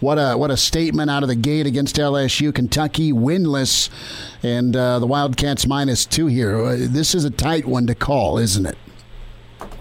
[0.00, 2.54] What a what a statement out of the gate against LSU.
[2.54, 3.90] Kentucky winless,
[4.42, 6.58] and uh, the Wildcats minus two here.
[6.58, 8.78] Uh, this is a tight one to call, isn't it?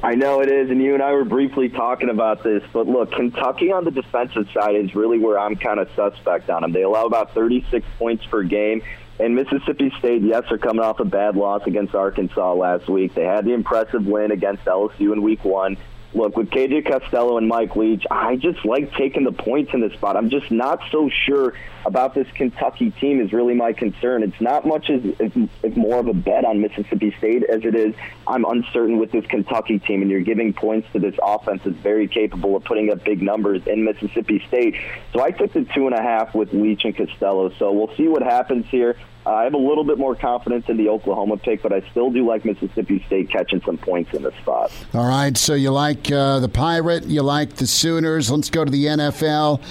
[0.03, 2.63] I know it is, and you and I were briefly talking about this.
[2.73, 6.63] But look, Kentucky on the defensive side is really where I'm kind of suspect on
[6.63, 6.73] them.
[6.73, 8.83] They allow about 36 points per game.
[9.17, 13.13] And Mississippi State, yes, are coming off a bad loss against Arkansas last week.
[13.15, 15.77] They had the impressive win against LSU in week one
[16.15, 19.93] look, with KJ Costello and Mike Leach, I just like taking the points in this
[19.93, 20.15] spot.
[20.15, 21.53] I'm just not so sure
[21.85, 24.23] about this Kentucky team is really my concern.
[24.23, 27.93] It's not much as it's more of a bet on Mississippi State as it is
[28.27, 32.07] I'm uncertain with this Kentucky team, and you're giving points to this offense that's very
[32.07, 34.75] capable of putting up big numbers in Mississippi State.
[35.13, 37.51] So I took the two and a half with Leach and Costello.
[37.59, 38.95] So we'll see what happens here.
[39.25, 42.11] Uh, I have a little bit more confidence in the Oklahoma pick, but I still
[42.11, 44.71] do like Mississippi State catching some points in this spot.
[44.93, 48.29] All right, so you like uh, the Pirate, you like the Sooners.
[48.29, 49.61] Let's go to the NFL.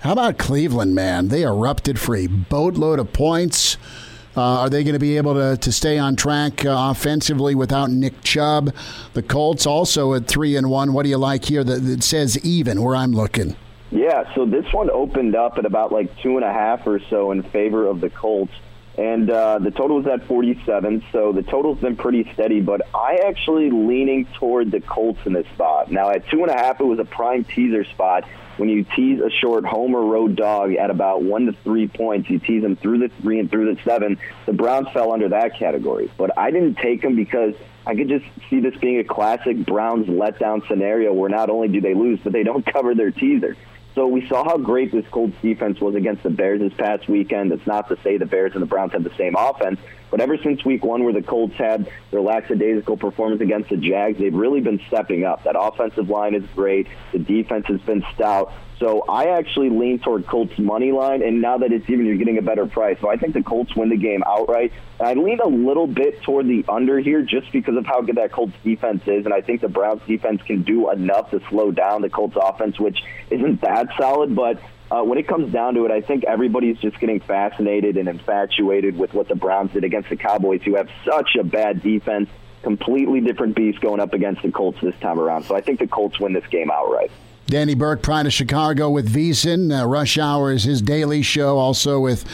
[0.00, 1.28] How about Cleveland, man?
[1.28, 3.76] They erupted for a boatload of points.
[4.36, 7.90] Uh, are they going to be able to, to stay on track uh, offensively without
[7.90, 8.74] Nick Chubb?
[9.12, 10.92] The Colts also at three and one.
[10.92, 13.54] What do you like here that, that says even where I'm looking?
[13.90, 17.30] Yeah, so this one opened up at about like two and a half or so
[17.30, 18.52] in favor of the Colts
[18.96, 21.04] and uh, the total was at 47.
[21.10, 25.46] So the total's been pretty steady, but I actually leaning toward the Colts in this
[25.48, 25.90] spot.
[25.90, 28.24] Now at two and a half, it was a prime teaser spot.
[28.56, 32.30] When you tease a short home or road dog at about one to three points,
[32.30, 34.16] you tease them through the three and through the seven.
[34.46, 37.54] The Browns fell under that category, but I didn't take them because
[37.84, 41.80] I could just see this being a classic Browns letdown scenario where not only do
[41.80, 43.56] they lose, but they don't cover their teaser.
[43.94, 47.52] So we saw how great this Colts defense was against the Bears this past weekend.
[47.52, 49.78] It's not to say the Bears and the Browns have the same offense,
[50.10, 54.18] but ever since week one, where the Colts had their lackadaisical performance against the Jags,
[54.18, 55.44] they've really been stepping up.
[55.44, 56.88] That offensive line is great.
[57.12, 58.52] The defense has been stout.
[58.80, 62.38] So I actually lean toward Colts money line, and now that it's even, you're getting
[62.38, 62.98] a better price.
[63.00, 64.72] So I think the Colts win the game outright.
[64.98, 68.16] And I lean a little bit toward the under here, just because of how good
[68.16, 71.70] that Colts defense is, and I think the Browns defense can do enough to slow
[71.70, 72.98] down the Colts offense, which
[73.30, 74.60] isn't that solid, but.
[74.90, 78.96] Uh, when it comes down to it, I think everybody's just getting fascinated and infatuated
[78.96, 82.28] with what the Browns did against the Cowboys, who have such a bad defense.
[82.62, 85.44] Completely different beast going up against the Colts this time around.
[85.44, 87.10] So I think the Colts win this game outright.
[87.46, 89.82] Danny Burke, Pride of Chicago with VSIN.
[89.82, 92.24] Uh, Rush Hour is his daily show, also with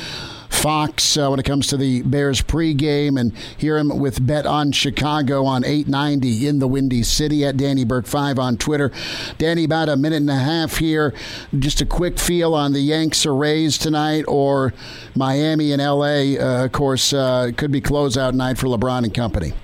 [0.49, 4.71] Fox uh, when it comes to the Bears pregame, and hear him with Bet on
[4.71, 8.93] Chicago on 890 in the Windy City at Danny Burke 5 on Twitter.
[9.39, 11.13] Danny, about a minute and a half here.
[11.59, 14.73] Just a quick feel on the Yanks or Rays tonight, or
[15.17, 19.55] Miami and LA, uh, of course, uh, could be closeout night for LeBron and company.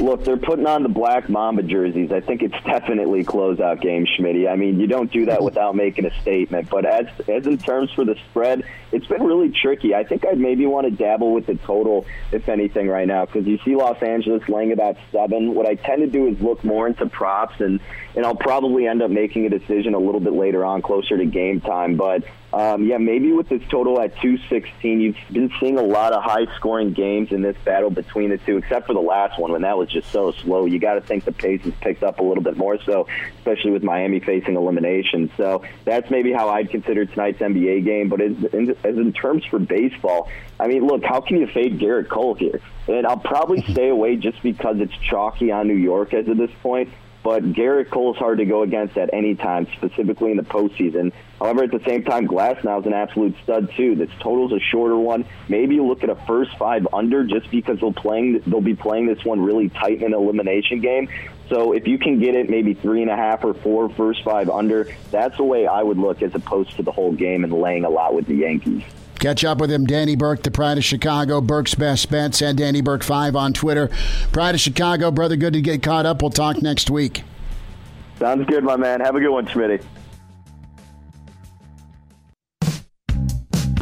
[0.00, 2.10] Look, they're putting on the black Mamba jerseys.
[2.12, 4.48] I think it's definitely closeout game, Schmidt.
[4.48, 6.70] I mean, you don't do that without making a statement.
[6.70, 9.94] But as as in terms for the spread, it's been really tricky.
[9.94, 13.46] I think I'd maybe want to dabble with the total, if anything, right now, because
[13.46, 15.54] you see Los Angeles laying about seven.
[15.54, 17.78] What I tend to do is look more into props, and
[18.16, 21.26] and I'll probably end up making a decision a little bit later on, closer to
[21.26, 21.96] game time.
[21.96, 26.22] But um, yeah, maybe with this total at 216, you've been seeing a lot of
[26.22, 29.62] high scoring games in this battle between the two, except for the last one when
[29.62, 30.66] that was just so slow.
[30.66, 33.06] You got to think the pace has picked up a little bit more so,
[33.38, 35.30] especially with Miami facing elimination.
[35.38, 38.10] So that's maybe how I'd consider tonight's NBA game.
[38.10, 40.28] But as in, as in terms for baseball,
[40.60, 42.60] I mean, look, how can you fade Gerrit Cole here?
[42.86, 46.50] And I'll probably stay away just because it's chalky on New York as of this
[46.62, 46.90] point
[47.22, 51.12] but Gerrit Cole's hard to go against at any time, specifically in the postseason.
[51.38, 53.94] However, at the same time, Glasnow is an absolute stud too.
[53.94, 55.24] This total's a shorter one.
[55.48, 59.24] Maybe look at a first five under just because they'll playing they'll be playing this
[59.24, 61.08] one really tight in an elimination game.
[61.48, 64.48] So if you can get it maybe three and a half or four first five
[64.48, 67.84] under, that's the way I would look as opposed to the whole game and laying
[67.84, 68.82] a lot with the Yankees.
[69.22, 72.80] Catch up with him, Danny Burke, the Pride of Chicago, Burke's Best Bets, and Danny
[72.80, 73.88] Burke 5 on Twitter.
[74.32, 76.22] Pride of Chicago, brother, good to get caught up.
[76.22, 77.22] We'll talk next week.
[78.18, 78.98] Sounds good, my man.
[78.98, 79.80] Have a good one, Schmitty.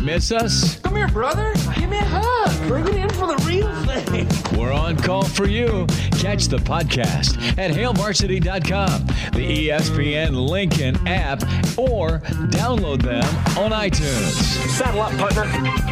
[0.02, 0.78] Miss us?
[0.80, 1.54] Come here, brother.
[1.74, 2.68] Give me a hug.
[2.68, 4.39] Bring it in for the real thing.
[4.70, 5.84] We're on call for you.
[6.12, 11.42] Catch the podcast at hailvarsity.com, the ESPN Lincoln app,
[11.76, 12.20] or
[12.50, 13.24] download them
[13.58, 14.30] on iTunes.
[14.68, 15.42] Saddle up, partner.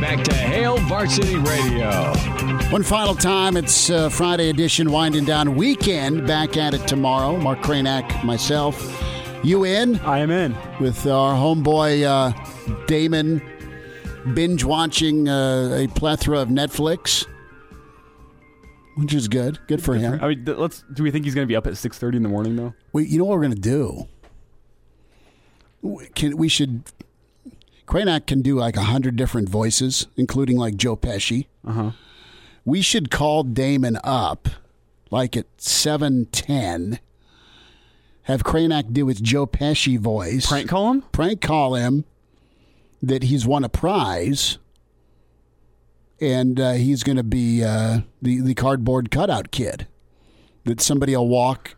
[0.00, 1.90] Back to Hail Varsity Radio.
[2.70, 6.28] One final time, it's uh, Friday edition, winding down weekend.
[6.28, 7.36] Back at it tomorrow.
[7.36, 8.78] Mark Kranak, myself.
[9.42, 9.98] You in?
[10.00, 10.56] I am in.
[10.78, 13.42] With our homeboy uh, Damon
[14.34, 17.26] binge watching uh, a plethora of Netflix,
[18.98, 19.58] which is good.
[19.68, 20.18] Good for him.
[20.20, 20.84] I mean, th- let's.
[20.92, 22.74] Do we think he's going to be up at six thirty in the morning though?
[22.92, 24.08] Wait, you know what we're going to do?
[25.82, 26.82] We, can, we should.
[27.86, 31.46] Kranak can do like a hundred different voices, including like Joe Pesci.
[31.66, 31.90] Uh huh.
[32.64, 34.48] We should call Damon up,
[35.10, 36.98] like at seven ten.
[38.22, 40.46] Have Kranak do his Joe Pesci voice.
[40.46, 41.02] Prank call him.
[41.12, 42.04] Prank call him
[43.02, 44.58] that he's won a prize,
[46.20, 49.86] and uh, he's going to be uh, the the cardboard cutout kid
[50.64, 51.76] that somebody will walk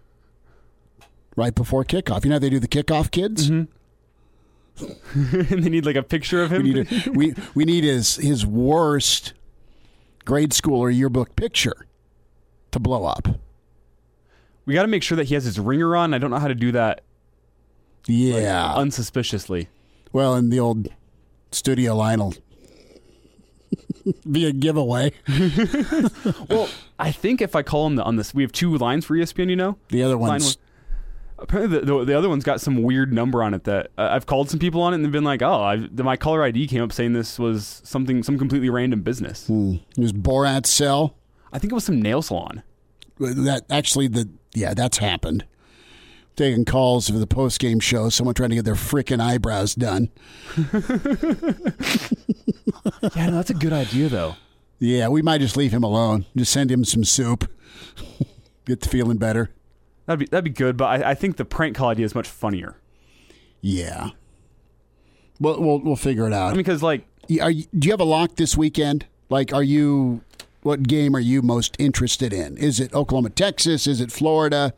[1.36, 2.24] right before kickoff.
[2.24, 3.50] You know how they do the kickoff kids.
[3.50, 3.72] Mm-hmm.
[5.54, 6.62] and they need like a picture of him.
[6.62, 9.34] We need, a, we, we need his his worst
[10.24, 11.86] grade school or yearbook picture
[12.70, 13.28] to blow up.
[14.64, 16.14] We got to make sure that he has his ringer on.
[16.14, 17.02] I don't know how to do that.
[18.06, 19.68] Yeah, like, unsuspiciously.
[20.12, 20.88] Well, in the old
[21.50, 22.34] studio line will
[24.30, 25.12] be a giveaway.
[26.48, 26.68] well,
[26.98, 29.50] I think if I call him the, on this, we have two lines for ESPN.
[29.50, 30.56] You know, the other one's.
[30.56, 30.66] Line
[31.40, 34.26] apparently, the, the, the, other one's got some weird number on it that uh, I've
[34.26, 36.82] called some people on it and they've been like, "Oh, I've, my caller ID came
[36.82, 39.76] up saying this was something, some completely random business." Hmm.
[39.96, 41.16] It was Borat cell.
[41.52, 42.62] I think it was some nail salon.
[43.18, 45.44] That actually, the yeah, that's happened
[46.40, 48.08] taking calls for the post game show.
[48.08, 50.08] Someone trying to get their freaking eyebrows done.
[53.14, 54.36] yeah, no, that's a good idea though.
[54.78, 56.24] Yeah, we might just leave him alone.
[56.34, 57.50] Just send him some soup.
[58.64, 59.50] get to feeling better.
[60.06, 62.26] That'd be that'd be good, but I, I think the prank call idea is much
[62.26, 62.76] funnier.
[63.60, 64.10] Yeah.
[65.38, 66.46] Well, we'll we'll figure it out.
[66.46, 67.04] I mean, because like,
[67.40, 69.06] are you, do you have a lock this weekend?
[69.28, 70.22] Like, are you?
[70.62, 72.58] What game are you most interested in?
[72.58, 73.86] Is it Oklahoma, Texas?
[73.86, 74.74] Is it Florida?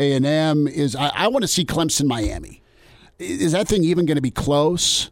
[0.00, 0.96] A and M is.
[0.96, 2.62] I, I want to see Clemson, Miami.
[3.18, 5.10] is that thing even going to be close?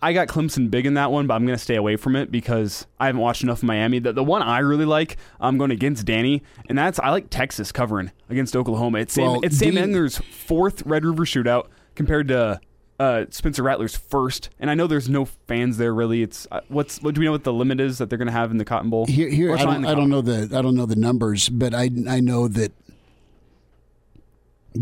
[0.00, 2.30] I got Clemson big in that one, but I'm going to stay away from it
[2.30, 3.98] because I haven't watched enough of Miami.
[3.98, 7.72] The, the one I really like, I'm going against Danny, and that's I like Texas
[7.72, 8.98] covering against Oklahoma.
[8.98, 11.66] It's Sam, Well, it's Sam Ehlinger's fourth Red River shootout
[11.96, 12.60] compared to
[13.00, 14.50] uh, Spencer Rattler's first.
[14.60, 16.22] And I know there's no fans there really.
[16.22, 18.32] It's uh, what's what do we know what the limit is that they're going to
[18.32, 19.06] have in the Cotton Bowl?
[19.06, 21.90] Here, here I don't, I don't know the I don't know the numbers, but I
[22.08, 22.72] I know that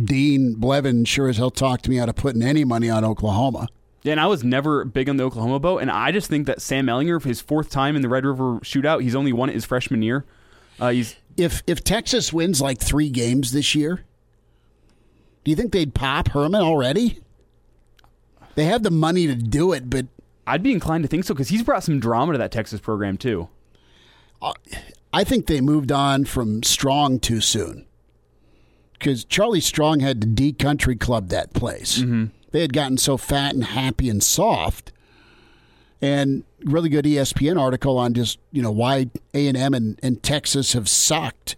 [0.05, 3.68] Dean Blevin sure as hell talked to me out of putting any money on Oklahoma.
[4.02, 6.62] Yeah, and I was never big on the Oklahoma boat, and I just think that
[6.62, 9.64] Sam Ehlinger, his fourth time in the Red River shootout, he's only won it his
[9.64, 10.24] freshman year.
[10.78, 14.05] Uh, he's If if Texas wins like three games this year,
[15.43, 17.20] do you think they'd pop Herman already?
[18.55, 20.06] They have the money to do it, but
[20.47, 23.16] I'd be inclined to think so because he's brought some drama to that Texas program
[23.16, 23.48] too.
[25.12, 27.86] I think they moved on from Strong too soon.
[28.98, 32.02] Because Charlie Strong had to de-country club that place.
[32.52, 34.93] They had gotten so fat and happy and soft.
[36.01, 40.73] And really good ESPN article on just you know why A and M and Texas
[40.74, 41.56] have sucked.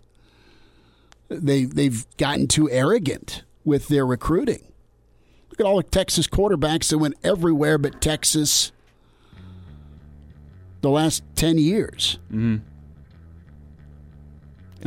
[1.28, 4.62] They they've gotten too arrogant with their recruiting.
[5.50, 8.72] Look at all the Texas quarterbacks that went everywhere but Texas.
[10.80, 12.18] The last ten years.
[12.32, 12.58] Mm-hmm.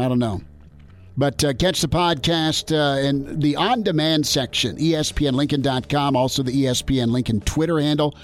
[0.01, 0.41] I don't know.
[1.21, 7.11] But uh, catch the podcast uh, in the on demand section, ESPNLincoln.com, also the ESPN
[7.11, 8.15] Lincoln Twitter handle.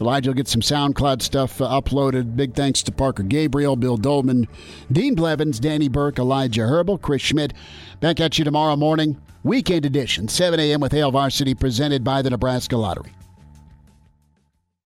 [0.00, 2.34] Elijah will get some SoundCloud stuff uh, uploaded.
[2.34, 4.48] Big thanks to Parker Gabriel, Bill Doleman,
[4.90, 7.52] Dean Blevins, Danny Burke, Elijah Herbal, Chris Schmidt.
[8.00, 10.80] Back at you tomorrow morning, weekend edition, 7 a.m.
[10.80, 13.12] with Hail Varsity, presented by the Nebraska Lottery.